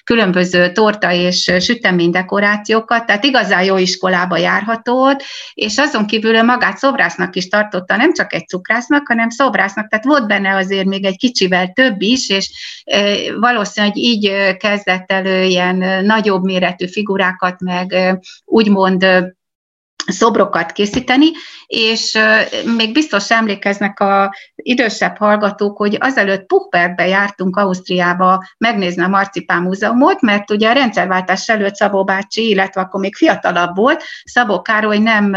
különböző 0.04 0.72
torta 0.72 1.12
és 1.12 1.52
sütemény 1.60 2.10
dekorációkat, 2.10 3.06
tehát 3.06 3.24
igazán 3.24 3.64
jó 3.64 3.76
iskolába 3.76 4.36
járhatott, 4.36 5.22
és 5.54 5.78
azon 5.78 6.06
kívül 6.06 6.42
magát 6.42 6.78
szobrásznak 6.78 7.36
is 7.36 7.48
tartotta, 7.48 7.96
nem 7.96 8.12
csak 8.12 8.32
egy 8.32 8.48
cukrásznak, 8.48 9.06
hanem 9.06 9.28
szobrásznak, 9.28 9.88
tehát 9.88 10.04
volt 10.04 10.26
benne 10.26 10.56
azért 10.56 10.86
még 10.86 11.04
egy 11.04 11.16
kicsivel 11.16 11.72
több 11.72 12.02
is, 12.02 12.28
és 12.28 12.50
valószínűleg 13.40 13.96
így 13.96 14.56
kezdett 14.56 15.12
elő 15.12 15.42
ilyen 15.42 15.73
ilyen 15.82 16.04
nagyobb 16.04 16.42
méretű 16.42 16.86
figurákat, 16.86 17.60
meg 17.60 17.94
úgymond 18.44 19.06
szobrokat 20.06 20.72
készíteni, 20.72 21.26
és 21.66 22.18
még 22.76 22.92
biztos 22.92 23.30
emlékeznek 23.30 24.00
a 24.00 24.34
idősebb 24.54 25.16
hallgatók, 25.16 25.76
hogy 25.76 25.96
azelőtt 26.00 26.46
Puchbergbe 26.46 27.06
jártunk 27.06 27.56
Ausztriába 27.56 28.44
megnézni 28.58 29.02
a 29.02 29.08
Marcipán 29.08 29.62
Múzeumot, 29.62 30.20
mert 30.20 30.50
ugye 30.50 30.68
a 30.68 30.72
rendszerváltás 30.72 31.48
előtt 31.48 31.74
Szabó 31.74 32.04
bácsi, 32.04 32.48
illetve 32.48 32.80
akkor 32.80 33.00
még 33.00 33.14
fiatalabb 33.14 33.76
volt, 33.76 34.02
Szabó 34.24 34.62
Károly 34.62 34.98
nem, 34.98 35.36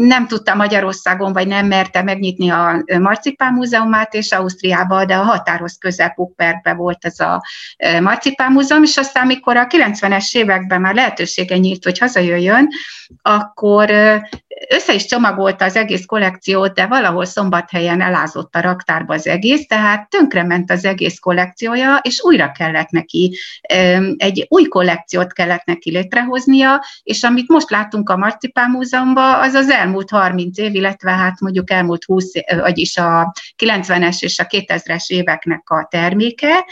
nem 0.00 0.26
tudta 0.26 0.54
Magyarországon, 0.54 1.32
vagy 1.32 1.46
nem 1.46 1.66
merte 1.66 2.02
megnyitni 2.02 2.50
a 2.50 2.84
Marcipán 2.98 3.52
Múzeumát, 3.52 4.14
és 4.14 4.32
Ausztriába, 4.32 5.04
de 5.04 5.14
a 5.14 5.22
határhoz 5.22 5.78
közel 5.78 6.10
Puchbergbe 6.10 6.74
volt 6.74 7.04
ez 7.04 7.20
a 7.20 7.42
Marcipán 8.00 8.52
Múzeum, 8.52 8.82
és 8.82 8.96
aztán, 8.96 9.24
amikor 9.24 9.56
a 9.56 9.66
90-es 9.66 10.36
években 10.36 10.80
már 10.80 10.94
lehetősége 10.94 11.56
nyílt, 11.56 11.84
hogy 11.84 11.98
hazajöjjön, 11.98 12.68
akkor 13.22 13.90
össze 14.68 14.94
is 14.94 15.04
csomagolta 15.04 15.64
az 15.64 15.76
egész 15.76 16.04
kollekciót, 16.04 16.74
de 16.74 16.86
valahol 16.86 17.24
szombathelyen 17.24 18.00
elázott 18.00 18.54
a 18.54 18.60
raktárba 18.60 19.14
az 19.14 19.26
egész, 19.26 19.66
tehát 19.66 20.08
tönkrement 20.08 20.70
az 20.70 20.84
egész 20.84 21.18
kollekciója, 21.18 22.00
és 22.02 22.22
újra 22.22 22.52
kellett 22.52 22.90
neki, 22.90 23.38
egy 24.16 24.46
új 24.48 24.64
kollekciót 24.64 25.32
kellett 25.32 25.64
neki 25.64 25.90
létrehoznia, 25.90 26.84
és 27.02 27.22
amit 27.22 27.48
most 27.48 27.70
látunk 27.70 28.08
a 28.08 28.16
Marcipán 28.16 28.70
Múzeumban, 28.70 29.40
az 29.40 29.54
az 29.54 29.70
elmúlt 29.70 30.10
30 30.10 30.58
év, 30.58 30.74
illetve 30.74 31.10
hát 31.10 31.40
mondjuk 31.40 31.70
elmúlt 31.70 32.04
20, 32.04 32.26
vagyis 32.60 32.96
a 32.96 33.32
90-es 33.58 34.22
és 34.22 34.38
a 34.38 34.44
2000-es 34.44 35.06
éveknek 35.06 35.70
a 35.70 35.86
terméke, 35.90 36.64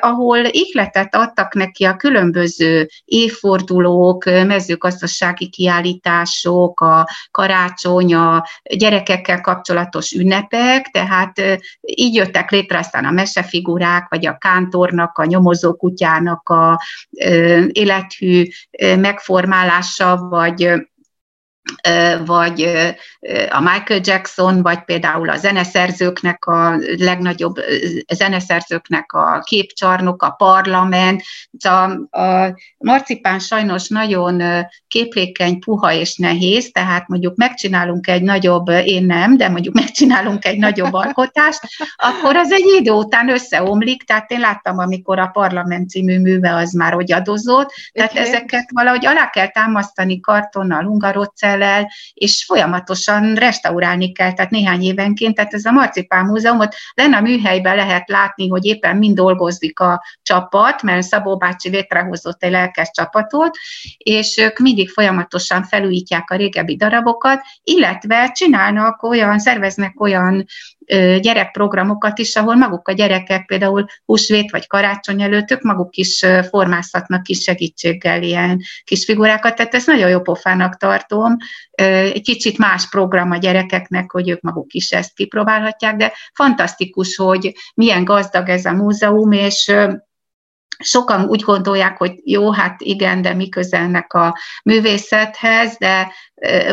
ahol 0.00 0.38
ihletet 0.44 1.14
adtak 1.14 1.54
neki 1.54 1.84
a 1.84 1.96
különböző 1.96 2.88
évfordulók, 3.04 4.24
mezőgazdasági 4.24 5.48
kiállítások, 5.48 6.80
a 6.80 7.08
karácsony, 7.30 8.14
a 8.14 8.44
gyerekekkel 8.76 9.40
kapcsolatos 9.40 10.12
ünnepek, 10.12 10.86
tehát 10.86 11.40
így 11.80 12.14
jöttek 12.14 12.50
létre 12.50 12.78
aztán 12.78 13.04
a 13.04 13.10
mesefigurák, 13.10 14.06
vagy 14.08 14.26
a 14.26 14.38
kántornak, 14.38 15.18
a 15.18 15.24
nyomozó 15.24 15.74
kutyának 15.74 16.48
a 16.48 16.80
élethű 17.72 18.46
megformálása, 18.96 20.16
vagy 20.16 20.72
vagy 22.24 22.62
a 23.50 23.60
Michael 23.60 24.00
Jackson, 24.02 24.62
vagy 24.62 24.84
például 24.84 25.30
a 25.30 25.36
zeneszerzőknek 25.36 26.44
a 26.44 26.76
legnagyobb 26.98 27.54
zeneszerzőknek 28.14 29.12
a 29.12 29.42
képcsarnok, 29.44 30.22
a 30.22 30.30
parlament. 30.30 31.22
A, 31.64 32.18
a 32.20 32.54
marcipán 32.78 33.38
sajnos 33.38 33.88
nagyon 33.88 34.42
képlékeny, 34.88 35.58
puha 35.58 35.92
és 35.92 36.16
nehéz, 36.16 36.70
tehát 36.70 37.08
mondjuk 37.08 37.36
megcsinálunk 37.36 38.06
egy 38.06 38.22
nagyobb, 38.22 38.68
én 38.68 39.04
nem, 39.04 39.36
de 39.36 39.48
mondjuk 39.48 39.74
megcsinálunk 39.74 40.44
egy 40.44 40.58
nagyobb 40.58 40.92
alkotást, 41.04 41.60
akkor 41.96 42.36
az 42.36 42.52
egy 42.52 42.76
idő 42.80 42.90
után 42.90 43.30
összeomlik, 43.30 44.02
tehát 44.02 44.30
én 44.30 44.40
láttam, 44.40 44.78
amikor 44.78 45.18
a 45.18 45.26
parlament 45.26 45.90
című 45.90 46.20
műve 46.20 46.54
az 46.54 46.72
már 46.72 46.94
ogyadozott, 46.94 47.72
tehát 47.92 48.10
okay. 48.10 48.22
ezeket 48.22 48.68
valahogy 48.72 49.06
alá 49.06 49.30
kell 49.30 49.48
támasztani 49.48 50.20
kartonnal, 50.20 50.84
hungarocell, 50.84 51.57
el, 51.62 51.92
és 52.14 52.44
folyamatosan 52.44 53.34
restaurálni 53.34 54.12
kell, 54.12 54.32
tehát 54.32 54.50
néhány 54.50 54.82
évenként, 54.82 55.34
tehát 55.34 55.54
ez 55.54 55.64
a 55.64 55.70
Marcipán 55.70 56.24
Múzeumot 56.24 56.74
lenne 56.94 57.16
a 57.16 57.20
műhelyben 57.20 57.76
lehet 57.76 58.08
látni, 58.08 58.48
hogy 58.48 58.64
éppen 58.64 58.96
mind 58.96 59.16
dolgozik 59.16 59.80
a 59.80 60.02
csapat, 60.22 60.82
mert 60.82 61.02
Szabó 61.02 61.36
bácsi 61.36 61.68
létrehozott 61.68 62.42
egy 62.42 62.50
lelkes 62.50 62.90
csapatot, 62.92 63.56
és 63.96 64.36
ők 64.36 64.58
mindig 64.58 64.90
folyamatosan 64.90 65.62
felújítják 65.62 66.30
a 66.30 66.36
régebbi 66.36 66.76
darabokat, 66.76 67.40
illetve 67.62 68.30
csinálnak 68.34 69.02
olyan, 69.02 69.38
szerveznek 69.38 70.00
olyan 70.00 70.44
gyerekprogramokat 71.20 72.18
is, 72.18 72.36
ahol 72.36 72.54
maguk 72.54 72.88
a 72.88 72.92
gyerekek 72.92 73.46
például 73.46 73.86
húsvét 74.04 74.50
vagy 74.50 74.66
karácsony 74.66 75.22
előtt 75.22 75.50
ők 75.50 75.62
maguk 75.62 75.96
is 75.96 76.24
formázhatnak 76.48 77.22
kis 77.22 77.42
segítséggel 77.42 78.22
ilyen 78.22 78.60
kis 78.84 79.04
figurákat, 79.04 79.54
tehát 79.56 79.74
ezt 79.74 79.86
nagyon 79.86 80.08
jó 80.08 80.20
pofának 80.20 80.76
tartom. 80.76 81.36
Egy 81.70 82.22
kicsit 82.22 82.58
más 82.58 82.88
program 82.88 83.30
a 83.30 83.36
gyerekeknek, 83.36 84.10
hogy 84.10 84.28
ők 84.28 84.40
maguk 84.40 84.72
is 84.72 84.90
ezt 84.90 85.14
kipróbálhatják, 85.14 85.96
de 85.96 86.12
fantasztikus, 86.34 87.16
hogy 87.16 87.54
milyen 87.74 88.04
gazdag 88.04 88.48
ez 88.48 88.64
a 88.64 88.72
múzeum, 88.72 89.32
és 89.32 89.72
sokan 90.78 91.24
úgy 91.24 91.40
gondolják, 91.40 91.96
hogy 91.96 92.12
jó, 92.24 92.50
hát 92.52 92.80
igen, 92.80 93.22
de 93.22 93.34
mi 93.34 93.48
közelnek 93.48 94.12
a 94.12 94.38
művészethez, 94.64 95.76
de 95.78 96.12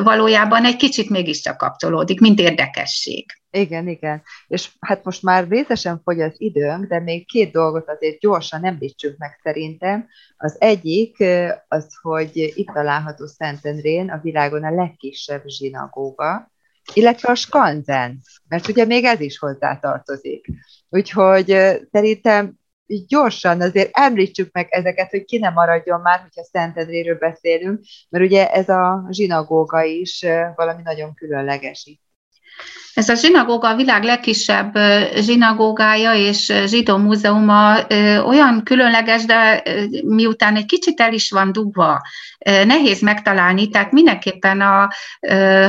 valójában 0.04 0.66
egy 0.66 0.76
kicsit 0.76 1.10
mégiscsak 1.10 1.58
kapcsolódik, 1.58 2.20
mint 2.20 2.40
érdekesség. 2.40 3.26
Igen, 3.56 3.88
igen. 3.88 4.24
És 4.48 4.72
hát 4.80 5.04
most 5.04 5.24
már 5.24 5.48
részesen 5.48 6.02
fogy 6.04 6.22
az 6.22 6.34
időnk, 6.38 6.86
de 6.86 7.00
még 7.00 7.28
két 7.28 7.52
dolgot 7.52 7.90
azért 7.90 8.20
gyorsan 8.20 8.66
említsünk 8.66 9.18
meg 9.18 9.40
szerintem. 9.44 10.08
Az 10.38 10.56
egyik 10.62 11.24
az, 11.68 11.88
hogy 12.02 12.32
itt 12.34 12.68
található 12.68 13.26
Szentendrén 13.26 14.10
a 14.10 14.20
világon 14.22 14.64
a 14.64 14.76
legkisebb 14.76 15.44
zsinagóga, 15.48 16.52
illetve 16.94 17.32
a 17.32 17.36
skanzen, 17.36 18.22
mert 18.48 18.68
ugye 18.68 18.86
még 18.86 19.04
ez 19.04 19.20
is 19.20 19.38
hozzá 19.38 19.80
tartozik. 19.80 20.46
Úgyhogy 20.90 21.46
szerintem 21.92 22.54
gyorsan 23.08 23.62
azért 23.62 23.90
említsük 23.92 24.52
meg 24.52 24.68
ezeket, 24.70 25.10
hogy 25.10 25.26
ki 25.26 25.38
nem 25.38 25.54
maradjon 25.54 26.02
már, 26.02 26.20
hogyha 26.20 26.44
Szentendréről 26.44 27.18
beszélünk, 27.18 27.84
mert 28.10 28.26
ugye 28.26 28.52
ez 28.52 28.70
a 28.70 29.08
zsinagóga 29.10 29.84
is 29.84 30.26
valami 30.56 30.82
nagyon 30.82 31.14
különleges 31.14 31.86
itt. 31.86 32.04
Ez 32.96 33.10
a 33.10 33.16
zsinagóga 33.16 33.70
a 33.70 33.76
világ 33.76 34.04
legkisebb 34.04 34.78
zsinagógája 35.16 36.14
és 36.14 36.54
zsidó 36.66 36.98
múzeuma 36.98 37.78
olyan 38.26 38.64
különleges, 38.64 39.26
de 39.26 39.64
miután 40.04 40.56
egy 40.56 40.66
kicsit 40.66 41.00
el 41.00 41.14
is 41.14 41.32
van 41.32 41.52
dugva, 41.52 42.02
nehéz 42.66 43.02
megtalálni, 43.02 43.70
tehát 43.70 43.92
mindenképpen 43.92 44.62
a 44.62 44.90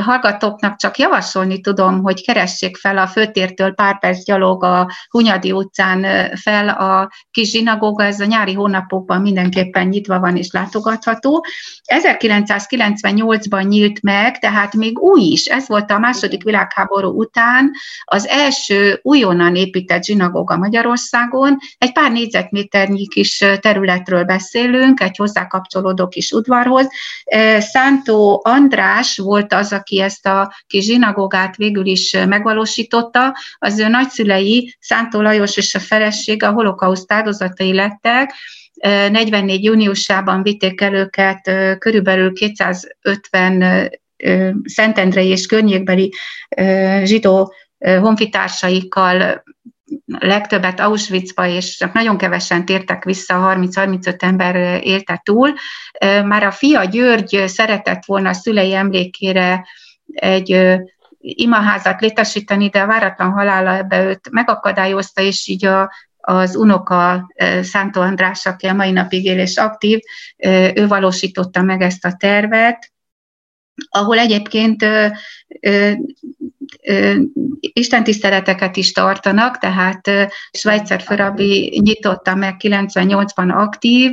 hallgatóknak 0.01 0.75
csak 0.75 0.97
javasolni 0.97 1.61
tudom, 1.61 2.01
hogy 2.01 2.25
keressék 2.25 2.77
fel 2.77 2.97
a 2.97 3.07
főtértől 3.07 3.73
pár 3.73 3.99
perc 3.99 4.23
gyalog 4.23 4.63
a 4.63 4.91
Hunyadi 5.09 5.51
utcán 5.51 6.05
fel 6.35 6.69
a 6.69 7.09
kis 7.31 7.49
zsinagóga, 7.49 8.03
ez 8.03 8.19
a 8.19 8.25
nyári 8.25 8.53
hónapokban 8.53 9.21
mindenképpen 9.21 9.87
nyitva 9.87 10.19
van 10.19 10.37
és 10.37 10.51
látogatható. 10.51 11.45
1998-ban 11.93 13.67
nyílt 13.67 14.01
meg, 14.01 14.39
tehát 14.39 14.73
még 14.73 14.99
új 14.99 15.21
is, 15.21 15.45
ez 15.45 15.67
volt 15.67 15.91
a 15.91 15.99
második 15.99 16.43
világháború 16.43 17.15
után 17.17 17.71
az 18.03 18.27
első 18.27 18.99
újonnan 19.01 19.55
épített 19.55 20.03
zsinagóga 20.03 20.57
Magyarországon. 20.57 21.57
Egy 21.77 21.91
pár 21.91 22.11
négyzetméternyi 22.11 23.07
kis 23.07 23.45
területről 23.59 24.23
beszélünk, 24.23 24.99
egy 24.99 25.15
hozzá 25.17 25.47
kapcsolódó 25.47 26.07
kis 26.07 26.31
udvarhoz. 26.31 26.87
Szántó 27.59 28.41
András 28.43 29.17
volt 29.17 29.53
az, 29.53 29.73
aki 29.73 30.01
ezt 30.01 30.25
a 30.25 30.53
kis 30.67 30.85
zsinagógát 30.85 31.55
végül 31.55 31.85
is 31.85 32.11
megvalósította. 32.27 33.35
Az 33.57 33.79
ő 33.79 33.87
nagyszülei, 33.87 34.75
Szántó 34.79 35.21
Lajos 35.21 35.57
és 35.57 35.75
a 35.75 35.79
felesége 35.79 36.47
a 36.47 36.51
holokauszt 36.51 37.11
áldozatai 37.11 37.73
lettek, 37.73 38.33
44. 38.81 39.63
júniusában 39.63 40.43
vitték 40.43 40.81
el 40.81 40.93
őket 40.93 41.51
körülbelül 41.79 42.33
250 42.33 43.89
Szentendrei 44.63 45.27
és 45.27 45.45
környékbeli 45.45 46.13
zsidó 47.03 47.53
honfitársaikkal 47.77 49.43
legtöbbet 50.05 50.79
Auschwitzba, 50.79 51.45
és 51.45 51.77
csak 51.77 51.93
nagyon 51.93 52.17
kevesen 52.17 52.65
tértek 52.65 53.03
vissza, 53.03 53.57
30-35 53.59 54.21
ember 54.21 54.83
élte 54.83 55.21
túl. 55.23 55.53
Már 56.25 56.43
a 56.43 56.51
fia 56.51 56.83
György 56.83 57.43
szeretett 57.47 58.05
volna 58.05 58.29
a 58.29 58.33
szülei 58.33 58.73
emlékére 58.73 59.67
egy 60.13 60.77
imaházat 61.19 62.01
létesíteni, 62.01 62.69
de 62.69 62.81
a 62.81 62.87
váratlan 62.87 63.31
halála 63.31 63.75
ebbe 63.75 64.03
őt 64.03 64.29
megakadályozta, 64.31 65.21
és 65.21 65.47
így 65.47 65.65
a, 65.65 65.91
az 66.17 66.55
unoka 66.55 67.33
Szántó 67.61 68.01
András, 68.01 68.45
aki 68.45 68.67
a 68.67 68.73
mai 68.73 68.91
napig 68.91 69.25
él 69.25 69.39
és 69.39 69.57
aktív, 69.57 69.99
ő 70.73 70.87
valósította 70.87 71.61
meg 71.61 71.81
ezt 71.81 72.05
a 72.05 72.15
tervet, 72.19 72.91
ahol 73.89 74.17
egyébként 74.17 74.83
ö, 74.83 75.07
ö, 75.59 75.91
ö, 76.83 77.15
istentiszteleteket 77.59 78.77
is 78.77 78.91
tartanak, 78.91 79.57
tehát 79.57 80.11
Schweizer 80.51 81.01
Förabi 81.01 81.79
nyitotta 81.83 82.35
meg 82.35 82.55
98-ban 82.59 83.53
aktív, 83.53 84.11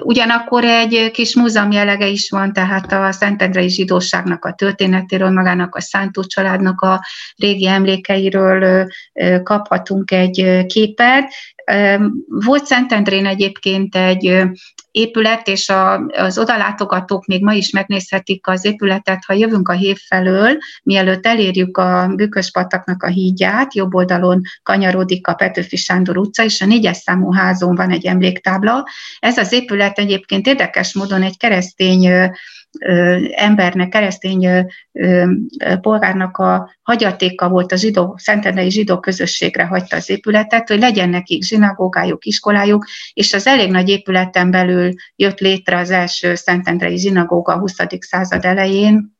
Ugyanakkor 0.00 0.64
egy 0.64 1.10
kis 1.10 1.34
múzeum 1.34 1.70
jelege 1.70 2.06
is 2.06 2.30
van, 2.30 2.52
tehát 2.52 2.92
a 2.92 3.12
Szentendrei 3.12 3.68
zsidóságnak 3.68 4.44
a 4.44 4.52
történetéről, 4.52 5.30
magának 5.30 5.74
a 5.74 5.80
Szántó 5.80 6.24
családnak 6.24 6.80
a 6.80 7.04
régi 7.36 7.66
emlékeiről 7.66 8.86
kaphatunk 9.42 10.10
egy 10.10 10.66
képet. 10.66 11.32
Volt 12.28 12.64
Szentendrén 12.64 13.26
egyébként 13.26 13.96
egy 13.96 14.42
épület, 14.90 15.48
és 15.48 15.68
a, 15.68 16.06
az 16.06 16.38
odalátogatók 16.38 17.26
még 17.26 17.42
ma 17.42 17.52
is 17.52 17.70
megnézhetik 17.70 18.46
az 18.46 18.64
épületet, 18.64 19.24
ha 19.26 19.32
jövünk 19.32 19.68
a 19.68 19.72
hév 19.72 19.98
felől, 20.06 20.56
mielőtt 20.82 21.26
elérjük 21.26 21.76
a 21.76 22.12
Bükköspataknak 22.14 23.02
a 23.02 23.08
hídját, 23.08 23.74
jobb 23.74 23.94
oldalon 23.94 24.40
kanyarodik 24.62 25.26
a 25.26 25.34
Petőfi 25.34 25.76
Sándor 25.76 26.18
utca, 26.18 26.44
és 26.44 26.60
a 26.60 26.66
négyes 26.66 26.96
számú 26.96 27.32
házon 27.32 27.74
van 27.74 27.90
egy 27.90 28.06
emléktábla. 28.06 28.84
Ez 29.18 29.38
az 29.38 29.52
épület 29.52 29.98
egyébként 29.98 30.46
érdekes 30.46 30.94
módon 30.94 31.22
egy 31.22 31.36
keresztény 31.36 32.30
embernek, 33.30 33.88
keresztény 33.88 34.66
polgárnak 35.80 36.36
a 36.36 36.70
hagyatéka 36.82 37.48
volt 37.48 37.72
a 37.72 37.76
zsidó, 37.76 38.14
szentendei 38.18 38.70
zsidó 38.70 39.00
közösségre 39.00 39.64
hagyta 39.64 39.96
az 39.96 40.10
épületet, 40.10 40.68
hogy 40.68 40.78
legyen 40.78 41.08
nekik 41.08 41.42
zsinagógájuk, 41.42 42.24
iskolájuk, 42.24 42.86
és 43.12 43.32
az 43.32 43.46
elég 43.46 43.70
nagy 43.70 43.88
épületen 43.88 44.50
belül 44.50 44.92
jött 45.16 45.38
létre 45.38 45.78
az 45.78 45.90
első 45.90 46.34
szentendrei 46.34 46.98
zsinagóga 46.98 47.52
a 47.52 47.58
20. 47.58 47.76
század 47.98 48.44
elején, 48.44 49.16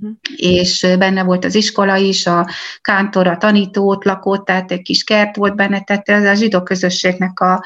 Uh-huh. 0.00 0.16
és 0.36 0.86
benne 0.98 1.22
volt 1.22 1.44
az 1.44 1.54
iskola 1.54 1.96
is, 1.96 2.26
a 2.26 2.48
kántor, 2.80 3.26
a 3.26 3.36
tanítót 3.36 4.04
lakott, 4.04 4.44
tehát 4.44 4.72
egy 4.72 4.82
kis 4.82 5.04
kert 5.04 5.36
volt 5.36 5.56
benne, 5.56 5.80
tehát 5.80 6.08
ez 6.08 6.24
a 6.24 6.34
zsidó 6.34 6.62
közösségnek 6.62 7.40
a 7.40 7.64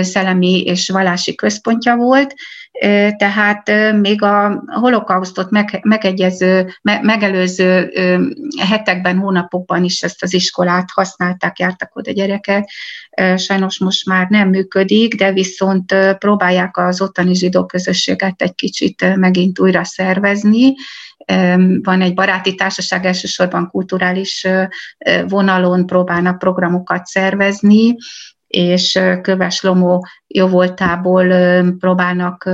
szellemi 0.00 0.62
és 0.62 0.88
vallási 0.88 1.34
központja 1.34 1.96
volt, 1.96 2.34
tehát 3.16 3.70
még 4.00 4.22
a 4.22 4.64
holokausztot 4.66 5.50
megegyező, 5.82 6.74
megelőző 6.82 7.92
hetekben, 8.68 9.18
hónapokban 9.18 9.84
is 9.84 10.02
ezt 10.02 10.22
az 10.22 10.34
iskolát 10.34 10.88
használták, 10.94 11.58
jártak 11.58 11.96
oda 11.96 12.12
gyerekek. 12.12 12.70
Sajnos 13.36 13.78
most 13.78 14.06
már 14.06 14.26
nem 14.28 14.48
működik, 14.48 15.14
de 15.14 15.32
viszont 15.32 15.94
próbálják 16.18 16.76
az 16.76 17.00
ottani 17.00 17.34
zsidó 17.34 17.66
közösséget 17.66 18.42
egy 18.42 18.54
kicsit 18.54 19.16
megint 19.16 19.58
újra 19.58 19.84
szervezni. 19.84 20.74
Van 21.82 22.00
egy 22.00 22.14
baráti 22.14 22.54
társaság, 22.54 23.04
elsősorban 23.04 23.68
kulturális 23.70 24.46
vonalon 25.28 25.86
próbálnak 25.86 26.38
programokat 26.38 27.06
szervezni, 27.06 27.96
és 28.46 29.00
Köves 29.22 29.62
Lomó 29.62 30.06
jóvoltából 30.26 31.28
próbálnak 31.78 32.50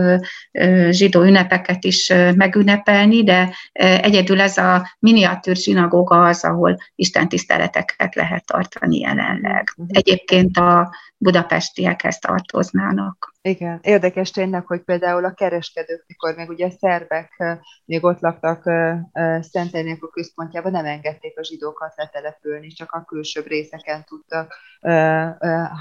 zsidó 0.91 1.23
ünnepeket 1.23 1.85
is 1.85 2.13
megünnepelni, 2.37 3.23
de 3.25 3.55
egyedül 3.73 4.41
ez 4.41 4.57
a 4.57 4.97
miniatűr 4.99 5.57
zsinagóga 5.57 6.23
az, 6.25 6.45
ahol 6.45 6.77
istentiszteleteket 6.95 8.15
lehet 8.15 8.47
tartani 8.47 8.99
jelenleg. 8.99 9.73
Mhm. 9.77 9.89
Egyébként 9.93 10.57
a 10.57 10.95
budapestiekhez 11.17 12.19
tartoznának. 12.19 13.31
Igen, 13.43 13.79
érdekes 13.83 14.31
tényleg, 14.31 14.67
hogy 14.67 14.81
például 14.81 15.25
a 15.25 15.35
kereskedők, 15.35 16.05
mikor 16.07 16.35
még 16.37 16.49
ugye 16.49 16.67
a 16.67 16.71
szerbek 16.71 17.43
még 17.85 18.05
ott 18.05 18.21
laktak 18.21 18.63
Szentenének 19.41 20.03
a 20.03 20.09
központjában, 20.09 20.73
nem 20.73 20.85
engedték 20.85 21.39
a 21.39 21.45
zsidókat 21.45 21.93
letelepülni, 21.97 22.69
csak 22.69 22.93
a 22.93 23.05
külsőbb 23.05 23.47
részeken 23.47 24.05
tudtak 24.05 24.55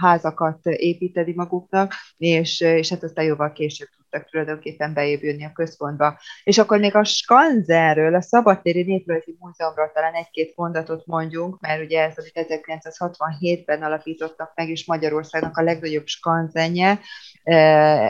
házakat 0.02 0.66
építeni 0.66 1.34
maguknak, 1.36 1.91
és, 2.18 2.62
és 2.62 2.90
hát 2.90 3.04
aztán 3.04 3.26
jóval 3.26 3.52
később 3.52 3.88
tudtak 4.12 4.30
tulajdonképpen 4.30 4.94
bejebb 4.94 5.22
a 5.22 5.52
központba. 5.54 6.20
És 6.44 6.58
akkor 6.58 6.80
még 6.80 6.96
a 6.96 7.04
Skanzenről, 7.04 8.16
a 8.16 8.22
Szabadtéri 8.22 8.84
Néprajzi 8.84 9.36
Múzeumról 9.40 9.92
talán 9.94 10.14
egy-két 10.14 10.56
mondatot 10.56 11.06
mondjunk, 11.06 11.60
mert 11.60 11.84
ugye 11.84 12.02
ez, 12.02 12.18
amit 12.18 12.48
1967-ben 12.50 13.84
alapítottak 13.84 14.52
meg, 14.56 14.70
és 14.70 14.86
Magyarországnak 14.86 15.58
a 15.58 15.64
legnagyobb 15.64 16.08
skanzenje, 16.08 17.00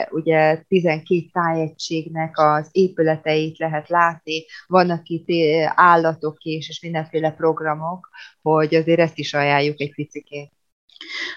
ugye 0.09 0.63
12 0.67 1.21
tájegységnek 1.32 2.38
az 2.38 2.69
épületeit 2.71 3.57
lehet 3.57 3.89
látni, 3.89 4.45
vannak 4.67 5.07
itt 5.07 5.27
állatok 5.75 6.38
is, 6.43 6.69
és 6.69 6.82
mindenféle 6.82 7.32
programok, 7.32 8.09
hogy 8.41 8.75
azért 8.75 8.99
ezt 8.99 9.17
is 9.17 9.34
ajánljuk 9.34 9.82
egy 9.82 9.93
picikét. 9.93 10.51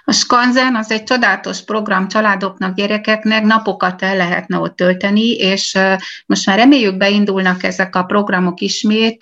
A 0.05 0.13
Skanzen 0.13 0.77
az 0.77 0.91
egy 0.91 1.03
csodálatos 1.03 1.63
program 1.63 2.09
családoknak, 2.09 2.75
gyerekeknek, 2.75 3.45
napokat 3.45 4.03
el 4.03 4.17
lehetne 4.17 4.59
ott 4.59 4.77
tölteni, 4.77 5.31
és 5.31 5.79
most 6.27 6.47
már 6.47 6.59
reméljük 6.59 6.97
beindulnak 6.97 7.63
ezek 7.63 7.97
a 7.97 8.03
programok 8.03 8.61
ismét, 8.61 9.19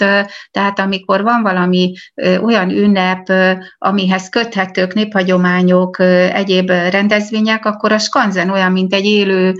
tehát 0.50 0.78
amikor 0.78 1.22
van 1.22 1.42
valami 1.42 1.92
olyan 2.42 2.70
ünnep, 2.70 3.28
amihez 3.78 4.28
köthetők 4.28 4.94
néphagyományok, 4.94 5.98
egyéb 6.32 6.70
rendezvények, 6.70 7.66
akkor 7.66 7.92
a 7.92 7.98
Skanzen 7.98 8.50
olyan, 8.50 8.72
mint 8.72 8.94
egy 8.94 9.04
élő 9.04 9.54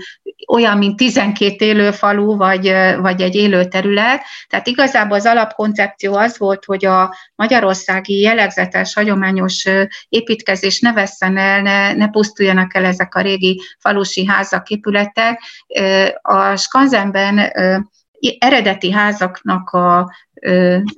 olyan, 0.47 0.77
mint 0.77 0.97
12 0.97 1.65
élő 1.65 1.91
falu, 1.91 2.35
vagy, 2.35 2.73
vagy 2.99 3.21
egy 3.21 3.35
élő 3.35 3.65
terület. 3.65 4.21
Tehát 4.49 4.67
igazából 4.67 5.17
az 5.17 5.25
alapkoncepció 5.25 6.15
az 6.15 6.37
volt, 6.37 6.65
hogy 6.65 6.85
a 6.85 7.15
magyarországi 7.35 8.19
jellegzetes, 8.19 8.93
hagyományos 8.93 9.65
építkezés 10.09 10.79
ne 10.79 10.93
vesszen 10.93 11.37
el, 11.37 11.61
ne, 11.61 11.93
ne 11.93 12.09
pusztuljanak 12.09 12.75
el 12.75 12.85
ezek 12.85 13.15
a 13.15 13.21
régi 13.21 13.61
falusi 13.79 14.25
házak, 14.25 14.69
épületek. 14.69 15.41
A 16.21 16.55
Skanzenben 16.55 17.51
eredeti 18.39 18.91
házaknak 18.91 19.69
a 19.69 20.11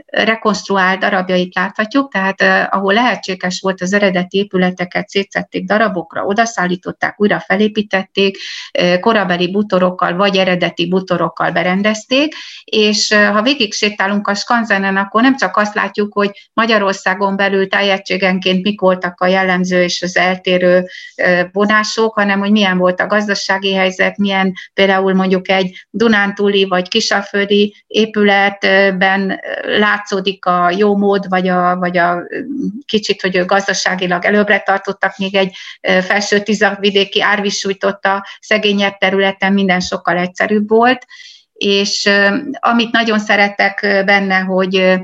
rekonstruált 0.05 0.99
darabjait 0.99 1.55
láthatjuk, 1.55 2.11
tehát 2.11 2.41
ahol 2.73 2.93
lehetséges 2.93 3.59
volt 3.61 3.81
az 3.81 3.93
eredeti 3.93 4.37
épületeket 4.37 5.07
szétszették 5.07 5.65
darabokra, 5.65 6.23
odaszállították, 6.23 7.21
újra 7.21 7.39
felépítették, 7.39 8.37
korabeli 8.99 9.51
butorokkal 9.51 10.15
vagy 10.15 10.37
eredeti 10.37 10.87
butorokkal 10.87 11.51
berendezték, 11.51 12.33
és 12.63 13.13
ha 13.13 13.41
végig 13.41 13.73
sétálunk 13.73 14.27
a 14.27 14.33
skanzenen, 14.33 14.97
akkor 14.97 15.21
nem 15.21 15.37
csak 15.37 15.57
azt 15.57 15.75
látjuk, 15.75 16.13
hogy 16.13 16.49
Magyarországon 16.53 17.35
belül 17.35 17.67
tájegységenként 17.67 18.63
mik 18.63 18.79
voltak 18.79 19.21
a 19.21 19.27
jellemző 19.27 19.81
és 19.81 20.01
az 20.01 20.17
eltérő 20.17 20.85
vonások, 21.51 22.13
hanem 22.13 22.39
hogy 22.39 22.51
milyen 22.51 22.77
volt 22.77 22.99
a 22.99 23.07
gazdasági 23.07 23.73
helyzet, 23.73 24.17
milyen 24.17 24.53
például 24.73 25.13
mondjuk 25.13 25.49
egy 25.49 25.85
Dunántúli 25.89 26.65
vagy 26.65 26.87
Kisaföldi 27.15 27.75
épületben 27.87 29.39
látszódik 29.63 30.45
a 30.45 30.71
jó 30.71 30.97
mód, 30.97 31.29
vagy 31.29 31.47
a, 31.47 31.75
vagy 31.75 31.97
a 31.97 32.23
kicsit, 32.85 33.21
hogy 33.21 33.45
gazdaságilag 33.45 34.25
előbbre 34.25 34.59
tartottak, 34.59 35.17
még 35.17 35.35
egy 35.35 35.55
felső 35.81 36.39
tizakvidéki 36.39 37.21
árvisújtotta 37.21 38.25
szegényebb 38.39 38.97
területen 38.97 39.53
minden 39.53 39.79
sokkal 39.79 40.17
egyszerűbb 40.17 40.69
volt, 40.69 41.05
és 41.57 42.09
amit 42.59 42.91
nagyon 42.91 43.19
szeretek 43.19 44.03
benne, 44.05 44.39
hogy 44.39 44.99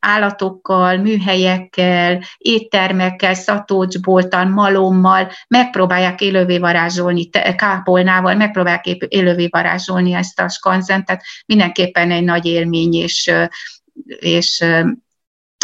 állatokkal, 0.00 0.96
műhelyekkel, 0.96 2.22
éttermekkel, 2.38 3.34
szatócsboltan, 3.34 4.48
malommal 4.48 5.30
megpróbálják 5.48 6.20
élővé 6.20 6.58
varázsolni, 6.58 7.30
kápolnával 7.56 8.34
megpróbálják 8.34 8.86
élővé 8.86 9.48
varázsolni 9.50 10.12
ezt 10.12 10.40
a 10.40 10.48
skanzent, 10.48 11.04
tehát 11.04 11.22
mindenképpen 11.46 12.10
egy 12.10 12.24
nagy 12.24 12.46
élmény, 12.46 12.94
és, 12.94 13.32
és 14.18 14.64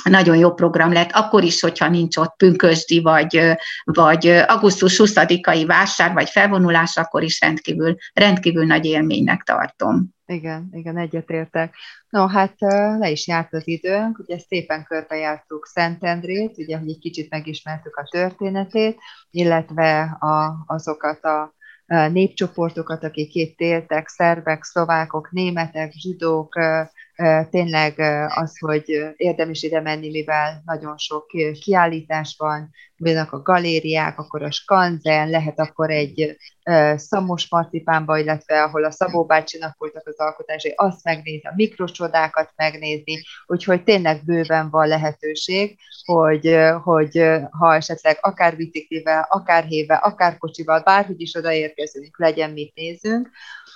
nagyon 0.02 0.36
jó 0.36 0.52
program 0.52 0.92
lett, 0.92 1.10
akkor 1.12 1.42
is, 1.42 1.60
hogyha 1.60 1.88
nincs 1.88 2.16
ott 2.16 2.34
pünkösdi, 2.36 3.00
vagy, 3.00 3.56
vagy 3.84 4.26
augusztus 4.26 5.00
20-ai 5.04 5.64
vásár, 5.66 6.12
vagy 6.12 6.28
felvonulás, 6.28 6.96
akkor 6.96 7.22
is 7.22 7.40
rendkívül, 7.40 7.96
rendkívül 8.12 8.66
nagy 8.66 8.84
élménynek 8.84 9.42
tartom. 9.42 10.08
Igen, 10.26 10.68
igen, 10.72 10.98
egyetértek. 10.98 11.74
No, 12.08 12.26
hát 12.26 12.54
le 12.98 13.10
is 13.10 13.26
járt 13.26 13.52
az 13.52 13.68
időnk, 13.68 14.18
ugye 14.18 14.38
szépen 14.38 14.84
körbejártuk 14.84 15.66
Szentendrét, 15.66 16.58
ugye, 16.58 16.78
hogy 16.78 16.88
egy 16.88 16.98
kicsit 16.98 17.30
megismertük 17.30 17.96
a 17.96 18.08
történetét, 18.10 18.98
illetve 19.30 20.00
a, 20.20 20.64
azokat 20.66 21.24
a 21.24 21.54
népcsoportokat, 22.12 23.04
akik 23.04 23.34
itt 23.34 23.60
éltek, 23.60 24.08
szerbek, 24.08 24.64
szlovákok, 24.64 25.30
németek, 25.30 25.92
zsidók, 25.92 26.54
tényleg 27.50 27.98
az, 28.28 28.58
hogy 28.58 28.84
érdemes 29.16 29.62
ide 29.62 29.80
menni, 29.80 30.10
mivel 30.10 30.62
nagyon 30.64 30.98
sok 30.98 31.26
kiállítás 31.60 32.34
van, 32.38 32.70
vannak 32.96 33.32
a 33.32 33.42
galériák, 33.42 34.18
akkor 34.18 34.42
a 34.42 34.50
skanzen, 34.50 35.30
lehet 35.30 35.60
akkor 35.60 35.90
egy 35.90 36.36
szamos 36.96 37.48
marcipánba, 37.48 38.18
illetve 38.18 38.62
ahol 38.62 38.84
a 38.84 38.90
Szabó 38.90 39.24
bácsinak 39.24 39.74
voltak 39.78 40.06
az 40.06 40.18
alkotásai, 40.18 40.72
azt 40.76 41.04
megnézni, 41.04 41.48
a 41.48 41.52
mikrocsodákat 41.56 42.52
megnézni, 42.56 43.22
úgyhogy 43.46 43.82
tényleg 43.82 44.24
bőven 44.24 44.70
van 44.70 44.88
lehetőség, 44.88 45.78
hogy, 46.04 46.58
hogy 46.82 47.30
ha 47.50 47.74
esetleg 47.74 48.18
akár 48.20 48.56
biciklivel, 48.56 49.26
akár 49.30 49.64
héve, 49.64 49.94
akár 49.94 50.38
kocsival, 50.38 50.80
bárhogy 50.80 51.20
is 51.20 51.34
odaérkezünk, 51.34 52.18
legyen 52.18 52.50
mit 52.50 52.74
nézünk, 52.74 53.30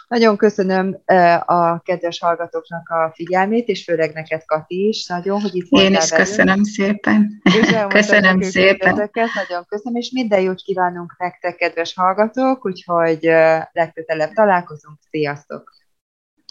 nagyon 0.08 0.36
köszönöm 0.36 1.02
a 1.46 1.80
kedves 1.80 2.18
hallgatóknak 2.20 2.88
a 2.88 3.12
figyelmét, 3.14 3.68
és 3.68 3.84
főleg 3.84 4.12
neked, 4.12 4.44
Kati 4.44 4.88
is, 4.88 5.06
nagyon, 5.06 5.40
hogy 5.40 5.54
itt 5.56 5.66
Én 5.70 5.94
is 5.94 6.10
köszönöm 6.10 6.46
velünk. 6.46 6.66
szépen. 6.66 7.42
Köszönöm 7.88 8.40
szépen. 8.40 8.92
Ezeket, 8.92 9.28
nagyon 9.34 9.64
köszönöm, 9.68 9.98
és 9.98 10.10
minden 10.10 10.40
jót 10.40 10.60
kívánunk 10.60 11.14
nektek, 11.18 11.56
kedves 11.56 11.94
hallgatók, 11.94 12.64
úgyhogy 12.76 13.22
legközelebb 13.72 14.32
találkozunk. 14.32 14.98
Sziasztok! 15.10 15.74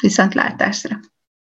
Viszontlátásra! 0.02 1.00